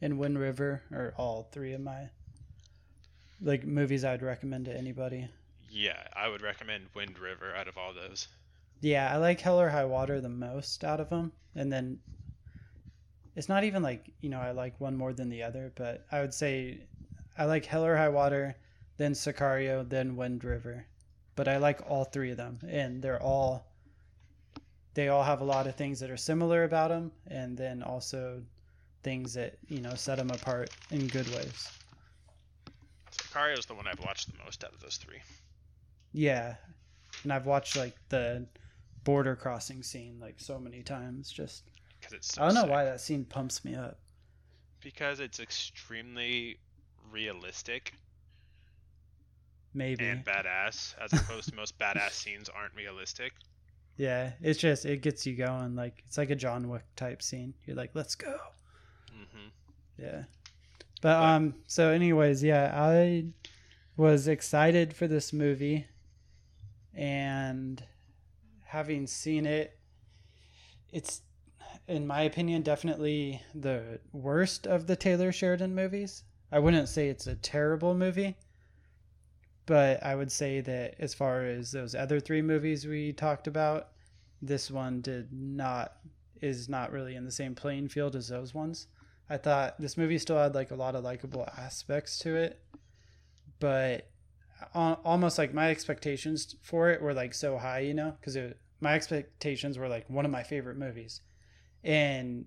and 0.00 0.18
Wind 0.18 0.38
River 0.38 0.82
are 0.90 1.14
all 1.16 1.48
three 1.52 1.74
of 1.74 1.80
my 1.80 2.08
like 3.42 3.64
movies 3.64 4.04
I'd 4.04 4.22
recommend 4.22 4.66
to 4.66 4.76
anybody. 4.76 5.28
Yeah, 5.74 6.06
I 6.14 6.28
would 6.28 6.42
recommend 6.42 6.90
Wind 6.94 7.18
River 7.18 7.56
out 7.56 7.66
of 7.66 7.78
all 7.78 7.94
those. 7.94 8.28
Yeah, 8.82 9.10
I 9.10 9.16
like 9.16 9.40
Hell 9.40 9.58
or 9.58 9.70
High 9.70 9.86
Water 9.86 10.20
the 10.20 10.28
most 10.28 10.84
out 10.84 11.00
of 11.00 11.08
them, 11.08 11.32
and 11.54 11.72
then 11.72 11.98
it's 13.34 13.48
not 13.48 13.64
even 13.64 13.82
like 13.82 14.12
you 14.20 14.28
know 14.28 14.38
I 14.38 14.50
like 14.50 14.78
one 14.78 14.94
more 14.98 15.14
than 15.14 15.30
the 15.30 15.42
other, 15.42 15.72
but 15.74 16.04
I 16.12 16.20
would 16.20 16.34
say 16.34 16.86
I 17.38 17.46
like 17.46 17.64
Hell 17.64 17.86
or 17.86 17.96
High 17.96 18.10
Water, 18.10 18.54
then 18.98 19.12
Sicario, 19.14 19.88
then 19.88 20.14
Wind 20.14 20.44
River, 20.44 20.84
but 21.36 21.48
I 21.48 21.56
like 21.56 21.80
all 21.88 22.04
three 22.04 22.32
of 22.32 22.36
them, 22.36 22.58
and 22.68 23.00
they're 23.00 23.22
all 23.22 23.64
they 24.92 25.08
all 25.08 25.22
have 25.22 25.40
a 25.40 25.44
lot 25.44 25.66
of 25.66 25.74
things 25.74 26.00
that 26.00 26.10
are 26.10 26.18
similar 26.18 26.64
about 26.64 26.90
them, 26.90 27.12
and 27.28 27.56
then 27.56 27.82
also 27.82 28.42
things 29.02 29.32
that 29.32 29.56
you 29.68 29.80
know 29.80 29.94
set 29.94 30.18
them 30.18 30.28
apart 30.28 30.68
in 30.90 31.06
good 31.06 31.28
ways. 31.28 31.70
Sicario's 33.10 33.64
the 33.64 33.74
one 33.74 33.86
I've 33.88 34.04
watched 34.04 34.30
the 34.30 34.44
most 34.44 34.62
out 34.64 34.74
of 34.74 34.80
those 34.80 34.98
three. 34.98 35.22
Yeah, 36.12 36.56
and 37.22 37.32
I've 37.32 37.46
watched 37.46 37.76
like 37.76 37.96
the 38.08 38.46
border 39.04 39.34
crossing 39.36 39.82
scene 39.82 40.18
like 40.20 40.36
so 40.38 40.58
many 40.58 40.82
times. 40.82 41.30
Just 41.30 41.64
because 42.00 42.12
it's. 42.12 42.34
So 42.34 42.42
I 42.42 42.46
don't 42.46 42.54
know 42.54 42.62
sick. 42.62 42.70
why 42.70 42.84
that 42.84 43.00
scene 43.00 43.24
pumps 43.24 43.64
me 43.64 43.74
up. 43.74 43.98
Because 44.80 45.20
it's 45.20 45.38
extremely 45.40 46.58
realistic 47.10 47.94
Maybe. 49.74 50.06
and 50.06 50.24
badass, 50.24 50.94
as 51.00 51.12
opposed 51.12 51.48
to 51.50 51.54
most 51.56 51.78
badass 51.78 52.10
scenes 52.12 52.48
aren't 52.48 52.74
realistic. 52.74 53.32
Yeah, 53.96 54.32
it's 54.40 54.58
just 54.58 54.84
it 54.84 55.02
gets 55.02 55.26
you 55.26 55.34
going. 55.36 55.74
Like 55.76 56.02
it's 56.06 56.18
like 56.18 56.30
a 56.30 56.36
John 56.36 56.68
Wick 56.68 56.84
type 56.96 57.22
scene. 57.22 57.54
You're 57.66 57.76
like, 57.76 57.90
let's 57.94 58.14
go. 58.14 58.38
hmm 59.10 59.48
Yeah. 59.98 60.24
But 61.00 61.16
um 61.22 61.54
so 61.66 61.90
anyways, 61.90 62.42
yeah, 62.42 62.72
I 62.74 63.26
was 63.96 64.28
excited 64.28 64.94
for 64.94 65.06
this 65.06 65.32
movie 65.32 65.86
and 66.94 67.82
having 68.64 69.06
seen 69.06 69.46
it 69.46 69.78
it's 70.92 71.22
in 71.88 72.06
my 72.06 72.22
opinion 72.22 72.62
definitely 72.62 73.42
the 73.54 73.98
worst 74.12 74.66
of 74.66 74.86
the 74.86 74.96
Taylor 74.96 75.32
Sheridan 75.32 75.74
movies. 75.74 76.22
I 76.52 76.58
wouldn't 76.58 76.88
say 76.88 77.08
it's 77.08 77.26
a 77.26 77.34
terrible 77.34 77.94
movie, 77.94 78.36
but 79.66 80.02
I 80.02 80.14
would 80.14 80.30
say 80.30 80.60
that 80.60 80.96
as 80.98 81.14
far 81.14 81.44
as 81.44 81.72
those 81.72 81.94
other 81.94 82.20
three 82.20 82.42
movies 82.42 82.86
we 82.86 83.12
talked 83.12 83.46
about, 83.46 83.88
this 84.42 84.70
one 84.70 85.00
did 85.00 85.32
not 85.32 85.96
is 86.40 86.68
not 86.68 86.92
really 86.92 87.14
in 87.14 87.24
the 87.24 87.30
same 87.30 87.54
playing 87.54 87.88
field 87.88 88.16
as 88.16 88.28
those 88.28 88.52
ones. 88.52 88.88
I 89.30 89.36
thought 89.38 89.80
this 89.80 89.96
movie 89.96 90.18
still 90.18 90.36
had 90.36 90.54
like 90.54 90.72
a 90.72 90.76
lot 90.76 90.94
of 90.94 91.04
likable 91.04 91.48
aspects 91.56 92.18
to 92.18 92.36
it, 92.36 92.60
but 93.60 94.10
almost 94.74 95.38
like 95.38 95.54
my 95.54 95.70
expectations 95.70 96.56
for 96.62 96.90
it 96.90 97.00
were 97.00 97.14
like 97.14 97.34
so 97.34 97.58
high, 97.58 97.80
you 97.80 97.94
know, 97.94 98.14
because 98.20 98.36
my 98.80 98.94
expectations 98.94 99.78
were 99.78 99.88
like 99.88 100.08
one 100.08 100.24
of 100.24 100.30
my 100.30 100.42
favorite 100.42 100.76
movies, 100.76 101.20
and 101.84 102.46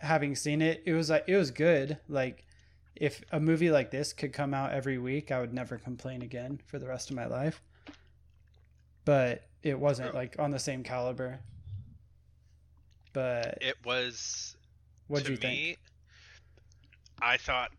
having 0.00 0.34
seen 0.34 0.62
it, 0.62 0.82
it 0.86 0.92
was 0.92 1.10
like 1.10 1.24
it 1.26 1.36
was 1.36 1.50
good. 1.50 1.98
Like 2.08 2.44
if 2.96 3.22
a 3.32 3.40
movie 3.40 3.70
like 3.70 3.90
this 3.90 4.12
could 4.12 4.32
come 4.32 4.54
out 4.54 4.72
every 4.72 4.98
week, 4.98 5.30
I 5.30 5.40
would 5.40 5.54
never 5.54 5.78
complain 5.78 6.22
again 6.22 6.60
for 6.66 6.78
the 6.78 6.88
rest 6.88 7.10
of 7.10 7.16
my 7.16 7.26
life. 7.26 7.62
But 9.04 9.44
it 9.62 9.78
wasn't 9.78 10.14
like 10.14 10.36
on 10.38 10.50
the 10.50 10.58
same 10.58 10.82
caliber. 10.82 11.40
But 13.12 13.58
It 13.60 13.76
was 13.84 14.56
what 15.06 15.24
do 15.24 15.32
you 15.32 15.38
think? 15.38 15.78
I 17.20 17.36
thought 17.36 17.72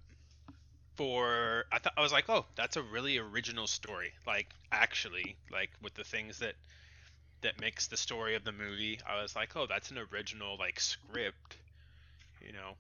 for 1.00 1.64
I 1.72 1.80
thought 1.80 1.94
I 1.96 2.02
was 2.02 2.12
like, 2.12 2.28
oh, 2.28 2.46
that's 2.58 2.76
a 2.76 2.82
really 2.82 3.18
original 3.20 3.68
story. 3.68 4.12
Like 4.28 4.48
actually, 4.70 5.38
like 5.50 5.70
with 5.82 5.94
the 5.94 6.04
things 6.04 6.40
that 6.40 6.56
that 7.40 7.62
makes 7.62 7.88
the 7.88 7.96
story 7.96 8.36
of 8.36 8.44
the 8.44 8.52
movie, 8.52 9.00
I 9.10 9.22
was 9.22 9.34
like, 9.34 9.56
oh, 9.56 9.66
that's 9.66 9.92
an 9.92 9.98
original 10.12 10.58
like 10.60 10.78
script, 10.78 11.56
you 12.46 12.52
know. 12.52 12.74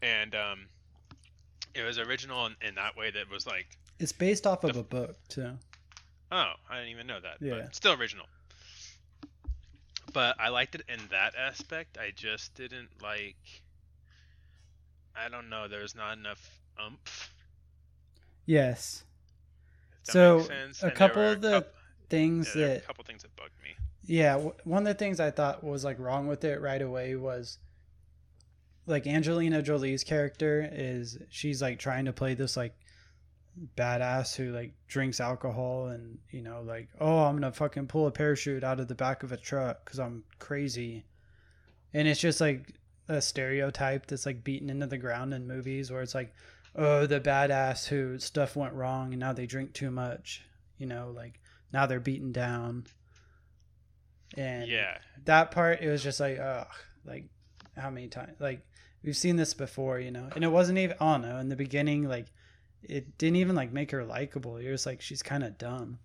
And 0.00 0.34
um, 0.34 0.60
it 1.74 1.82
was 1.82 1.98
original 1.98 2.46
in, 2.46 2.56
in 2.66 2.76
that 2.76 2.96
way 2.96 3.10
that 3.10 3.30
was 3.30 3.46
like, 3.46 3.66
It's 3.98 4.12
based 4.12 4.46
off 4.46 4.64
of 4.64 4.78
a 4.78 4.82
book 4.82 5.14
too. 5.28 5.50
oh, 6.32 6.52
I 6.70 6.76
didn't 6.76 6.92
even 6.92 7.06
know 7.06 7.20
that. 7.20 7.42
Yeah. 7.42 7.60
But 7.64 7.76
still 7.76 7.92
original. 7.92 8.24
But 10.14 10.40
I 10.40 10.48
liked 10.48 10.76
it 10.76 10.82
in 10.88 11.00
that 11.10 11.34
aspect. 11.38 11.98
I 11.98 12.10
just 12.16 12.54
didn't 12.54 12.88
like. 13.02 13.36
I 15.14 15.28
don't 15.28 15.50
know. 15.50 15.68
There's 15.68 15.94
not 15.94 16.16
enough 16.16 16.61
umph. 16.86 17.32
Yes. 18.46 19.04
that 20.06 20.12
So, 20.12 20.40
a 20.40 20.86
And 20.86 20.94
couple 20.94 21.22
of 21.22 21.40
the 21.40 21.62
coup- 21.62 21.68
Things 22.08 22.54
yeah, 22.54 22.60
were 22.60 22.66
a 22.66 22.74
that 22.74 22.86
couple 22.86 23.04
things 23.04 23.22
that 23.22 23.34
bugged 23.36 23.54
me. 23.62 23.70
yeah, 24.04 24.36
one 24.64 24.82
of 24.82 24.88
the 24.88 24.94
things 24.98 25.18
I 25.18 25.30
thought 25.30 25.64
was 25.64 25.82
like 25.82 25.98
wrong 25.98 26.26
with 26.26 26.44
it 26.44 26.60
right 26.60 26.82
away 26.82 27.14
was 27.16 27.58
like 28.86 29.06
Angelina 29.06 29.62
Jolie's 29.62 30.04
character 30.04 30.68
is 30.70 31.16
she's 31.30 31.62
like 31.62 31.78
trying 31.78 32.04
to 32.04 32.12
play 32.12 32.34
this 32.34 32.54
like 32.56 32.74
badass 33.76 34.34
who 34.36 34.52
like 34.52 34.72
drinks 34.88 35.20
alcohol 35.20 35.86
and 35.88 36.18
you 36.30 36.42
know 36.42 36.62
like 36.62 36.88
oh 37.00 37.20
I'm 37.24 37.36
gonna 37.36 37.52
fucking 37.52 37.86
pull 37.86 38.06
a 38.06 38.10
parachute 38.10 38.64
out 38.64 38.80
of 38.80 38.88
the 38.88 38.94
back 38.94 39.22
of 39.22 39.32
a 39.32 39.36
truck 39.38 39.84
because 39.84 39.98
I'm 40.00 40.24
crazy, 40.38 41.04
and 41.94 42.06
it's 42.06 42.20
just 42.20 42.40
like 42.42 42.74
a 43.08 43.22
stereotype 43.22 44.06
that's 44.06 44.26
like 44.26 44.44
beaten 44.44 44.68
into 44.68 44.86
the 44.86 44.98
ground 44.98 45.32
in 45.32 45.46
movies 45.46 45.90
where 45.90 46.02
it's 46.02 46.14
like 46.14 46.34
oh 46.74 47.06
the 47.06 47.20
badass 47.20 47.86
who 47.88 48.18
stuff 48.18 48.56
went 48.56 48.74
wrong 48.74 49.12
and 49.12 49.20
now 49.20 49.32
they 49.32 49.46
drink 49.46 49.72
too 49.72 49.90
much 49.90 50.42
you 50.78 50.86
know 50.86 51.12
like 51.14 51.38
now 51.72 51.86
they're 51.86 52.00
beaten 52.00 52.32
down. 52.32 52.86
And 54.36 54.68
Yeah, 54.68 54.98
that 55.24 55.50
part 55.50 55.80
it 55.80 55.88
was 55.88 56.02
just 56.02 56.20
like 56.20 56.38
ugh 56.38 56.68
like 57.04 57.26
how 57.76 57.90
many 57.90 58.08
times 58.08 58.32
like 58.38 58.64
we've 59.02 59.16
seen 59.16 59.36
this 59.36 59.54
before 59.54 59.98
you 59.98 60.10
know 60.10 60.28
and 60.34 60.44
it 60.44 60.48
wasn't 60.48 60.78
even 60.78 60.96
i 61.00 61.12
don't 61.12 61.22
know 61.22 61.38
in 61.38 61.48
the 61.48 61.56
beginning 61.56 62.06
like 62.06 62.26
it 62.82 63.16
didn't 63.18 63.36
even 63.36 63.54
like 63.54 63.72
make 63.72 63.92
her 63.92 64.04
likable. 64.04 64.60
You're 64.60 64.74
just 64.74 64.86
like 64.86 65.00
she's 65.00 65.22
kind 65.22 65.44
of 65.44 65.56
dumb. 65.58 65.98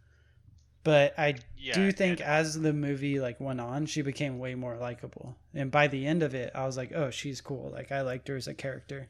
But 0.83 1.13
i 1.17 1.35
yeah. 1.57 1.73
do 1.73 1.91
think 1.91 2.19
and- 2.19 2.29
as 2.29 2.59
the 2.59 2.73
movie 2.73 3.19
like 3.19 3.39
went 3.39 3.59
on 3.59 3.85
she 3.85 4.01
became 4.01 4.39
way 4.39 4.55
more 4.55 4.77
likable. 4.77 5.37
And 5.53 5.71
by 5.71 5.87
the 5.87 6.05
end 6.05 6.21
of 6.23 6.35
it 6.35 6.51
i 6.53 6.65
was 6.65 6.77
like 6.77 6.91
oh 6.93 7.09
she's 7.09 7.41
cool. 7.41 7.71
Like 7.71 7.91
i 7.91 8.01
liked 8.01 8.27
her 8.27 8.35
as 8.35 8.47
a 8.47 8.53
character. 8.53 9.07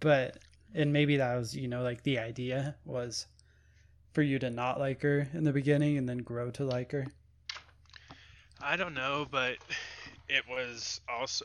But 0.00 0.38
and 0.76 0.92
maybe 0.92 1.16
that 1.16 1.34
was 1.36 1.56
you 1.56 1.66
know 1.66 1.82
like 1.82 2.04
the 2.04 2.18
idea 2.18 2.76
was 2.84 3.26
for 4.12 4.22
you 4.22 4.38
to 4.38 4.50
not 4.50 4.78
like 4.78 5.02
her 5.02 5.28
in 5.34 5.42
the 5.42 5.52
beginning 5.52 5.98
and 5.98 6.08
then 6.08 6.18
grow 6.18 6.50
to 6.50 6.64
like 6.64 6.92
her 6.92 7.06
I 8.60 8.76
don't 8.76 8.94
know, 8.94 9.26
but 9.30 9.58
it 10.28 10.44
was 10.48 11.00
also 11.08 11.44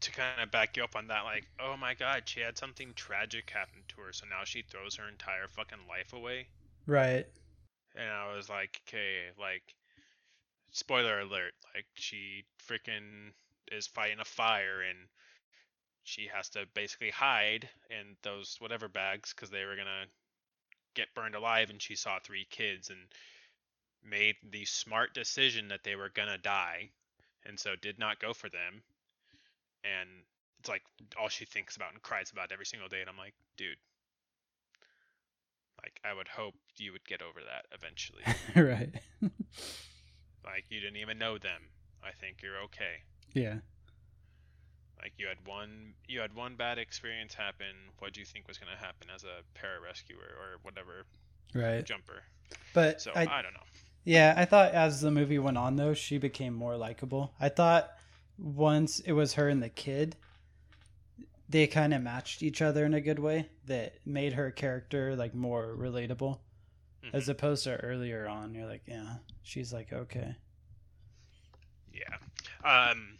to 0.00 0.10
kind 0.12 0.40
of 0.40 0.50
back 0.50 0.76
you 0.76 0.84
up 0.84 0.96
on 0.96 1.08
that. 1.08 1.24
Like, 1.24 1.46
oh 1.60 1.76
my 1.76 1.94
God, 1.94 2.22
she 2.26 2.40
had 2.40 2.58
something 2.58 2.92
tragic 2.94 3.50
happen 3.50 3.82
to 3.88 4.00
her, 4.02 4.12
so 4.12 4.26
now 4.26 4.44
she 4.44 4.62
throws 4.62 4.96
her 4.96 5.08
entire 5.08 5.48
fucking 5.48 5.86
life 5.88 6.12
away. 6.12 6.48
right 6.86 7.26
And 7.96 8.10
I 8.10 8.34
was 8.34 8.48
like, 8.48 8.80
okay, 8.86 9.30
like, 9.38 9.74
spoiler 10.72 11.20
alert, 11.20 11.54
like, 11.74 11.86
she 11.94 12.44
freaking 12.68 13.32
is 13.72 13.86
fighting 13.86 14.20
a 14.20 14.24
fire 14.24 14.82
and 14.82 14.98
she 16.08 16.28
has 16.34 16.48
to 16.48 16.64
basically 16.72 17.10
hide 17.10 17.68
in 17.90 18.16
those 18.22 18.56
whatever 18.60 18.88
bags 18.88 19.34
because 19.34 19.50
they 19.50 19.64
were 19.64 19.76
gonna 19.76 20.06
get 20.94 21.14
burned 21.14 21.34
alive 21.34 21.68
and 21.68 21.82
she 21.82 21.94
saw 21.94 22.18
three 22.18 22.46
kids 22.50 22.88
and 22.88 22.98
made 24.02 24.36
the 24.50 24.64
smart 24.64 25.12
decision 25.12 25.68
that 25.68 25.84
they 25.84 25.96
were 25.96 26.08
gonna 26.08 26.38
die 26.38 26.88
and 27.44 27.60
so 27.60 27.76
did 27.76 27.98
not 27.98 28.18
go 28.20 28.32
for 28.32 28.48
them. 28.48 28.82
And 29.84 30.08
it's 30.60 30.68
like 30.68 30.82
all 31.20 31.28
she 31.28 31.44
thinks 31.44 31.76
about 31.76 31.92
and 31.92 32.02
cries 32.02 32.30
about 32.30 32.52
every 32.52 32.66
single 32.66 32.88
day 32.88 33.00
and 33.00 33.10
i'm 33.10 33.18
like 33.18 33.34
dude. 33.58 33.76
Like 35.82 36.00
i 36.04 36.14
would 36.14 36.28
hope 36.28 36.54
you 36.78 36.92
would 36.92 37.04
get 37.04 37.20
over 37.20 37.40
that 37.40 37.66
eventually. 37.72 38.24
Right. 38.56 38.94
Like 40.44 40.64
you 40.70 40.80
didn't 40.80 40.96
even 40.96 41.18
know 41.18 41.36
them. 41.36 41.60
I 42.02 42.12
think 42.12 42.38
you're 42.42 42.62
okay. 42.62 43.02
Yeah 43.34 43.58
like 45.02 45.12
you 45.18 45.26
had 45.26 45.38
one 45.46 45.94
you 46.06 46.20
had 46.20 46.34
one 46.34 46.56
bad 46.56 46.78
experience 46.78 47.34
happen. 47.34 47.74
What 47.98 48.12
do 48.12 48.20
you 48.20 48.26
think 48.26 48.48
was 48.48 48.58
going 48.58 48.72
to 48.72 48.78
happen 48.84 49.08
as 49.14 49.24
a 49.24 49.42
pararescuer 49.58 50.16
or 50.16 50.58
whatever 50.62 51.04
right. 51.54 51.84
jumper? 51.84 52.22
But 52.74 53.00
so 53.00 53.12
I, 53.14 53.22
I 53.22 53.42
don't 53.42 53.54
know. 53.54 53.60
Yeah 54.04 54.32
i 54.36 54.44
thought 54.44 54.72
as 54.72 55.00
the 55.00 55.10
movie 55.10 55.38
went 55.38 55.58
on 55.58 55.76
though 55.76 55.94
she 55.94 56.18
became 56.18 56.54
more 56.54 56.76
likable. 56.76 57.32
I 57.40 57.48
thought 57.48 57.90
once 58.38 59.00
it 59.00 59.12
was 59.12 59.34
her 59.34 59.48
and 59.48 59.62
the 59.62 59.68
kid 59.68 60.16
they 61.48 61.66
kind 61.66 61.94
of 61.94 62.02
matched 62.02 62.42
each 62.42 62.60
other 62.60 62.84
in 62.84 62.94
a 62.94 63.00
good 63.00 63.18
way 63.18 63.48
that 63.66 63.94
made 64.06 64.34
her 64.34 64.50
character 64.50 65.16
like 65.16 65.34
more 65.34 65.74
relatable. 65.76 66.38
Mhm. 67.04 67.14
as 67.14 67.28
opposed 67.28 67.62
to 67.64 67.76
earlier 67.76 68.26
on 68.26 68.54
you're 68.54 68.66
like 68.66 68.82
yeah 68.86 69.16
she's 69.42 69.72
like 69.72 69.92
okay. 69.92 70.34
Yeah. 71.92 72.90
Um, 72.90 73.18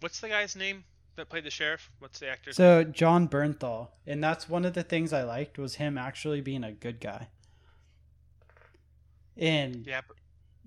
what's 0.00 0.20
the 0.20 0.28
guy's 0.28 0.56
name 0.56 0.84
that 1.16 1.28
played 1.28 1.44
the 1.44 1.50
sheriff? 1.50 1.90
What's 1.98 2.18
the 2.18 2.28
actor? 2.28 2.52
So 2.52 2.84
Jon 2.84 3.28
Bernthal, 3.28 3.88
and 4.06 4.22
that's 4.22 4.48
one 4.48 4.64
of 4.64 4.74
the 4.74 4.82
things 4.82 5.12
I 5.12 5.22
liked 5.22 5.58
was 5.58 5.76
him 5.76 5.98
actually 5.98 6.40
being 6.40 6.64
a 6.64 6.72
good 6.72 7.00
guy. 7.00 7.28
And 9.36 9.86
yeah, 9.86 10.02
but, 10.06 10.16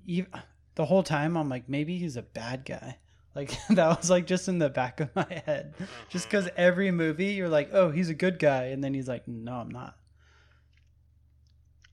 ev 0.10 0.44
the 0.76 0.86
whole 0.86 1.04
time 1.04 1.36
I'm 1.36 1.50
like, 1.50 1.68
maybe 1.68 1.98
he's 1.98 2.18
a 2.18 2.22
bad 2.22 2.66
guy. 2.66 2.98
Like 3.38 3.52
that 3.70 3.96
was 3.96 4.10
like 4.10 4.26
just 4.26 4.48
in 4.48 4.58
the 4.58 4.68
back 4.68 5.00
of 5.00 5.16
my 5.16 5.44
head. 5.46 5.76
Just 6.10 6.26
uh-huh. 6.26 6.40
because 6.40 6.50
every 6.58 6.90
movie 6.90 7.34
you're 7.34 7.48
like, 7.48 7.70
oh, 7.72 7.92
he's 7.92 8.10
a 8.10 8.16
good 8.16 8.40
guy, 8.40 8.70
and 8.70 8.84
then 8.84 8.96
he's 8.96 9.08
like, 9.08 9.28
no, 9.28 9.54
I'm 9.54 9.70
not. 9.70 9.96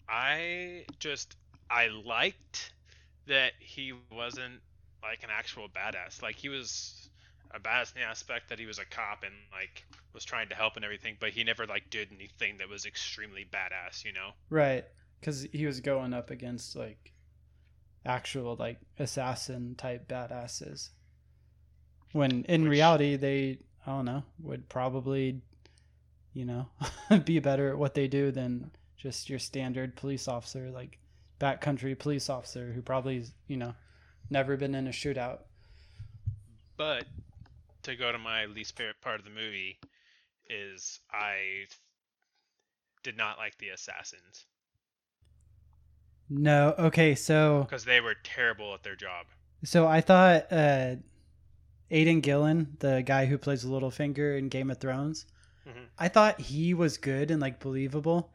I 0.08 0.86
just 0.98 1.36
I 1.68 1.88
liked 1.88 2.72
that 3.26 3.52
he 3.58 3.92
wasn't 4.10 4.60
like 5.02 5.22
an 5.22 5.28
actual 5.30 5.68
badass. 5.68 6.22
Like 6.22 6.36
he 6.36 6.48
was 6.48 7.03
a 7.54 7.60
badass 7.60 7.94
in 7.94 8.00
the 8.00 8.06
aspect 8.06 8.48
that 8.48 8.58
he 8.58 8.66
was 8.66 8.78
a 8.78 8.84
cop 8.84 9.22
and 9.22 9.34
like 9.52 9.84
was 10.12 10.24
trying 10.24 10.48
to 10.48 10.54
help 10.54 10.76
and 10.76 10.84
everything, 10.84 11.16
but 11.20 11.30
he 11.30 11.44
never 11.44 11.66
like 11.66 11.88
did 11.90 12.08
anything 12.14 12.58
that 12.58 12.68
was 12.68 12.84
extremely 12.86 13.44
badass, 13.52 14.04
you 14.04 14.12
know? 14.12 14.30
Right, 14.50 14.84
because 15.20 15.42
he 15.52 15.66
was 15.66 15.80
going 15.80 16.12
up 16.12 16.30
against 16.30 16.76
like 16.76 17.12
actual 18.04 18.56
like 18.56 18.78
assassin 18.98 19.74
type 19.76 20.08
badasses. 20.08 20.90
When 22.12 22.44
in 22.44 22.62
Which- 22.62 22.70
reality, 22.70 23.16
they 23.16 23.58
I 23.86 23.90
don't 23.90 24.04
know 24.06 24.24
would 24.40 24.68
probably, 24.68 25.40
you 26.32 26.44
know, 26.44 26.68
be 27.24 27.38
better 27.38 27.70
at 27.70 27.78
what 27.78 27.94
they 27.94 28.08
do 28.08 28.30
than 28.30 28.70
just 28.96 29.28
your 29.28 29.38
standard 29.38 29.96
police 29.96 30.26
officer, 30.28 30.70
like 30.70 30.98
backcountry 31.40 31.98
police 31.98 32.30
officer 32.30 32.72
who 32.72 32.80
probably 32.80 33.24
you 33.46 33.56
know 33.56 33.74
never 34.30 34.56
been 34.56 34.74
in 34.74 34.86
a 34.86 34.90
shootout. 34.90 35.40
But 36.76 37.04
to 37.84 37.96
go 37.96 38.12
to 38.12 38.18
my 38.18 38.46
least 38.46 38.76
favorite 38.76 39.00
part 39.00 39.18
of 39.18 39.24
the 39.24 39.30
movie 39.30 39.78
is 40.48 41.00
I 41.12 41.66
did 43.02 43.16
not 43.16 43.38
like 43.38 43.56
the 43.58 43.68
assassins 43.70 44.46
No, 46.28 46.74
okay, 46.78 47.14
so 47.14 47.64
because 47.68 47.84
they 47.84 48.00
were 48.00 48.14
terrible 48.22 48.72
at 48.74 48.82
their 48.82 48.96
job. 48.96 49.26
So 49.62 49.86
I 49.86 50.00
thought 50.00 50.50
uh, 50.52 50.96
Aidan 51.90 52.20
Gillen, 52.20 52.76
the 52.80 53.02
guy 53.02 53.26
who 53.26 53.38
plays 53.38 53.64
Littlefinger 53.64 54.38
in 54.38 54.48
Game 54.48 54.70
of 54.70 54.78
Thrones, 54.78 55.26
Mhm. 55.66 55.88
I 55.98 56.08
thought 56.08 56.40
he 56.40 56.74
was 56.74 56.98
good 56.98 57.30
and 57.30 57.40
like 57.40 57.60
believable, 57.60 58.32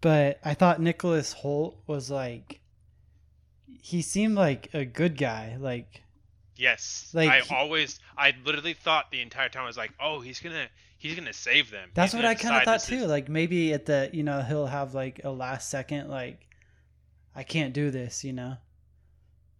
but 0.00 0.40
I 0.44 0.54
thought 0.54 0.80
Nicholas 0.80 1.34
Hoult 1.42 1.76
was 1.86 2.10
like 2.10 2.60
he 3.80 4.02
seemed 4.02 4.34
like 4.34 4.72
a 4.74 4.84
good 4.84 5.16
guy. 5.16 5.56
Like 5.58 6.02
Yes, 6.56 7.10
Like, 7.12 7.28
I 7.30 7.40
he- 7.40 7.54
always, 7.54 8.00
I 8.16 8.32
literally 8.44 8.72
thought 8.74 9.10
the 9.10 9.20
entire 9.20 9.48
time 9.48 9.64
I 9.64 9.66
was 9.66 9.76
like, 9.76 9.92
oh, 10.00 10.20
he's 10.20 10.40
gonna, 10.40 10.68
he's 10.98 11.14
gonna 11.14 11.32
save 11.32 11.70
them. 11.70 11.90
that's 11.94 12.12
He's 12.12 12.18
what 12.18 12.24
I 12.24 12.34
kind 12.34 12.56
of 12.56 12.62
thought 12.64 12.74
this 12.80 12.90
is- 12.90 13.00
too. 13.02 13.06
Like 13.06 13.28
maybe 13.28 13.72
at 13.72 13.86
the 13.86 14.08
you 14.12 14.22
know 14.22 14.40
he'll 14.42 14.66
have 14.66 14.94
like 14.94 15.20
a 15.24 15.30
last 15.30 15.68
second 15.70 16.08
like 16.08 16.46
I 17.34 17.42
can't 17.42 17.74
do 17.74 17.90
this, 17.90 18.24
you 18.24 18.32
know. 18.32 18.56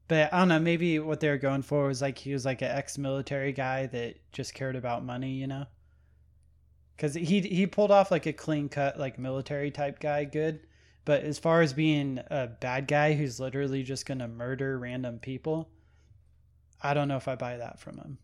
But 0.08 0.32
I 0.32 0.38
don't 0.38 0.48
know. 0.48 0.58
Maybe 0.60 0.98
what 1.00 1.20
they 1.20 1.28
were 1.28 1.36
going 1.36 1.62
for 1.62 1.88
was 1.88 2.00
like 2.00 2.16
he 2.16 2.32
was 2.32 2.44
like 2.46 2.62
an 2.62 2.70
ex-military 2.70 3.52
guy 3.52 3.86
that 3.86 4.16
just 4.32 4.54
cared 4.54 4.76
about 4.76 5.04
money, 5.04 5.32
you 5.32 5.46
know. 5.48 5.66
Because 6.96 7.14
he 7.14 7.40
he 7.42 7.66
pulled 7.66 7.90
off 7.90 8.10
like 8.10 8.24
a 8.26 8.32
clean 8.32 8.68
cut 8.70 8.98
like 8.98 9.18
military 9.18 9.70
type 9.70 10.00
guy, 10.00 10.24
good. 10.24 10.60
But 11.04 11.24
as 11.24 11.38
far 11.38 11.60
as 11.60 11.72
being 11.72 12.20
a 12.30 12.46
bad 12.46 12.88
guy 12.88 13.12
who's 13.14 13.38
literally 13.38 13.82
just 13.82 14.06
gonna 14.06 14.26
murder 14.28 14.78
random 14.78 15.18
people, 15.18 15.68
I 16.82 16.94
don't 16.94 17.08
know 17.08 17.16
if 17.16 17.28
I 17.28 17.34
buy 17.34 17.56
that 17.56 17.78
from 17.80 17.98
him. 17.98 18.18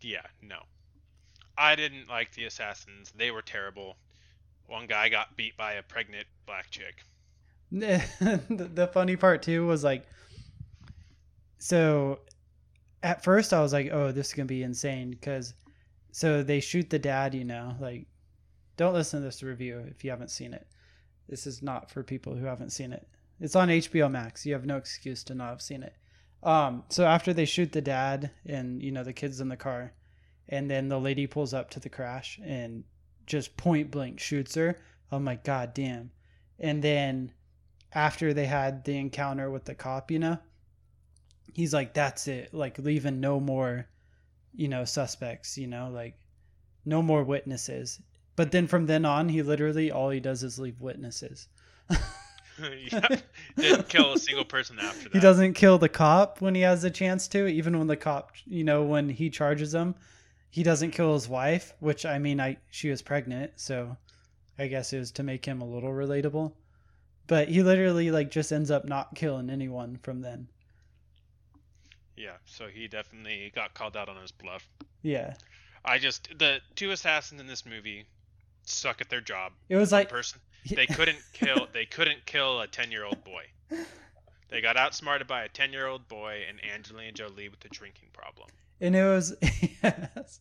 Yeah, 0.00 0.26
no, 0.42 0.58
I 1.56 1.74
didn't 1.74 2.08
like 2.08 2.34
the 2.34 2.44
assassins. 2.44 3.12
They 3.16 3.30
were 3.30 3.42
terrible. 3.42 3.96
One 4.66 4.86
guy 4.86 5.08
got 5.08 5.36
beat 5.36 5.56
by 5.56 5.74
a 5.74 5.82
pregnant 5.82 6.26
black 6.46 6.70
chick. 6.70 7.02
the 7.72 8.46
the 8.48 8.86
funny 8.92 9.16
part 9.16 9.42
too 9.42 9.66
was 9.66 9.82
like 9.82 10.06
so 11.58 12.20
at 13.02 13.24
first 13.24 13.52
i 13.52 13.60
was 13.60 13.72
like 13.72 13.90
oh 13.90 14.12
this 14.12 14.28
is 14.28 14.32
gonna 14.34 14.46
be 14.46 14.62
insane 14.62 15.10
because 15.10 15.52
so 16.12 16.44
they 16.44 16.60
shoot 16.60 16.88
the 16.90 16.98
dad 16.98 17.34
you 17.34 17.44
know 17.44 17.74
like 17.80 18.06
don't 18.76 18.94
listen 18.94 19.18
to 19.18 19.24
this 19.24 19.42
review 19.42 19.84
if 19.90 20.04
you 20.04 20.10
haven't 20.10 20.30
seen 20.30 20.54
it 20.54 20.68
this 21.28 21.44
is 21.44 21.60
not 21.60 21.90
for 21.90 22.04
people 22.04 22.36
who 22.36 22.44
haven't 22.44 22.70
seen 22.70 22.92
it 22.92 23.08
it's 23.40 23.56
on 23.56 23.68
hbo 23.68 24.08
max 24.08 24.46
you 24.46 24.52
have 24.52 24.64
no 24.64 24.76
excuse 24.76 25.24
to 25.24 25.34
not 25.34 25.50
have 25.50 25.62
seen 25.62 25.82
it 25.82 25.96
um 26.42 26.84
so 26.88 27.04
after 27.04 27.32
they 27.32 27.44
shoot 27.44 27.72
the 27.72 27.80
dad 27.80 28.30
and 28.44 28.82
you 28.82 28.92
know 28.92 29.04
the 29.04 29.12
kids 29.12 29.40
in 29.40 29.48
the 29.48 29.56
car 29.56 29.92
and 30.48 30.70
then 30.70 30.88
the 30.88 31.00
lady 31.00 31.26
pulls 31.26 31.54
up 31.54 31.70
to 31.70 31.80
the 31.80 31.88
crash 31.88 32.38
and 32.44 32.84
just 33.26 33.56
point 33.56 33.90
blank 33.90 34.20
shoots 34.20 34.54
her 34.54 34.78
i'm 35.10 35.24
like 35.24 35.44
god 35.44 35.74
damn 35.74 36.10
and 36.58 36.82
then 36.82 37.32
after 37.92 38.34
they 38.34 38.46
had 38.46 38.84
the 38.84 38.96
encounter 38.98 39.50
with 39.50 39.64
the 39.64 39.74
cop, 39.74 40.10
you 40.10 40.18
know, 40.18 40.38
he's 41.52 41.72
like, 41.72 41.94
that's 41.94 42.28
it. 42.28 42.52
Like, 42.52 42.78
leaving 42.78 43.20
no 43.20 43.40
more, 43.40 43.86
you 44.54 44.68
know, 44.68 44.84
suspects, 44.84 45.56
you 45.56 45.66
know, 45.66 45.90
like, 45.90 46.18
no 46.84 47.02
more 47.02 47.24
witnesses. 47.24 48.00
But 48.36 48.52
then 48.52 48.66
from 48.66 48.86
then 48.86 49.04
on, 49.04 49.28
he 49.28 49.42
literally, 49.42 49.90
all 49.90 50.10
he 50.10 50.20
does 50.20 50.42
is 50.42 50.58
leave 50.58 50.80
witnesses. 50.80 51.48
yeah, 52.92 53.08
didn't 53.56 53.88
kill 53.88 54.14
a 54.14 54.18
single 54.18 54.44
person 54.44 54.78
after 54.78 55.04
that. 55.08 55.12
He 55.12 55.20
doesn't 55.20 55.54
kill 55.54 55.78
the 55.78 55.88
cop 55.88 56.40
when 56.40 56.54
he 56.54 56.62
has 56.62 56.84
a 56.84 56.90
chance 56.90 57.28
to, 57.28 57.46
even 57.46 57.78
when 57.78 57.86
the 57.86 57.96
cop, 57.96 58.32
you 58.46 58.64
know, 58.64 58.82
when 58.84 59.08
he 59.08 59.30
charges 59.30 59.74
him, 59.74 59.94
he 60.50 60.62
doesn't 60.62 60.92
kill 60.92 61.14
his 61.14 61.28
wife, 61.28 61.74
which 61.80 62.06
I 62.06 62.18
mean, 62.18 62.40
I 62.40 62.56
she 62.70 62.90
was 62.90 63.02
pregnant, 63.02 63.52
so 63.56 63.96
I 64.58 64.68
guess 64.68 64.92
it 64.92 64.98
was 64.98 65.10
to 65.12 65.22
make 65.22 65.44
him 65.44 65.60
a 65.60 65.66
little 65.66 65.90
relatable. 65.90 66.52
But 67.26 67.48
he 67.48 67.62
literally 67.62 68.10
like 68.10 68.30
just 68.30 68.52
ends 68.52 68.70
up 68.70 68.84
not 68.84 69.14
killing 69.14 69.50
anyone 69.50 69.98
from 70.02 70.22
then. 70.22 70.48
Yeah, 72.16 72.36
so 72.46 72.68
he 72.68 72.88
definitely 72.88 73.52
got 73.54 73.74
called 73.74 73.96
out 73.96 74.08
on 74.08 74.16
his 74.20 74.32
bluff. 74.32 74.66
Yeah. 75.02 75.34
I 75.84 75.98
just 75.98 76.30
the 76.38 76.60
two 76.74 76.90
assassins 76.90 77.40
in 77.40 77.46
this 77.46 77.66
movie 77.66 78.06
suck 78.64 79.00
at 79.00 79.08
their 79.10 79.20
job. 79.20 79.52
It 79.68 79.76
was 79.76 79.92
One 79.92 80.00
like 80.00 80.08
person 80.08 80.40
they 80.74 80.86
couldn't 80.86 81.18
kill 81.32 81.66
they 81.72 81.84
couldn't 81.86 82.24
kill 82.26 82.60
a 82.60 82.66
10-year-old 82.66 83.22
boy. 83.24 83.44
They 84.48 84.60
got 84.60 84.76
outsmarted 84.76 85.26
by 85.26 85.42
a 85.44 85.48
10-year-old 85.48 86.08
boy 86.08 86.42
and 86.48 86.58
Angelina 86.64 87.12
Jolie 87.12 87.48
with 87.48 87.64
a 87.64 87.68
drinking 87.68 88.08
problem. 88.12 88.48
and 88.80 88.94
it 88.94 89.04
was 89.04 89.34
yes. 89.82 90.40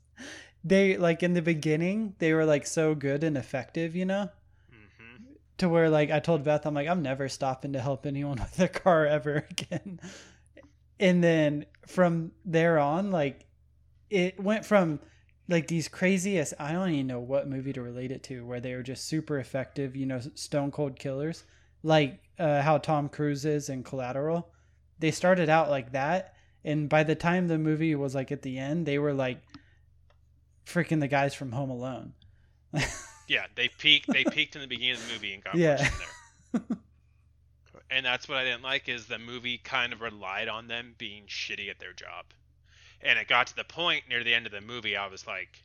They 0.64 0.98
like 0.98 1.22
in 1.24 1.34
the 1.34 1.42
beginning, 1.42 2.16
they 2.20 2.34
were 2.34 2.46
like 2.46 2.66
so 2.68 2.96
good 2.96 3.24
and 3.24 3.38
effective, 3.38 3.96
you 3.96 4.06
know? 4.06 4.30
hmm 4.72 5.24
To 5.60 5.70
where 5.70 5.90
like 5.90 6.12
I 6.12 6.20
told 6.20 6.44
Beth, 6.44 6.66
I'm 6.66 6.74
like, 6.74 6.88
I'm 6.88 7.02
never 7.02 7.30
stopping 7.30 7.74
to 7.74 7.82
help 7.82 8.06
anyone 8.06 8.38
with 8.40 8.56
their 8.56 8.68
car 8.68 9.06
ever 9.06 9.46
again. 9.50 10.00
And 11.00 11.24
then 11.24 11.66
from 11.88 12.32
there 12.46 12.80
on, 12.80 13.12
like 13.12 13.46
it 14.10 14.40
went 14.40 14.66
from 14.66 15.00
like 15.48 15.68
these 15.68 15.88
craziest 15.88 16.54
I 16.60 16.72
don't 16.72 16.90
even 16.92 17.08
know 17.08 17.20
what 17.20 17.48
movie 17.48 17.74
to 17.74 17.82
relate 17.82 18.12
it 18.12 18.24
to, 18.24 18.46
where 18.46 18.60
they 18.60 18.74
were 18.76 18.84
just 18.84 19.06
super 19.08 19.40
effective, 19.40 19.96
you 19.96 20.06
know, 20.06 20.20
stone 20.36 20.72
cold 20.72 20.98
killers. 21.00 21.44
Like 21.84 22.20
uh, 22.40 22.62
how 22.62 22.80
Tom 22.80 23.10
Cruise 23.10 23.46
is 23.46 23.70
in 23.70 23.84
Collateral. 23.84 24.50
They 25.00 25.12
started 25.12 25.50
out 25.50 25.70
like 25.70 25.92
that, 25.92 26.34
and 26.64 26.90
by 26.90 27.04
the 27.04 27.16
time 27.16 27.48
the 27.48 27.58
movie 27.60 27.94
was 27.96 28.16
like 28.16 28.32
at 28.32 28.42
the 28.42 28.58
end, 28.58 28.86
they 28.86 28.98
were 28.98 29.14
like 29.14 29.42
freaking 30.66 31.00
the 31.00 31.08
guys 31.08 31.34
from 31.36 31.52
Home 31.52 31.70
Alone. 31.70 32.14
Yeah, 33.28 33.48
they 33.56 33.70
peaked 33.70 34.08
they 34.14 34.24
peaked 34.24 34.56
in 34.56 34.62
the 34.62 34.68
beginning 34.68 34.98
of 34.98 35.08
the 35.08 35.14
movie 35.14 35.34
and 35.34 35.44
got 35.44 35.56
Yeah. 35.56 35.78
worse 35.80 35.88
from 36.52 36.62
there. 36.70 36.78
and 37.90 38.06
that's 38.06 38.30
what 38.30 38.38
I 38.38 38.44
didn't 38.44 38.62
like 38.62 38.88
is 38.88 39.08
the 39.08 39.18
movie 39.18 39.58
kind 39.58 39.94
of 39.94 40.02
relied 40.02 40.48
on 40.48 40.68
them 40.68 40.94
being 41.00 41.24
shitty 41.26 41.72
at 41.72 41.80
their 41.80 41.92
job. 41.94 42.26
And 43.02 43.20
it 43.20 43.28
got 43.28 43.48
to 43.48 43.56
the 43.56 43.64
point 43.64 44.04
near 44.10 44.24
the 44.24 44.34
end 44.34 44.46
of 44.46 44.52
the 44.52 44.62
movie 44.62 44.96
I 44.96 45.08
was 45.08 45.28
like 45.28 45.64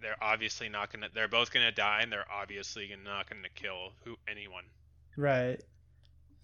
they're 0.00 0.22
obviously 0.22 0.68
not 0.68 0.92
gonna 0.92 1.08
they're 1.14 1.28
both 1.28 1.52
gonna 1.52 1.72
die 1.72 2.00
and 2.02 2.10
they're 2.12 2.30
obviously 2.30 2.90
not 3.04 3.28
gonna 3.30 3.48
kill 3.54 3.92
who 4.04 4.16
anyone. 4.28 4.64
Right. 5.16 5.62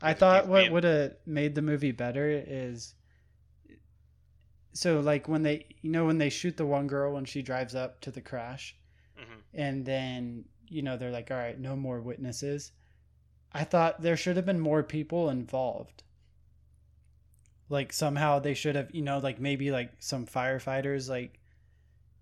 I 0.01 0.15
thought 0.15 0.47
what 0.47 0.71
would 0.71 0.85
have 0.85 1.15
made 1.27 1.57
the 1.57 1.63
movie 1.63 1.91
better 1.91 2.31
is 2.31 2.95
so 4.73 5.01
like 5.01 5.29
when 5.29 5.43
they 5.43 5.67
you 5.83 5.91
know 5.91 6.07
when 6.07 6.19
they 6.19 6.31
shoot 6.31 6.57
the 6.57 6.67
one 6.67 6.87
girl 6.87 7.15
when 7.15 7.25
she 7.25 7.43
drives 7.43 7.75
up 7.75 8.01
to 8.03 8.11
the 8.11 8.21
crash? 8.21 8.77
Hmm 9.17 9.41
and 9.55 9.85
then 9.85 10.45
you 10.69 10.83
know 10.83 10.97
they're 10.97 11.11
like 11.11 11.31
all 11.31 11.37
right 11.37 11.59
no 11.59 11.77
more 11.77 12.01
witnesses. 12.01 12.73
I 13.53 13.65
thought 13.65 14.03
there 14.03 14.17
should 14.17 14.37
have 14.37 14.47
been 14.47 14.61
more 14.61 14.83
people 14.83 15.31
involved 15.31 16.03
like 17.69 17.93
somehow 17.93 18.39
they 18.39 18.55
should 18.55 18.77
have 18.77 18.95
you 18.95 19.03
know 19.03 19.19
like 19.19 19.41
maybe 19.41 19.71
like 19.71 19.93
some 19.99 20.27
firefighters 20.27 21.09
like 21.09 21.39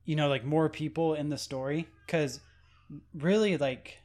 you 0.04 0.16
know 0.16 0.28
like 0.28 0.44
more 0.44 0.68
people 0.68 1.14
in 1.14 1.28
the 1.28 1.38
story. 1.38 1.86
Because 2.06 2.40
really 3.14 3.56
like 3.56 3.98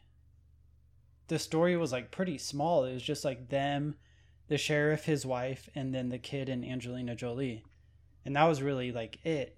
the 1.28 1.40
story 1.40 1.78
was 1.78 1.92
like 1.92 2.12
pretty 2.12 2.38
small. 2.38 2.84
It 2.84 2.94
was 2.94 3.04
just 3.04 3.24
like 3.24 3.50
them 3.50 3.96
the 4.48 4.58
sheriff 4.58 5.06
his 5.06 5.26
wife 5.26 5.70
and 5.76 5.96
then 5.96 6.10
the 6.10 6.18
kid 6.18 6.50
and 6.50 6.66
angelina 6.66 7.16
jolie. 7.16 7.64
And 8.26 8.36
that 8.36 8.44
was 8.44 8.62
really 8.62 8.92
like 8.92 9.26
it. 9.26 9.58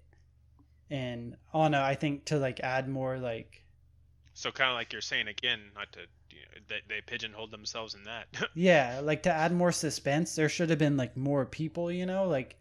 And 0.90 1.36
oh 1.52 1.68
no, 1.68 1.82
I 1.82 1.94
think 1.94 2.26
to 2.26 2.38
like 2.38 2.60
add 2.60 2.88
more 2.88 3.18
like 3.18 3.63
So 4.34 4.50
kind 4.50 4.70
of 4.70 4.74
like 4.74 4.92
you're 4.92 5.00
saying 5.00 5.28
again, 5.28 5.60
not 5.74 5.92
to 5.92 6.00
you 6.30 6.38
know, 6.40 6.60
they, 6.68 6.80
they 6.88 7.00
pigeonholed 7.06 7.52
themselves 7.52 7.94
in 7.94 8.02
that. 8.04 8.26
yeah, 8.54 9.00
like 9.02 9.22
to 9.22 9.32
add 9.32 9.52
more 9.52 9.72
suspense, 9.72 10.34
there 10.34 10.48
should 10.48 10.70
have 10.70 10.78
been 10.78 10.96
like 10.96 11.16
more 11.16 11.46
people, 11.46 11.90
you 11.90 12.04
know, 12.04 12.26
like 12.28 12.56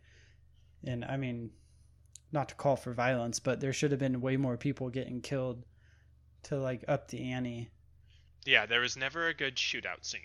and 0.86 1.04
I 1.04 1.18
mean 1.18 1.50
not 2.32 2.50
to 2.50 2.56
call 2.56 2.76
for 2.76 2.94
violence, 2.94 3.40
but 3.40 3.60
there 3.60 3.74
should 3.74 3.92
have 3.92 4.00
been 4.00 4.22
way 4.22 4.38
more 4.38 4.58
people 4.58 4.90
getting 4.90 5.22
killed 5.22 5.66
to 6.44 6.58
like 6.58 6.84
up 6.88 7.08
the 7.08 7.32
ante. 7.32 7.70
yeah, 8.46 8.66
there 8.66 8.82
was 8.82 8.98
never 8.98 9.28
a 9.28 9.34
good 9.34 9.56
shootout 9.56 10.04
scene. 10.04 10.22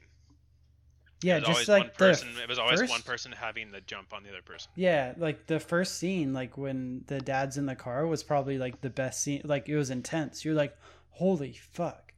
Yeah, 1.22 1.38
it 1.38 1.48
was 1.48 1.56
just 1.56 1.68
always 1.68 1.68
like 1.68 2.00
one 2.00 2.08
person. 2.08 2.34
the 2.34 2.42
it 2.42 2.48
was 2.48 2.58
always 2.58 2.80
first, 2.80 2.92
one 2.92 3.02
person 3.02 3.32
having 3.32 3.72
the 3.72 3.80
jump 3.80 4.12
on 4.14 4.22
the 4.22 4.28
other 4.28 4.42
person. 4.42 4.70
Yeah, 4.76 5.14
like 5.16 5.46
the 5.46 5.58
first 5.58 5.98
scene, 5.98 6.32
like 6.32 6.56
when 6.56 7.02
the 7.08 7.20
dad's 7.20 7.56
in 7.56 7.66
the 7.66 7.74
car, 7.74 8.06
was 8.06 8.22
probably 8.22 8.56
like 8.56 8.80
the 8.80 8.90
best 8.90 9.22
scene. 9.22 9.42
Like 9.44 9.68
it 9.68 9.76
was 9.76 9.90
intense. 9.90 10.44
You're 10.44 10.54
like, 10.54 10.76
holy 11.10 11.52
fuck. 11.72 12.12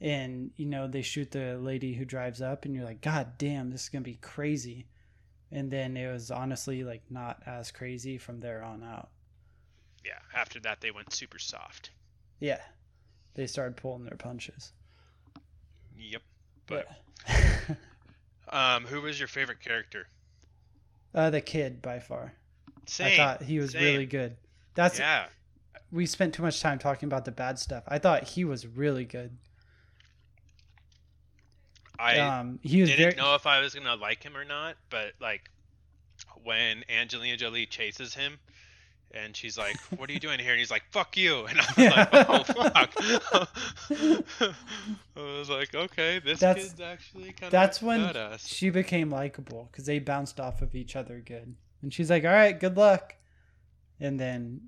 And 0.00 0.50
you 0.56 0.66
know 0.66 0.88
they 0.88 1.02
shoot 1.02 1.30
the 1.30 1.56
lady 1.58 1.94
who 1.94 2.04
drives 2.04 2.42
up, 2.42 2.64
and 2.64 2.74
you're 2.74 2.84
like, 2.84 3.00
God 3.00 3.38
damn, 3.38 3.70
this 3.70 3.84
is 3.84 3.88
gonna 3.88 4.02
be 4.02 4.18
crazy. 4.20 4.86
And 5.52 5.70
then 5.70 5.96
it 5.96 6.10
was 6.10 6.30
honestly 6.30 6.82
like 6.82 7.02
not 7.10 7.42
as 7.46 7.70
crazy 7.70 8.18
from 8.18 8.40
there 8.40 8.62
on 8.64 8.82
out. 8.82 9.10
Yeah. 10.04 10.18
After 10.34 10.58
that, 10.60 10.80
they 10.80 10.90
went 10.90 11.12
super 11.12 11.38
soft. 11.38 11.90
Yeah, 12.40 12.60
they 13.34 13.46
started 13.46 13.76
pulling 13.76 14.04
their 14.04 14.16
punches. 14.16 14.72
Yep. 15.98 16.22
But 16.66 16.88
Yeah. 17.28 17.74
um, 18.76 18.84
who 18.86 19.02
was 19.02 19.18
your 19.18 19.28
favorite 19.28 19.60
character? 19.60 20.06
uh, 21.14 21.30
the 21.30 21.40
kid 21.40 21.82
by 21.82 22.00
far. 22.00 22.32
Same. 22.86 23.12
I 23.12 23.16
thought 23.16 23.42
he 23.42 23.58
was 23.58 23.72
same. 23.72 23.84
really 23.84 24.06
good. 24.06 24.36
That's 24.74 24.98
yeah. 24.98 25.26
We 25.92 26.06
spent 26.06 26.34
too 26.34 26.42
much 26.42 26.60
time 26.60 26.78
talking 26.78 27.06
about 27.06 27.26
the 27.26 27.32
bad 27.32 27.58
stuff. 27.58 27.84
I 27.86 27.98
thought 27.98 28.24
he 28.24 28.44
was 28.44 28.66
really 28.66 29.04
good. 29.04 29.36
I 31.98 32.18
um, 32.18 32.58
he 32.62 32.80
was 32.80 32.90
didn't 32.90 33.02
very 33.02 33.14
know 33.16 33.34
if 33.34 33.46
I 33.46 33.60
was 33.60 33.74
gonna 33.74 33.94
like 33.94 34.22
him 34.22 34.36
or 34.36 34.44
not, 34.44 34.76
but 34.90 35.12
like 35.20 35.50
when 36.42 36.84
Angelina 36.88 37.36
Jolie 37.36 37.66
chases 37.66 38.14
him, 38.14 38.38
and 39.12 39.36
she's 39.36 39.56
like, 39.58 39.76
"What 39.96 40.10
are 40.10 40.12
you 40.12 40.18
doing 40.18 40.40
here?" 40.40 40.52
and 40.52 40.58
he's 40.58 40.70
like, 40.70 40.82
"Fuck 40.90 41.16
you," 41.16 41.46
and 41.46 41.60
I 41.60 41.64
was 41.76 41.96
like, 41.96 42.08
"Oh 42.28 42.44
fuck." 42.44 42.92
I 45.16 45.38
was 45.38 45.50
like, 45.50 45.74
"Okay, 45.74 46.18
this 46.18 46.40
That's- 46.40 46.68
kid's 46.70 46.80
actually 46.80 47.32
kind 47.32 47.44
of 47.44 47.50
that's 47.50 47.82
when 47.82 48.00
badass." 48.00 48.48
she 48.48 48.70
became 48.70 49.10
likable 49.10 49.68
because 49.70 49.86
they 49.86 49.98
bounced 49.98 50.40
off 50.40 50.62
of 50.62 50.74
each 50.74 50.96
other 50.96 51.20
good. 51.24 51.54
And 51.82 51.92
she's 51.92 52.10
like, 52.10 52.24
"All 52.24 52.32
right, 52.32 52.58
good 52.58 52.76
luck." 52.76 53.14
And 54.00 54.18
then, 54.18 54.62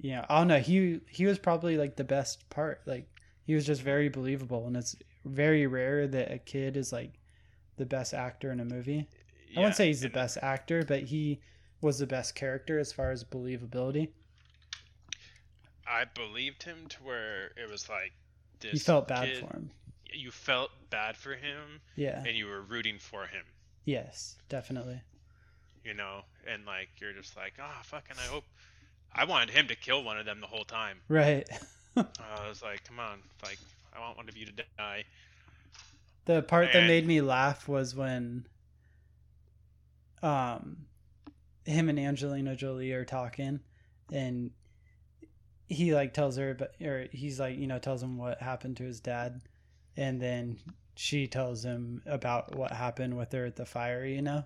you 0.00 0.12
know, 0.16 0.24
I 0.28 0.38
don't 0.38 0.48
know. 0.48 0.58
He 0.60 1.00
he 1.08 1.26
was 1.26 1.38
probably 1.38 1.76
like 1.76 1.96
the 1.96 2.04
best 2.04 2.48
part. 2.50 2.80
Like 2.86 3.06
he 3.44 3.54
was 3.54 3.66
just 3.66 3.82
very 3.82 4.08
believable, 4.08 4.66
and 4.66 4.76
it's 4.76 4.96
very 5.24 5.66
rare 5.66 6.06
that 6.08 6.32
a 6.32 6.38
kid 6.38 6.76
is 6.76 6.92
like 6.92 7.12
the 7.76 7.86
best 7.86 8.14
actor 8.14 8.50
in 8.52 8.60
a 8.60 8.64
movie. 8.64 9.06
I 9.56 9.60
wouldn't 9.60 9.76
say 9.76 9.86
he's 9.88 10.00
the 10.00 10.08
best 10.08 10.38
actor, 10.42 10.82
but 10.86 11.02
he 11.02 11.40
was 11.80 11.98
the 11.98 12.06
best 12.06 12.34
character 12.34 12.78
as 12.78 12.92
far 12.92 13.10
as 13.10 13.24
believability. 13.24 14.10
I 15.86 16.04
believed 16.04 16.62
him 16.62 16.86
to 16.88 17.02
where 17.02 17.46
it 17.56 17.68
was 17.70 17.88
like 17.88 18.12
this. 18.60 18.74
You 18.74 18.78
felt 18.80 19.08
bad 19.08 19.26
kid- 19.28 19.38
for 19.40 19.56
him. 19.56 19.70
You 20.12 20.30
felt 20.30 20.70
bad 20.90 21.16
for 21.16 21.34
him, 21.34 21.80
Yeah. 21.96 22.22
and 22.26 22.36
you 22.36 22.46
were 22.46 22.62
rooting 22.62 22.98
for 22.98 23.26
him. 23.26 23.44
Yes, 23.84 24.36
definitely. 24.48 25.00
you 25.82 25.94
know, 25.94 26.20
and 26.46 26.66
like 26.66 26.88
you're 27.00 27.14
just 27.14 27.34
like, 27.36 27.54
ah, 27.58 27.80
fucking, 27.84 28.16
I 28.18 28.26
hope. 28.28 28.44
I 29.14 29.24
wanted 29.24 29.50
him 29.50 29.68
to 29.68 29.74
kill 29.74 30.02
one 30.02 30.18
of 30.18 30.26
them 30.26 30.40
the 30.40 30.46
whole 30.46 30.64
time. 30.64 30.98
Right. 31.08 31.48
I 31.96 32.48
was 32.48 32.62
like, 32.62 32.84
come 32.84 33.00
on, 33.00 33.18
like 33.42 33.58
I 33.94 34.00
want 34.00 34.16
one 34.16 34.28
of 34.28 34.36
you 34.36 34.46
to 34.46 34.52
die. 34.78 35.04
The 36.26 36.42
part 36.42 36.72
that 36.72 36.86
made 36.86 37.06
me 37.06 37.20
laugh 37.20 37.68
was 37.68 37.94
when 37.94 38.46
um 40.22 40.76
him 41.64 41.88
and 41.88 41.98
Angelina 41.98 42.54
Jolie 42.54 42.92
are 42.92 43.04
talking 43.04 43.60
and 44.12 44.50
he 45.66 45.94
like 45.94 46.12
tells 46.12 46.36
her 46.36 46.54
but 46.54 46.74
or 46.80 47.06
he's 47.10 47.40
like, 47.40 47.58
you 47.58 47.66
know, 47.66 47.78
tells 47.78 48.02
him 48.02 48.16
what 48.16 48.40
happened 48.40 48.76
to 48.78 48.84
his 48.84 49.00
dad 49.00 49.40
and 49.96 50.20
then 50.20 50.58
she 50.94 51.26
tells 51.26 51.64
him 51.64 52.02
about 52.06 52.54
what 52.54 52.72
happened 52.72 53.16
with 53.16 53.32
her 53.32 53.46
at 53.46 53.56
the 53.56 53.66
fire, 53.66 54.04
you 54.04 54.22
know? 54.22 54.44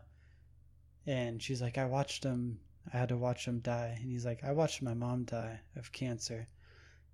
And 1.06 1.42
she's 1.42 1.60
like, 1.60 1.76
I 1.76 1.84
watched 1.84 2.24
him 2.24 2.60
I 2.93 2.99
had 2.99 3.09
to 3.09 3.16
watch 3.16 3.47
him 3.47 3.61
die. 3.61 3.97
And 4.01 4.11
he's 4.11 4.24
like, 4.24 4.45
I 4.45 4.53
watched 4.53 4.82
my 4.82 4.95
mom 4.95 5.24
die 5.24 5.61
of 5.76 5.93
cancer. 5.93 6.49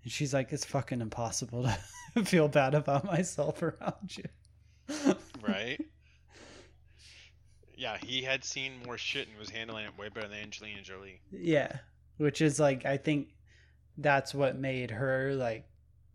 And 0.02 0.12
she's 0.12 0.34
like, 0.34 0.52
It's 0.52 0.64
fucking 0.64 1.00
impossible 1.00 1.68
to 2.14 2.24
feel 2.24 2.48
bad 2.48 2.74
about 2.74 3.04
myself 3.04 3.62
around 3.62 4.16
you. 4.16 4.24
Right? 5.42 5.80
yeah, 7.80 7.96
he 7.98 8.22
had 8.22 8.44
seen 8.44 8.82
more 8.84 8.98
shit 8.98 9.28
and 9.28 9.38
was 9.38 9.48
handling 9.48 9.86
it 9.86 9.98
way 9.98 10.10
better 10.10 10.28
than 10.28 10.38
Angelina 10.38 10.82
Jolie. 10.82 11.20
Yeah, 11.30 11.78
which 12.18 12.42
is 12.42 12.60
like 12.60 12.84
I 12.84 12.98
think 12.98 13.28
that's 13.96 14.34
what 14.34 14.58
made 14.58 14.90
her 14.90 15.34
like 15.34 15.66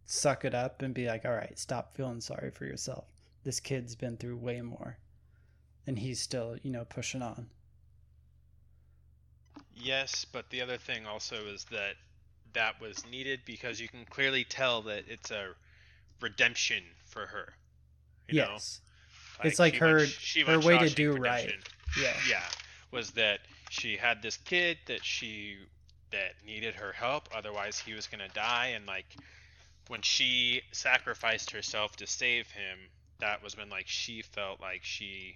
suck 0.05 0.45
it 0.45 0.53
up 0.53 0.83
and 0.83 0.93
be 0.93 1.07
like, 1.07 1.25
"All 1.25 1.33
right, 1.33 1.57
stop 1.57 1.95
feeling 1.95 2.21
sorry 2.21 2.51
for 2.51 2.65
yourself. 2.65 3.05
This 3.43 3.59
kid's 3.59 3.95
been 3.95 4.17
through 4.17 4.37
way 4.37 4.61
more." 4.61 4.99
And 5.87 5.97
he's 5.97 6.19
still, 6.19 6.57
you 6.61 6.71
know, 6.71 6.85
pushing 6.85 7.21
on. 7.21 7.47
Yes, 9.75 10.25
but 10.31 10.49
the 10.49 10.61
other 10.61 10.77
thing 10.77 11.05
also 11.05 11.35
is 11.35 11.65
that 11.65 11.95
that 12.53 12.79
was 12.79 13.05
needed 13.11 13.41
because 13.45 13.79
you 13.79 13.87
can 13.87 14.05
clearly 14.05 14.45
tell 14.45 14.81
that 14.83 15.03
it's 15.07 15.31
a 15.31 15.49
redemption 16.21 16.83
for 17.05 17.25
her. 17.27 17.53
You 18.29 18.41
know? 18.41 18.47
yes. 18.53 18.81
It's 19.43 19.59
like 19.59 19.75
her- 19.75 19.97
went- 19.97 20.09
she 20.09 20.41
her 20.41 20.59
way 20.59 20.77
to 20.77 20.89
do 20.89 21.11
right. 21.13 21.53
Yeah. 21.99 22.13
yeah 22.27 22.43
was 22.91 23.11
that 23.11 23.39
she 23.69 23.97
had 23.97 24.21
this 24.21 24.37
kid 24.37 24.77
that 24.85 25.03
she 25.03 25.57
that 26.11 26.33
needed 26.45 26.75
her 26.75 26.93
help 26.93 27.27
otherwise 27.35 27.77
he 27.77 27.93
was 27.93 28.07
going 28.07 28.25
to 28.25 28.33
die 28.33 28.67
and 28.67 28.85
like 28.85 29.05
when 29.87 30.01
she 30.01 30.61
sacrificed 30.71 31.51
herself 31.51 31.95
to 31.97 32.07
save 32.07 32.49
him 32.51 32.79
that 33.19 33.43
was 33.43 33.57
when 33.57 33.69
like 33.69 33.87
she 33.87 34.21
felt 34.21 34.61
like 34.61 34.83
she 34.83 35.35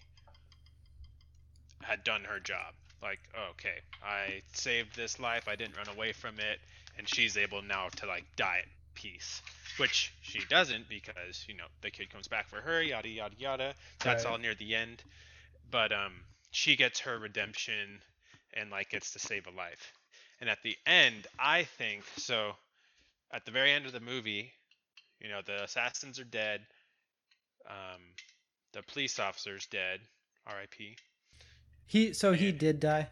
had 1.81 2.03
done 2.03 2.23
her 2.23 2.39
job 2.39 2.73
like 3.01 3.19
okay 3.51 3.75
i 4.03 4.41
saved 4.53 4.95
this 4.95 5.19
life 5.19 5.47
i 5.47 5.55
didn't 5.55 5.75
run 5.77 5.87
away 5.89 6.11
from 6.11 6.39
it 6.39 6.59
and 6.97 7.07
she's 7.07 7.37
able 7.37 7.61
now 7.61 7.87
to 7.95 8.05
like 8.05 8.25
die 8.35 8.59
at 8.59 8.67
peace. 8.95 9.41
Which 9.77 10.13
she 10.21 10.41
doesn't 10.49 10.89
because 10.89 11.45
you 11.47 11.55
know 11.55 11.65
the 11.81 11.91
kid 11.91 12.09
comes 12.09 12.27
back 12.27 12.47
for 12.49 12.61
her 12.61 12.81
yada 12.81 13.07
yada 13.09 13.35
yada. 13.37 13.75
That's 14.03 14.25
Right. 14.25 14.25
all 14.25 14.37
near 14.37 14.55
the 14.55 14.75
end. 14.75 15.03
But 15.71 15.91
um 15.91 16.13
she 16.51 16.75
gets 16.75 16.99
her 17.01 17.17
redemption 17.17 18.01
and 18.53 18.69
like 18.69 18.89
gets 18.89 19.11
to 19.13 19.19
save 19.19 19.47
a 19.47 19.51
life. 19.51 19.93
And 20.41 20.49
at 20.49 20.61
the 20.63 20.77
end 20.85 21.27
i 21.39 21.63
think 21.63 22.03
so 22.17 22.53
at 23.31 23.45
the 23.45 23.51
very 23.51 23.71
end 23.71 23.85
of 23.85 23.93
the 23.93 23.99
movie 23.99 24.51
you 25.21 25.29
know 25.29 25.41
the 25.45 25.63
assassins 25.63 26.19
are 26.19 26.25
dead. 26.25 26.61
Um 27.67 28.01
the 28.73 28.83
police 28.83 29.19
officer's 29.19 29.65
dead. 29.67 30.01
Rip 30.47 30.73
He 31.89 32.13
so 32.13 32.33
he 32.33 32.51
did 32.51 32.79
die. 32.79 33.09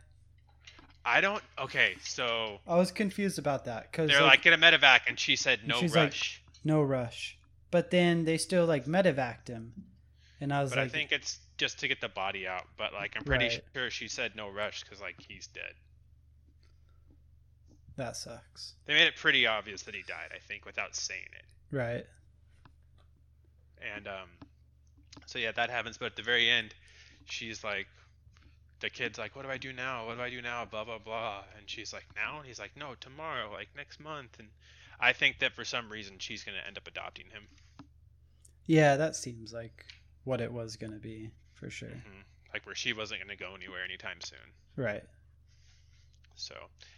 i 1.04 1.20
don't 1.20 1.42
okay 1.58 1.96
so 2.04 2.60
I 2.68 2.76
was 2.78 2.92
confused 2.92 3.40
about 3.40 3.66
that 3.66 3.92
cuz 3.92 4.12
they're 4.12 4.22
like, 4.22 4.44
get 4.44 4.54
a 4.54 4.58
medevac 4.58 5.02
and 5.08 5.20
she 5.20 5.36
said 5.36 5.68
no 5.68 5.80
she's 5.82 5.96
like, 5.96 6.10
rush 6.12 6.42
no 6.64 6.82
rush. 6.84 7.38
But 7.72 7.92
then 7.92 8.26
they 8.26 8.38
still 8.38 8.66
like 8.66 8.86
medevaced 8.86 9.48
him. 9.48 9.74
And 10.40 10.54
I 10.54 10.62
was 10.62 10.70
but 10.72 10.78
like 10.80 10.86
i 10.88 10.90
think 10.90 11.12
it's 11.12 11.40
just 11.58 11.80
to 11.80 11.88
get 11.88 12.02
the 12.02 12.10
body 12.10 12.46
out 12.48 12.66
but 12.78 12.94
like 12.94 13.16
i'm 13.18 13.24
pretty 13.24 13.46
Right. 13.48 13.64
sure 13.74 13.90
she 13.90 14.08
said 14.08 14.36
no 14.36 14.48
rush 14.50 14.84
because 14.84 15.02
like 15.02 15.16
he's 15.28 15.48
dead 15.48 15.74
that 17.96 18.16
sucks. 18.16 18.76
they 18.86 18.94
made 18.94 19.08
it 19.08 19.16
pretty 19.16 19.48
obvious 19.48 19.82
that 19.84 19.96
he 19.96 20.04
died 20.04 20.30
i 20.36 20.40
think 20.40 20.66
without 20.66 20.96
saying 20.96 21.30
it 21.34 21.46
Right. 21.72 22.06
And 23.96 24.08
um, 24.08 24.30
so 25.26 25.38
yeah, 25.38 25.52
that 25.52 25.70
happens. 25.70 25.98
But 25.98 26.06
at 26.08 26.16
the 26.16 26.22
very 26.24 26.50
end, 26.50 26.74
she's 27.26 27.62
like, 27.64 27.88
the 28.80 28.90
kid's 28.90 29.18
like, 29.18 29.36
"What 29.36 29.44
do 29.44 29.52
I 29.52 29.58
do 29.58 29.74
now? 29.74 30.06
What 30.06 30.16
do 30.16 30.22
I 30.22 30.30
do 30.30 30.42
now?" 30.42 30.66
Blah 30.66 30.84
blah 30.86 31.00
blah. 31.00 31.44
And 31.58 31.70
she's 31.70 31.94
like, 31.94 32.06
"Now?" 32.16 32.38
And 32.40 32.48
he's 32.48 32.60
like, 32.60 32.76
"No, 32.78 32.96
tomorrow, 32.96 33.52
like 33.52 33.70
next 33.76 34.00
month." 34.00 34.40
And 34.40 34.50
I 35.00 35.14
think 35.14 35.40
that 35.40 35.54
for 35.54 35.66
some 35.66 35.90
reason 35.90 36.20
she's 36.20 36.44
gonna 36.44 36.64
end 36.66 36.78
up 36.78 36.88
adopting 36.88 37.28
him. 37.30 37.48
Yeah, 38.66 38.98
that 38.98 39.16
seems 39.16 39.54
like 39.54 39.86
what 40.26 40.42
it 40.42 40.52
was 40.52 40.76
going 40.76 40.92
to 40.92 41.00
be 41.00 41.32
for 41.54 41.70
sure. 41.70 41.90
hmm 41.90 42.22
Like 42.54 42.66
where 42.66 42.76
she 42.76 42.94
wasn't 42.94 43.22
gonna 43.22 43.36
go 43.36 43.56
anywhere 43.56 43.84
anytime 43.84 44.20
soon. 44.22 44.40
Right. 44.76 45.04
So 46.36 46.54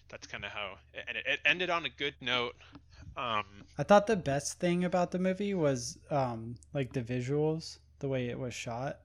that's 0.09 0.27
kind 0.27 0.43
of 0.43 0.51
how. 0.51 0.77
And 1.07 1.17
it, 1.17 1.25
it 1.25 1.39
ended 1.45 1.69
on 1.69 1.86
a 1.86 1.89
good 1.89 2.15
note. 2.21 2.55
Um, 3.15 3.45
I 3.77 3.84
thought 3.84 4.07
the 4.07 4.15
best 4.15 4.59
thing 4.59 4.84
about 4.84 5.11
the 5.11 5.19
movie 5.19 5.53
was 5.53 5.97
um 6.11 6.55
like 6.73 6.93
the 6.93 7.01
visuals, 7.01 7.80
the 7.99 8.07
way 8.07 8.27
it 8.30 8.39
was 8.39 8.53
shot. 8.53 8.99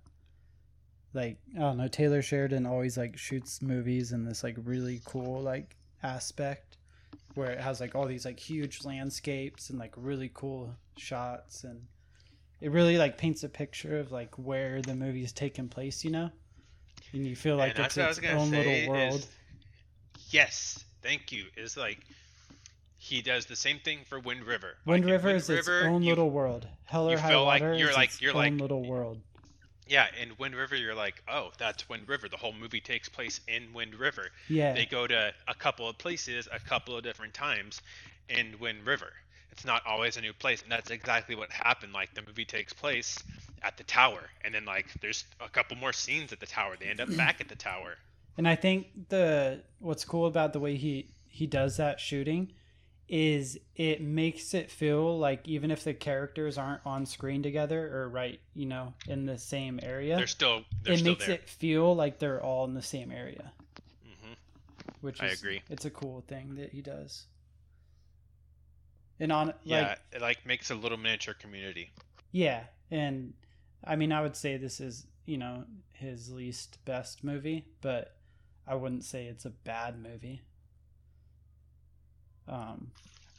Like 1.14 1.38
I 1.56 1.60
don't 1.60 1.76
know, 1.78 1.88
Taylor 1.88 2.22
Sheridan 2.22 2.66
always 2.66 2.96
like 2.98 3.16
shoots 3.16 3.62
movies 3.62 4.12
in 4.12 4.24
this 4.24 4.42
like 4.42 4.56
really 4.64 5.00
cool 5.04 5.40
like 5.42 5.76
aspect 6.02 6.76
where 7.34 7.50
it 7.50 7.60
has 7.60 7.80
like 7.80 7.94
all 7.94 8.06
these 8.06 8.24
like 8.24 8.38
huge 8.38 8.84
landscapes 8.84 9.70
and 9.70 9.78
like 9.78 9.92
really 9.96 10.30
cool 10.34 10.70
shots 10.96 11.64
and 11.64 11.80
it 12.60 12.70
really 12.70 12.96
like 12.98 13.18
paints 13.18 13.42
a 13.44 13.48
picture 13.48 13.98
of 13.98 14.12
like 14.12 14.34
where 14.38 14.80
the 14.82 14.94
movie 14.94 15.22
is 15.24 15.32
taking 15.32 15.68
place, 15.68 16.04
you 16.04 16.10
know? 16.10 16.30
And 17.12 17.26
you 17.26 17.34
feel 17.36 17.56
like 17.56 17.76
And 17.76 17.84
it's 17.86 17.94
that's 17.96 17.96
what 17.96 18.04
I 18.04 18.08
was 18.08 18.18
its 18.18 18.42
own 18.42 18.50
little 18.50 18.88
world. 18.90 19.14
is- 19.20 19.28
yes, 20.30 20.84
thank 21.02 21.32
you. 21.32 21.44
Is 21.56 21.76
like 21.76 21.98
he 22.96 23.20
does 23.20 23.46
the 23.46 23.56
same 23.56 23.78
thing 23.80 23.98
for 24.08 24.18
Wind 24.18 24.44
River. 24.44 24.76
Wind 24.86 25.04
Like, 25.04 25.12
River 25.12 25.26
Wind 25.28 25.36
is 25.38 25.50
its 25.50 25.68
own 25.68 26.02
you- 26.02 26.10
little 26.10 26.30
world. 26.30 26.66
Hell 26.84 27.08
or 27.08 27.12
you 27.12 27.18
High 27.18 27.28
feel 27.28 27.44
like 27.44 27.60
Water 27.62 27.74
you're 27.74 27.90
is 27.90 27.96
like- 27.96 28.08
its 28.10 28.22
you're 28.22 28.30
own 28.32 28.36
like- 28.36 28.60
little 28.60 28.82
world. 28.86 29.20
Yeah, 29.86 30.06
in 30.20 30.32
Wind 30.38 30.54
River, 30.54 30.76
you're 30.76 30.94
like, 30.94 31.22
oh, 31.28 31.50
that's 31.58 31.88
Wind 31.88 32.08
River. 32.08 32.28
The 32.28 32.36
whole 32.36 32.54
movie 32.54 32.80
takes 32.80 33.08
place 33.08 33.40
in 33.48 33.72
Wind 33.74 33.94
River. 33.94 34.28
Yeah. 34.48 34.72
They 34.72 34.86
go 34.86 35.06
to 35.06 35.32
a 35.46 35.54
couple 35.54 35.88
of 35.88 35.98
places 35.98 36.48
a 36.50 36.58
couple 36.58 36.96
of 36.96 37.02
different 37.02 37.34
times 37.34 37.82
in 38.28 38.54
Wind 38.58 38.86
River. 38.86 39.12
It's 39.52 39.64
not 39.64 39.82
always 39.86 40.16
a 40.16 40.20
new 40.20 40.32
place, 40.32 40.62
and 40.62 40.72
that's 40.72 40.90
exactly 40.90 41.36
what 41.36 41.50
happened. 41.50 41.92
Like 41.92 42.14
the 42.14 42.22
movie 42.22 42.44
takes 42.44 42.72
place 42.72 43.18
at 43.62 43.76
the 43.76 43.84
tower, 43.84 44.30
and 44.44 44.54
then 44.54 44.64
like 44.64 44.86
there's 45.00 45.24
a 45.40 45.48
couple 45.48 45.76
more 45.76 45.92
scenes 45.92 46.32
at 46.32 46.40
the 46.40 46.46
tower. 46.46 46.74
They 46.78 46.86
end 46.86 47.00
up 47.00 47.14
back 47.16 47.40
at 47.40 47.48
the 47.48 47.54
tower. 47.54 47.96
And 48.36 48.48
I 48.48 48.56
think 48.56 48.88
the 49.10 49.62
what's 49.78 50.04
cool 50.04 50.26
about 50.26 50.52
the 50.52 50.60
way 50.60 50.76
he 50.76 51.06
he 51.28 51.46
does 51.46 51.76
that 51.76 52.00
shooting 52.00 52.52
is 53.08 53.58
it 53.76 54.00
makes 54.00 54.54
it 54.54 54.70
feel 54.70 55.18
like 55.18 55.46
even 55.46 55.70
if 55.70 55.84
the 55.84 55.94
characters 55.94 56.56
aren't 56.58 56.80
on 56.86 57.06
screen 57.06 57.42
together 57.42 57.94
or 57.94 58.08
right, 58.08 58.40
you 58.54 58.66
know, 58.66 58.94
in 59.08 59.26
the 59.26 59.38
same 59.38 59.78
area, 59.82 60.16
They're 60.16 60.26
still 60.26 60.64
they're 60.82 60.94
it 60.94 60.96
still 60.96 61.12
makes 61.12 61.26
there. 61.26 61.34
it 61.34 61.48
feel 61.48 61.94
like 61.94 62.18
they're 62.18 62.42
all 62.42 62.64
in 62.64 62.74
the 62.74 62.82
same 62.82 63.10
area, 63.12 63.52
hmm 64.02 64.32
which 65.00 65.22
I 65.22 65.26
agree. 65.28 65.62
it's 65.70 65.84
a 65.84 65.90
cool 65.90 66.22
thing 66.26 66.56
that 66.56 66.70
he 66.72 66.80
does. 66.82 67.26
And 69.20 69.32
on 69.32 69.54
like 69.66 69.86
Yeah, 69.86 69.96
it 70.12 70.20
like 70.20 70.44
makes 70.46 70.70
a 70.70 70.74
little 70.74 70.98
miniature 70.98 71.34
community. 71.34 71.90
Yeah, 72.32 72.64
and 72.90 73.34
I 73.84 73.96
mean, 73.96 74.12
I 74.12 74.22
would 74.22 74.36
say 74.36 74.56
this 74.56 74.80
is 74.80 75.06
you 75.26 75.38
know 75.38 75.64
his 75.92 76.30
least 76.30 76.84
best 76.84 77.24
movie, 77.24 77.66
but 77.80 78.16
I 78.66 78.74
wouldn't 78.74 79.04
say 79.04 79.26
it's 79.26 79.44
a 79.44 79.50
bad 79.50 79.98
movie. 79.98 80.42
Um, 82.48 82.88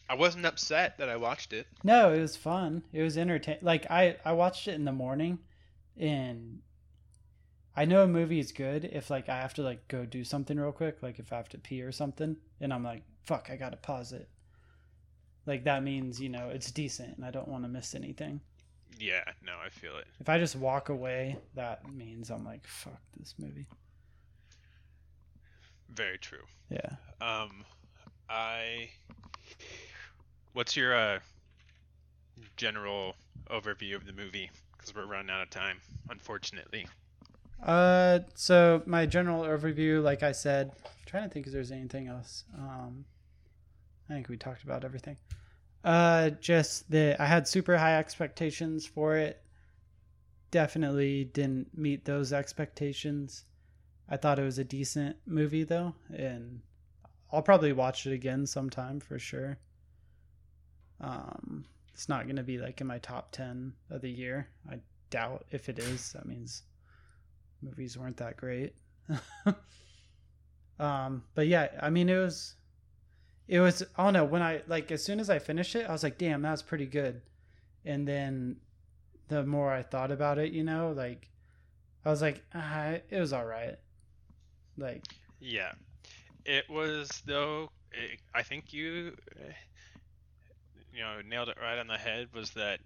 I 0.10 0.16
wasn't 0.16 0.46
upset 0.46 0.98
that 0.98 1.10
I 1.10 1.16
watched 1.16 1.52
it. 1.54 1.68
no, 1.84 2.14
it 2.14 2.20
was 2.20 2.36
fun. 2.36 2.84
It 2.94 3.02
was 3.02 3.18
entertaining. 3.18 3.62
Like 3.64 3.90
I, 3.90 4.18
I 4.24 4.34
watched 4.34 4.68
it 4.68 4.74
in 4.76 4.86
the 4.86 4.92
morning, 4.92 5.40
and 5.98 6.60
I 7.76 7.86
know 7.86 8.04
a 8.04 8.08
movie 8.08 8.40
is 8.40 8.52
good 8.52 8.86
if 8.86 9.10
like 9.10 9.30
I 9.30 9.38
have 9.38 9.54
to 9.56 9.62
like 9.64 9.88
go 9.88 10.06
do 10.06 10.24
something 10.24 10.58
real 10.58 10.72
quick, 10.72 11.02
like 11.02 11.20
if 11.20 11.34
I 11.34 11.38
have 11.38 11.50
to 11.50 11.58
pee 11.58 11.82
or 11.82 11.92
something, 11.92 12.38
and 12.62 12.74
I'm 12.74 12.84
like, 12.84 13.04
fuck, 13.26 13.50
I 13.52 13.56
gotta 13.56 13.78
pause 13.78 14.12
it. 14.12 14.30
Like 15.46 15.64
that 15.66 15.84
means 15.84 16.20
you 16.20 16.30
know 16.30 16.50
it's 16.50 16.72
decent, 16.72 17.18
and 17.18 17.26
I 17.26 17.32
don't 17.32 17.48
want 17.48 17.64
to 17.64 17.70
miss 17.70 17.96
anything. 17.96 18.42
Yeah, 18.98 19.24
no, 19.46 19.54
I 19.64 19.70
feel 19.70 19.98
it. 19.98 20.06
If 20.20 20.30
I 20.30 20.38
just 20.38 20.56
walk 20.56 20.90
away, 20.90 21.38
that 21.56 21.92
means 21.92 22.30
I'm 22.30 22.46
like, 22.46 22.66
fuck 22.66 23.02
this 23.20 23.36
movie. 23.38 23.68
Very 25.94 26.18
true. 26.18 26.44
Yeah. 26.70 26.92
Um, 27.20 27.66
I. 28.30 28.90
What's 30.54 30.76
your 30.76 30.96
uh, 30.96 31.20
general 32.58 33.16
overview 33.50 33.96
of 33.96 34.06
the 34.06 34.14
movie? 34.14 34.50
Because 34.78 34.96
we're 34.96 35.06
running 35.06 35.30
out 35.30 35.42
of 35.42 35.50
time, 35.50 35.78
unfortunately. 36.10 36.88
Uh, 37.64 38.20
so 38.36 38.82
my 38.86 39.06
general 39.06 39.44
overview, 39.44 40.04
like 40.04 40.24
I 40.24 40.32
said, 40.32 40.72
I'm 40.86 40.92
trying 41.06 41.24
to 41.24 41.30
think 41.30 41.48
if 41.48 41.54
there's 41.54 41.72
anything 41.72 42.08
else. 42.08 42.44
Um, 42.58 43.06
I 44.10 44.14
think 44.14 44.30
we 44.30 44.38
talked 44.38 44.64
about 44.64 44.84
everything. 44.84 45.18
Uh, 45.84 46.32
just 46.42 46.90
that 46.92 47.22
I 47.22 47.26
had 47.26 47.48
super 47.48 47.78
high 47.78 47.98
expectations 47.98 48.86
for 48.86 49.18
it. 49.18 49.42
Definitely 50.52 51.26
didn't 51.26 51.78
meet 51.78 52.06
those 52.06 52.34
expectations. 52.34 53.46
I 54.10 54.18
thought 54.18 54.40
it 54.40 54.44
was 54.44 54.60
a 54.60 54.64
decent 54.64 55.18
movie 55.26 55.64
though, 55.64 55.96
and 56.16 56.62
I'll 57.36 57.42
probably 57.42 57.74
watch 57.74 58.06
it 58.08 58.14
again 58.14 58.46
sometime 58.46 59.00
for 59.00 59.20
sure. 59.20 59.58
Um, 61.02 61.66
it's 61.94 62.10
not 62.10 62.28
gonna 62.28 62.44
be 62.44 62.58
like 62.58 62.82
in 62.82 62.88
my 62.88 63.00
top 63.00 63.32
ten 63.32 63.74
of 63.90 64.02
the 64.02 64.10
year. 64.10 64.48
I 64.70 64.80
doubt 65.10 65.46
if 65.52 65.70
it 65.70 65.80
is. 65.80 66.14
That 66.14 66.26
means 66.26 66.64
movies 67.62 67.98
weren't 67.98 68.18
that 68.18 68.38
great. 68.38 68.74
um, 70.80 71.24
but 71.34 71.48
yeah, 71.48 71.70
I 71.82 71.90
mean, 71.90 72.10
it 72.10 72.18
was, 72.18 72.56
it 73.48 73.60
was. 73.60 73.84
I 73.98 74.04
don't 74.04 74.14
know 74.14 74.26
when 74.26 74.42
I 74.42 74.62
like 74.68 74.92
as 74.92 75.04
soon 75.04 75.20
as 75.20 75.30
I 75.30 75.40
finished 75.40 75.76
it, 75.76 75.88
I 75.88 75.92
was 75.92 76.04
like, 76.04 76.18
damn, 76.18 76.42
that 76.44 76.52
was 76.52 76.64
pretty 76.64 76.86
good. 76.86 77.22
And 77.86 78.08
then, 78.08 78.58
the 79.28 79.46
more 79.46 79.72
I 79.72 79.84
thought 79.84 80.12
about 80.12 80.38
it, 80.38 80.52
you 80.54 80.64
know, 80.64 80.92
like, 80.96 81.30
I 82.04 82.10
was 82.10 82.22
like, 82.22 82.44
ah, 82.54 82.96
it 83.10 83.20
was 83.20 83.34
all 83.34 83.46
right. 83.46 83.76
Like, 84.78 85.04
Yeah, 85.40 85.72
it 86.46 86.70
was 86.70 87.10
though. 87.26 87.70
It, 87.92 88.20
I 88.34 88.44
think 88.44 88.74
you, 88.74 89.16
uh, 89.40 89.54
you 90.92 91.02
know, 91.02 91.22
nailed 91.22 91.50
it 91.50 91.58
right 91.62 91.78
on 91.78 91.88
the 91.88 91.98
head. 91.98 92.30
Was 92.34 92.52
that 92.52 92.80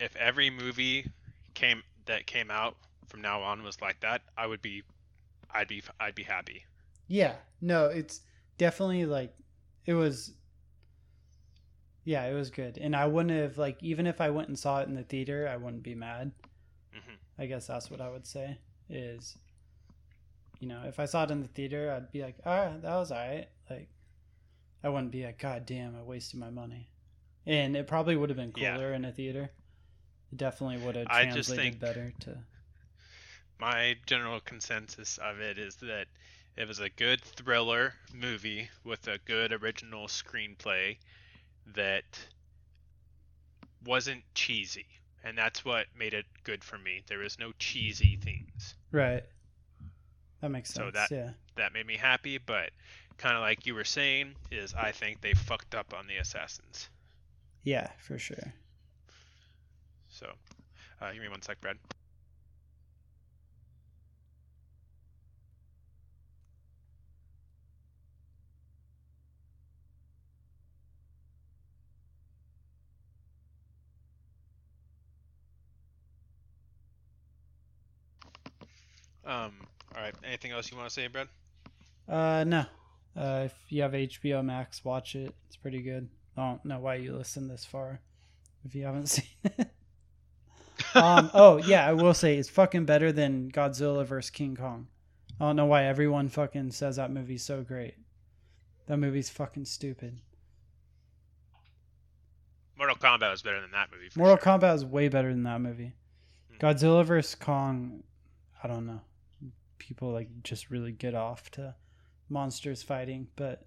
if 0.00 0.16
every 0.16 0.50
movie 0.50 1.10
came 1.54 1.82
that 2.06 2.26
came 2.26 2.50
out 2.50 2.76
from 3.08 3.22
now 3.22 3.42
on 3.42 3.62
was 3.62 3.80
like 3.82 4.00
that, 4.00 4.22
I 4.36 4.46
would 4.46 4.62
be, 4.62 4.82
I'd 5.50 5.68
be, 5.68 5.82
I'd 6.00 6.14
be 6.14 6.24
happy. 6.24 6.64
yeah, 7.08 7.36
no, 7.60 7.86
it's 7.86 8.20
definitely 8.58 9.06
like, 9.06 9.34
it 9.86 9.94
was. 9.94 10.34
Yeah, 12.04 12.24
it 12.26 12.34
was 12.34 12.50
good, 12.50 12.76
and 12.78 12.96
I 12.96 13.06
wouldn't 13.06 13.38
have 13.38 13.56
like 13.58 13.80
even 13.82 14.06
if 14.06 14.20
I 14.20 14.30
went 14.30 14.48
and 14.48 14.58
saw 14.58 14.80
it 14.80 14.88
in 14.88 14.94
the 14.94 15.02
theater, 15.04 15.46
I 15.46 15.56
wouldn't 15.56 15.82
be 15.84 15.94
mad. 15.94 16.32
hmm 16.92 17.28
I 17.38 17.46
guess 17.46 17.66
that's 17.66 17.90
what 17.90 18.00
I 18.00 18.10
would 18.10 18.26
say 18.26 18.58
is, 18.88 19.36
you 20.60 20.68
know, 20.68 20.82
if 20.86 20.98
I 20.98 21.04
saw 21.04 21.24
it 21.24 21.30
in 21.30 21.40
the 21.40 21.48
theater, 21.48 21.92
I'd 21.92 22.10
be 22.10 22.22
like, 22.22 22.36
all 22.44 22.66
right, 22.66 22.82
that 22.82 22.96
was 22.96 23.12
all 23.12 23.18
right. 23.18 23.48
Like, 23.70 23.88
I 24.82 24.88
wouldn't 24.88 25.12
be 25.12 25.24
like, 25.24 25.38
God 25.38 25.66
damn, 25.66 25.96
I 25.96 26.02
wasted 26.02 26.40
my 26.40 26.50
money. 26.50 26.88
And 27.46 27.76
it 27.76 27.86
probably 27.86 28.16
would 28.16 28.30
have 28.30 28.36
been 28.36 28.52
Yeah. 28.56 28.74
cooler 28.74 28.92
in 28.92 29.04
a 29.04 29.12
theater. 29.12 29.50
It 30.32 30.38
definitely 30.38 30.78
would 30.78 30.96
have 30.96 31.08
translated 31.08 31.80
better 31.80 32.12
to. 32.20 32.38
My 33.58 33.96
general 34.06 34.40
consensus 34.40 35.18
of 35.18 35.40
it 35.40 35.58
is 35.58 35.76
that 35.76 36.06
it 36.56 36.68
was 36.68 36.80
a 36.80 36.88
good 36.90 37.20
thriller 37.22 37.94
movie 38.12 38.68
with 38.84 39.06
a 39.08 39.18
good 39.18 39.52
original 39.52 40.06
screenplay 40.06 40.98
that 41.74 42.04
wasn't 43.84 44.22
cheesy. 44.34 44.86
And 45.24 45.36
that's 45.36 45.64
what 45.64 45.86
made 45.96 46.14
it 46.14 46.26
good 46.44 46.62
for 46.62 46.78
me. 46.78 47.02
There 47.06 47.18
was 47.18 47.38
no 47.38 47.52
cheesy 47.58 48.16
things. 48.16 48.74
Right. 48.92 49.24
That 50.40 50.50
makes 50.50 50.72
So 50.72 50.82
sense. 50.84 50.94
that- 50.94 51.10
yeah. 51.10 51.30
That 51.56 51.72
made 51.72 51.86
me 51.86 51.96
happy, 51.96 52.38
but 52.38 52.70
kind 53.16 53.34
of 53.34 53.40
like 53.40 53.66
you 53.66 53.74
were 53.74 53.84
saying, 53.84 54.36
is 54.52 54.74
I 54.74 54.92
think 54.92 55.20
they 55.20 55.34
fucked 55.34 55.74
up 55.74 55.92
on 55.92 56.06
the 56.06 56.18
assassins. 56.18 56.88
Yeah, 57.64 57.90
for 57.98 58.16
sure. 58.16 58.54
So, 60.08 60.32
uh, 61.00 61.12
give 61.12 61.20
me 61.22 61.28
one 61.28 61.42
sec, 61.42 61.60
Brad. 61.60 61.78
Um. 79.24 79.52
Right. 80.08 80.28
Anything 80.28 80.52
else 80.52 80.70
you 80.70 80.76
want 80.76 80.88
to 80.88 80.94
say, 80.94 81.06
Brad? 81.06 81.28
Uh, 82.08 82.44
no. 82.44 82.64
Uh, 83.14 83.42
if 83.44 83.54
you 83.68 83.82
have 83.82 83.92
HBO 83.92 84.42
Max, 84.42 84.82
watch 84.84 85.14
it. 85.14 85.34
It's 85.46 85.56
pretty 85.56 85.82
good. 85.82 86.08
I 86.36 86.48
don't 86.48 86.64
know 86.64 86.78
why 86.78 86.94
you 86.94 87.14
listen 87.14 87.48
this 87.48 87.64
far 87.64 88.00
if 88.64 88.74
you 88.74 88.84
haven't 88.84 89.06
seen 89.08 89.26
it. 89.44 89.70
um, 90.94 91.30
oh 91.34 91.58
yeah, 91.58 91.86
I 91.86 91.92
will 91.92 92.14
say 92.14 92.38
it's 92.38 92.48
fucking 92.48 92.86
better 92.86 93.12
than 93.12 93.50
Godzilla 93.50 94.06
vs 94.06 94.30
King 94.30 94.56
Kong. 94.56 94.86
I 95.40 95.44
don't 95.44 95.56
know 95.56 95.66
why 95.66 95.84
everyone 95.84 96.28
fucking 96.28 96.70
says 96.70 96.96
that 96.96 97.12
movie's 97.12 97.44
so 97.44 97.62
great. 97.62 97.94
That 98.86 98.96
movie's 98.98 99.28
fucking 99.28 99.66
stupid. 99.66 100.20
Mortal 102.78 102.96
Kombat 102.96 103.30
was 103.30 103.42
better 103.42 103.60
than 103.60 103.72
that 103.72 103.88
movie. 103.92 104.08
Mortal 104.16 104.36
sure. 104.36 104.58
Kombat 104.58 104.76
is 104.76 104.84
way 104.84 105.08
better 105.08 105.30
than 105.30 105.42
that 105.42 105.60
movie. 105.60 105.92
Hmm. 106.50 106.66
Godzilla 106.66 107.04
vs 107.04 107.34
Kong, 107.34 108.04
I 108.62 108.68
don't 108.68 108.86
know. 108.86 109.00
People 109.78 110.12
like 110.12 110.28
just 110.42 110.70
really 110.70 110.92
get 110.92 111.14
off 111.14 111.50
to 111.52 111.74
monsters 112.28 112.82
fighting, 112.82 113.28
but 113.36 113.64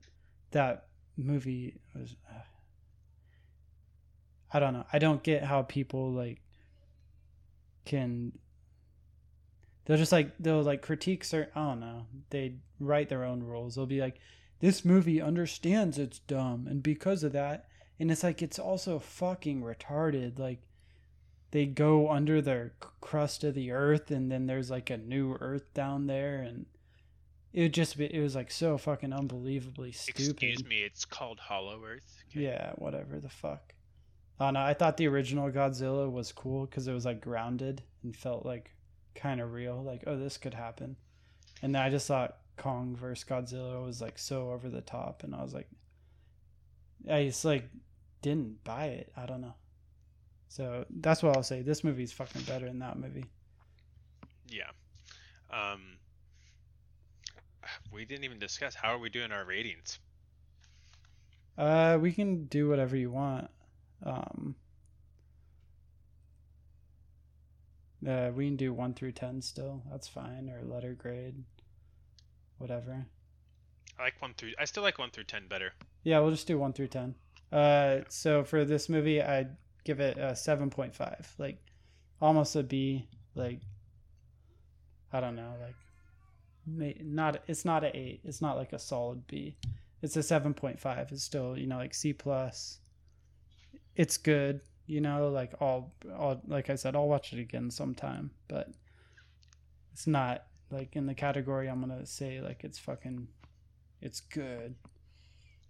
that 0.51 0.87
movie 1.17 1.75
was. 1.95 2.15
Uh, 2.29 2.41
I 4.53 4.59
don't 4.59 4.73
know. 4.73 4.85
I 4.91 4.99
don't 4.99 5.23
get 5.23 5.43
how 5.43 5.61
people 5.63 6.11
like 6.11 6.41
can 7.85 8.31
they'll 9.85 9.97
just 9.97 10.11
like 10.11 10.31
they'll 10.39 10.61
like 10.61 10.81
critique 10.81 11.23
certain. 11.23 11.51
I 11.55 11.69
don't 11.69 11.79
know. 11.79 12.05
They 12.29 12.55
write 12.79 13.09
their 13.09 13.23
own 13.23 13.43
rules. 13.43 13.75
They'll 13.75 13.85
be 13.85 14.01
like, 14.01 14.19
this 14.59 14.85
movie 14.85 15.21
understands 15.21 15.97
it's 15.97 16.19
dumb, 16.19 16.67
and 16.69 16.83
because 16.83 17.23
of 17.23 17.31
that, 17.33 17.67
and 17.99 18.11
it's 18.11 18.23
like 18.23 18.41
it's 18.41 18.59
also 18.59 18.99
fucking 18.99 19.61
retarded. 19.61 20.37
Like 20.37 20.61
they 21.51 21.65
go 21.65 22.09
under 22.09 22.41
the 22.41 22.71
crust 23.01 23.43
of 23.43 23.53
the 23.53 23.71
earth, 23.71 24.09
and 24.09 24.31
then 24.31 24.47
there's 24.47 24.71
like 24.71 24.89
a 24.89 24.97
new 24.97 25.37
earth 25.39 25.73
down 25.73 26.07
there, 26.07 26.41
and 26.41 26.65
it 27.53 27.61
would 27.61 27.73
just 27.73 27.97
be. 27.97 28.05
It 28.05 28.21
was 28.21 28.35
like 28.35 28.51
so 28.51 28.77
fucking 28.77 29.13
unbelievably 29.13 29.91
stupid. 29.91 30.31
Excuse 30.31 30.65
me, 30.65 30.81
it's 30.81 31.05
called 31.05 31.39
Hollow 31.39 31.81
Earth. 31.85 32.23
Okay. 32.29 32.45
Yeah, 32.45 32.71
whatever 32.75 33.19
the 33.19 33.29
fuck. 33.29 33.73
I 34.39 34.45
don't 34.45 34.53
know. 34.55 34.61
I 34.61 34.73
thought 34.73 34.97
the 34.97 35.07
original 35.07 35.51
Godzilla 35.51 36.09
was 36.11 36.31
cool 36.31 36.65
because 36.65 36.87
it 36.87 36.93
was 36.93 37.05
like 37.05 37.21
grounded 37.21 37.83
and 38.03 38.15
felt 38.15 38.45
like 38.45 38.71
kind 39.13 39.41
of 39.41 39.51
real. 39.51 39.83
Like, 39.83 40.03
oh, 40.07 40.17
this 40.17 40.37
could 40.37 40.53
happen. 40.53 40.95
And 41.61 41.75
then 41.75 41.81
I 41.81 41.89
just 41.89 42.07
thought 42.07 42.37
Kong 42.57 42.95
versus 42.95 43.25
Godzilla 43.27 43.85
was 43.85 44.01
like 44.01 44.17
so 44.17 44.51
over 44.51 44.69
the 44.69 44.81
top, 44.81 45.23
and 45.23 45.35
I 45.35 45.43
was 45.43 45.53
like, 45.53 45.67
I 47.09 47.25
just 47.25 47.43
like 47.43 47.69
didn't 48.21 48.63
buy 48.63 48.85
it. 48.85 49.11
I 49.17 49.25
don't 49.25 49.41
know. 49.41 49.55
So 50.51 50.83
that's 50.89 51.23
what 51.23 51.37
I'll 51.37 51.43
say. 51.43 51.61
This 51.61 51.81
movie 51.81 52.03
is 52.03 52.11
fucking 52.11 52.41
better 52.41 52.65
than 52.65 52.79
that 52.79 52.99
movie. 52.99 53.23
Yeah. 54.49 54.69
Um, 55.49 55.95
we 57.89 58.03
didn't 58.03 58.25
even 58.25 58.37
discuss 58.37 58.75
how 58.75 58.93
are 58.93 58.99
we 58.99 59.09
doing 59.09 59.31
our 59.31 59.45
ratings. 59.45 59.99
Uh, 61.57 61.97
we 62.01 62.11
can 62.11 62.47
do 62.47 62.67
whatever 62.67 62.97
you 62.97 63.09
want. 63.09 63.49
Um, 64.05 64.55
uh, 68.05 68.31
we 68.35 68.47
can 68.47 68.57
do 68.57 68.73
one 68.73 68.93
through 68.93 69.13
ten 69.13 69.41
still. 69.41 69.81
That's 69.89 70.09
fine, 70.09 70.49
or 70.49 70.65
letter 70.65 70.95
grade, 70.95 71.45
whatever. 72.57 73.05
I 73.97 74.03
like 74.03 74.21
one 74.21 74.33
through. 74.33 74.51
I 74.59 74.65
still 74.65 74.83
like 74.83 74.99
one 74.99 75.11
through 75.11 75.25
ten 75.25 75.47
better. 75.47 75.71
Yeah, 76.03 76.19
we'll 76.19 76.31
just 76.31 76.47
do 76.47 76.57
one 76.57 76.73
through 76.73 76.89
ten. 76.89 77.15
Uh, 77.53 77.99
so 78.09 78.43
for 78.43 78.65
this 78.65 78.89
movie, 78.89 79.21
I'd 79.21 79.55
give 79.83 79.99
it 79.99 80.17
a 80.17 80.35
seven 80.35 80.69
point 80.69 80.95
five, 80.95 81.33
like 81.37 81.57
almost 82.21 82.55
a 82.55 82.63
B. 82.63 83.07
Like 83.35 83.59
I 85.13 85.19
don't 85.19 85.35
know, 85.35 85.53
like 85.61 86.97
not. 87.01 87.43
It's 87.47 87.65
not 87.65 87.83
a 87.83 87.95
eight. 87.95 88.21
It's 88.23 88.41
not 88.41 88.57
like 88.57 88.73
a 88.73 88.79
solid 88.79 89.25
B. 89.27 89.57
It's 90.01 90.15
a 90.15 90.23
seven 90.23 90.53
point 90.53 90.79
five. 90.79 91.11
It's 91.11 91.23
still 91.23 91.57
you 91.57 91.67
know 91.67 91.77
like 91.77 91.93
C 91.93 92.13
plus. 92.13 92.79
It's 93.95 94.17
good, 94.17 94.61
you 94.87 95.01
know. 95.01 95.29
Like 95.29 95.53
I'll, 95.61 95.91
I'll 96.17 96.41
like 96.47 96.69
I 96.69 96.75
said, 96.75 96.95
I'll 96.95 97.07
watch 97.07 97.33
it 97.33 97.39
again 97.39 97.69
sometime, 97.69 98.31
but 98.47 98.69
it's 99.93 100.07
not 100.07 100.45
like 100.69 100.95
in 100.95 101.05
the 101.05 101.13
category 101.13 101.67
I'm 101.67 101.81
gonna 101.81 102.05
say 102.05 102.41
like 102.41 102.63
it's 102.63 102.79
fucking, 102.79 103.27
it's 104.01 104.21
good. 104.21 104.75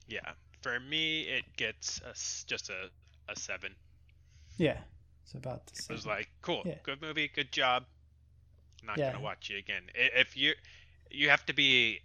Yeah. 0.08 0.32
For 0.62 0.80
me, 0.80 1.22
it 1.22 1.46
gets 1.58 2.00
a 2.02 2.14
just 2.48 2.70
a, 2.70 2.90
a 3.30 3.40
seven. 3.40 3.74
Yeah, 4.62 4.78
it's 5.24 5.34
about 5.34 5.66
the 5.66 5.72
It 5.74 5.82
same. 5.82 5.96
was 5.96 6.06
like, 6.06 6.30
cool, 6.44 6.62
Yeah. 6.66 6.78
good 6.84 7.02
movie, 7.02 7.28
good 7.28 7.52
job. 7.52 7.88
Not 8.84 9.00
Yeah. 9.00 9.12
gonna 9.12 9.24
watch 9.24 9.50
you 9.50 9.58
again. 9.58 9.90
If 9.96 10.38
you, 10.38 10.54
you 11.10 11.30
have 11.30 11.44
to 11.48 11.54
be 11.54 12.02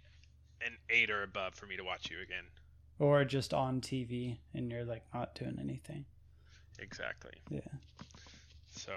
an 0.61 0.75
eight 0.89 1.11
or 1.11 1.21
above 1.21 1.53
for 1.53 1.67
me 1.67 1.77
to 1.77 1.83
watch 1.83 2.09
you 2.09 2.19
again. 2.21 2.45
or 2.99 3.23
just 3.23 3.53
on 3.53 3.79
TV 3.79 4.39
and 4.55 4.71
you're 4.71 4.83
like 4.83 5.03
not 5.13 5.35
doing 5.35 5.55
anything. 5.59 6.03
Exactly. 6.79 7.33
Yeah. 7.51 7.59
So, 8.71 8.91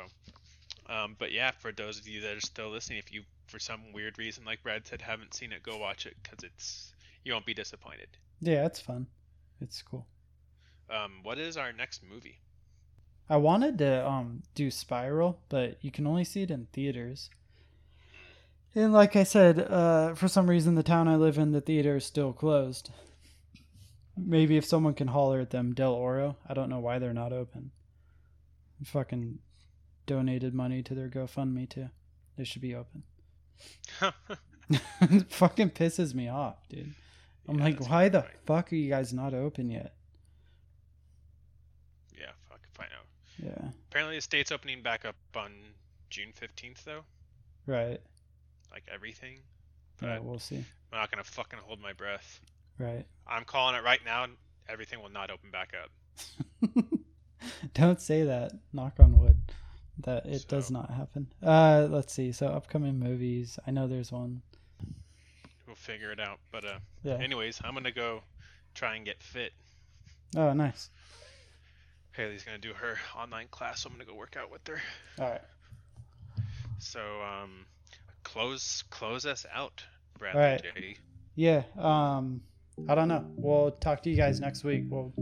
um, 0.86 1.16
but 1.18 1.32
yeah, 1.32 1.50
for 1.50 1.70
those 1.70 1.98
of 1.98 2.08
you 2.08 2.22
that 2.22 2.34
are 2.34 2.40
still 2.40 2.70
listening, 2.70 2.98
if 2.98 3.12
you 3.12 3.24
for 3.46 3.58
some 3.58 3.92
weird 3.92 4.18
reason, 4.18 4.46
like 4.46 4.62
Brad 4.62 4.86
said, 4.86 5.02
haven't 5.02 5.34
seen 5.34 5.52
it, 5.52 5.62
go 5.62 5.76
watch 5.76 6.06
it 6.06 6.16
because 6.22 6.42
it's 6.44 6.94
you 7.24 7.34
won't 7.34 7.44
be 7.44 7.52
disappointed. 7.52 8.08
Yeah, 8.40 8.64
it's 8.64 8.80
fun. 8.80 9.06
It's 9.60 9.82
cool. 9.82 10.06
Um, 10.88 11.20
what 11.22 11.38
is 11.38 11.58
our 11.58 11.72
next 11.74 12.02
movie? 12.02 12.40
I 13.30 13.36
wanted 13.38 13.78
to 13.78 14.06
um 14.06 14.42
do 14.54 14.70
Spiral, 14.70 15.40
but 15.48 15.78
you 15.82 15.90
can 15.90 16.06
only 16.06 16.24
see 16.24 16.42
it 16.42 16.50
in 16.50 16.66
theaters. 16.72 17.30
And 18.74 18.92
like 18.92 19.16
I 19.16 19.24
said, 19.24 19.58
uh, 19.60 20.14
for 20.14 20.28
some 20.28 20.48
reason, 20.50 20.74
the 20.74 20.82
town 20.82 21.08
I 21.08 21.16
live 21.16 21.38
in, 21.38 21.52
the 21.52 21.60
theater 21.60 21.96
is 21.96 22.04
still 22.04 22.32
closed. 22.32 22.90
Maybe 24.16 24.56
if 24.56 24.64
someone 24.64 24.94
can 24.94 25.08
holler 25.08 25.40
at 25.40 25.50
them, 25.50 25.72
Del 25.74 25.92
Oro. 25.94 26.36
I 26.46 26.54
don't 26.54 26.68
know 26.68 26.78
why 26.80 26.98
they're 26.98 27.14
not 27.14 27.32
open. 27.32 27.72
Fucking 28.84 29.38
donated 30.06 30.54
money 30.54 30.82
to 30.82 30.94
their 30.94 31.08
GoFundMe 31.08 31.68
too. 31.68 31.90
They 32.36 32.44
should 32.44 32.62
be 32.62 32.74
open. 32.74 33.04
it 35.00 35.30
fucking 35.32 35.70
pisses 35.70 36.14
me 36.14 36.28
off, 36.28 36.68
dude. 36.68 36.94
I'm 37.48 37.58
Yeah, 37.58 37.64
like, 37.64 37.88
why 37.88 38.08
the 38.08 38.24
fuck 38.46 38.72
are 38.72 38.76
you 38.76 38.88
guys 38.88 39.12
not 39.12 39.34
open 39.34 39.68
yet? 39.70 39.94
yeah, 42.16 42.32
fuck 42.48 42.60
if 42.72 42.80
I 42.80 42.84
know. 42.84 43.02
Yeah, 43.42 43.68
Apparently, 43.90 44.16
the 44.16 44.20
state's 44.22 44.52
opening 44.52 44.82
back 44.82 45.04
up 45.04 45.16
on 45.34 45.52
June 46.10 46.32
fifteenth, 46.34 46.84
though. 46.84 47.02
right. 47.66 48.00
Like 48.70 48.84
everything. 48.92 49.38
Yeah, 50.02 50.18
we'll 50.20 50.38
see. 50.38 50.64
I'm 50.92 50.98
not 51.00 51.10
gonna 51.10 51.24
fucking 51.24 51.58
hold 51.58 51.80
my 51.80 51.92
breath. 51.92 52.40
Right. 52.78 53.04
I'm 53.26 53.44
calling 53.44 53.74
it 53.76 53.82
right 53.84 54.00
now. 54.04 54.24
and 54.24 54.32
Everything 54.68 55.02
will 55.02 55.10
not 55.10 55.30
open 55.30 55.50
back 55.50 55.72
up. 55.82 55.90
Don't 57.74 58.00
say 58.00 58.22
that. 58.24 58.52
Knock 58.72 58.94
on 59.00 59.18
wood. 59.18 59.36
That 59.98 60.24
it 60.26 60.46
does 60.48 60.70
not 60.70 60.90
happen. 60.90 61.26
Uh, 61.42 61.86
let's 61.90 62.12
see. 62.14 62.32
So 62.32 62.46
upcoming 62.46 62.98
movies. 62.98 63.58
I 63.66 63.70
know 63.70 63.86
there's 63.88 64.12
one. 64.12 64.40
We'll 65.66 65.76
figure 65.76 66.10
it 66.12 66.20
out. 66.20 66.38
But 66.52 66.64
uh, 66.64 66.78
Yeah. 67.02 67.14
anyways, 67.16 67.60
I'm 67.64 67.74
gonna 67.74 67.90
go 67.90 68.22
try 68.74 68.96
and 68.96 69.04
get 69.04 69.22
fit. 69.22 69.52
Oh, 70.36 70.52
nice. 70.52 70.90
Haley's 72.12 72.44
gonna 72.44 72.58
do 72.58 72.72
her 72.74 72.96
online 73.18 73.48
class, 73.50 73.82
so 73.82 73.88
I'm 73.88 73.94
gonna 73.94 74.04
go 74.04 74.14
work 74.14 74.36
out 74.36 74.50
with 74.50 74.66
her. 74.68 74.80
All 75.18 75.30
right. 75.30 75.40
So 76.78 77.00
um, 77.00 77.66
close 78.24 78.82
close 78.90 79.26
us 79.26 79.46
out, 79.52 79.84
Bradley 80.18 80.40
Alright. 80.40 80.62
J. 80.62 80.96
Yeah. 81.34 81.62
Um, 81.78 82.42
I 82.88 82.94
don't 82.94 83.08
know. 83.08 83.24
We'll 83.36 83.72
talk 83.72 84.02
to 84.04 84.10
you 84.10 84.16
guys 84.16 84.40
next 84.40 84.64
week. 84.64 84.84
We'll 84.88 85.12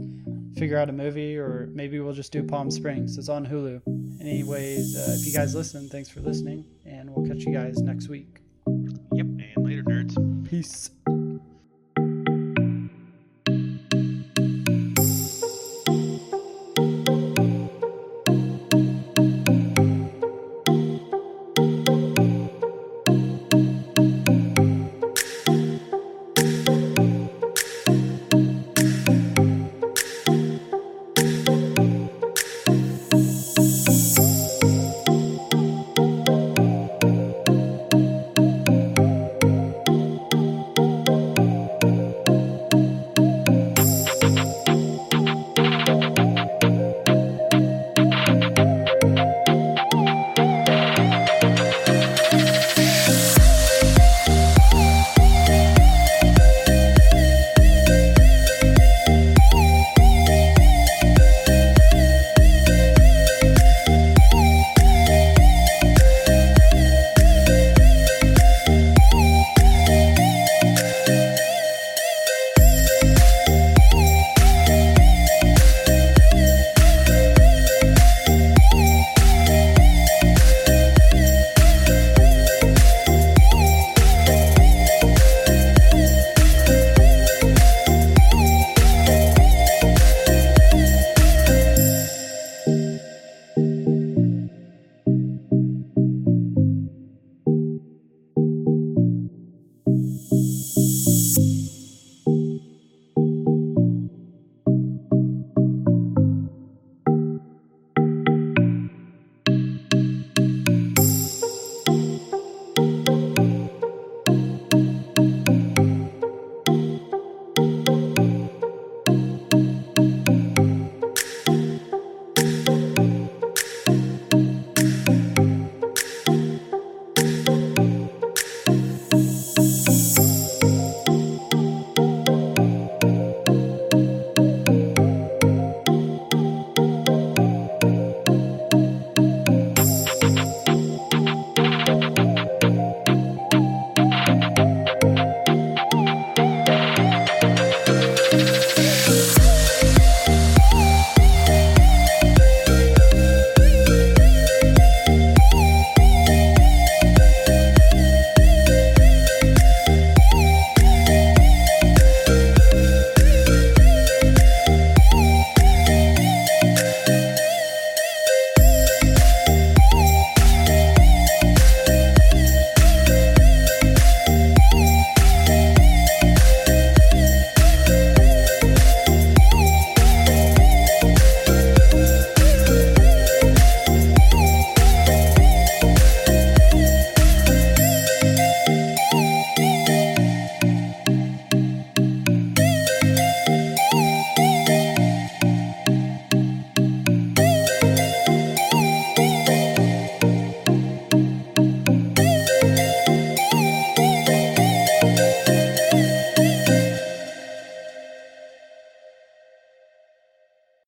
figure 0.57 0.77
out 0.77 0.89
a 0.89 0.93
movie, 0.93 1.37
or 1.37 1.69
maybe 1.73 1.99
we'll 1.99 2.13
just 2.13 2.31
do 2.31 2.43
Palm 2.43 2.71
Springs. 2.71 3.17
It's 3.17 3.29
on 3.29 3.45
Hulu. 3.45 3.81
Anyways, 4.21 4.95
uh, 4.95 5.15
if 5.19 5.25
you 5.25 5.33
guys 5.33 5.55
listen, 5.55 5.89
thanks 5.89 6.09
for 6.09 6.21
listening, 6.21 6.65
and 6.85 7.09
we'll 7.09 7.27
catch 7.27 7.43
you 7.43 7.53
guys 7.53 7.81
next 7.81 8.07
week. 8.07 8.39
Yep, 8.67 9.25
and 9.25 9.53
later, 9.57 9.83
nerds. 9.83 10.49
Peace. 10.49 10.91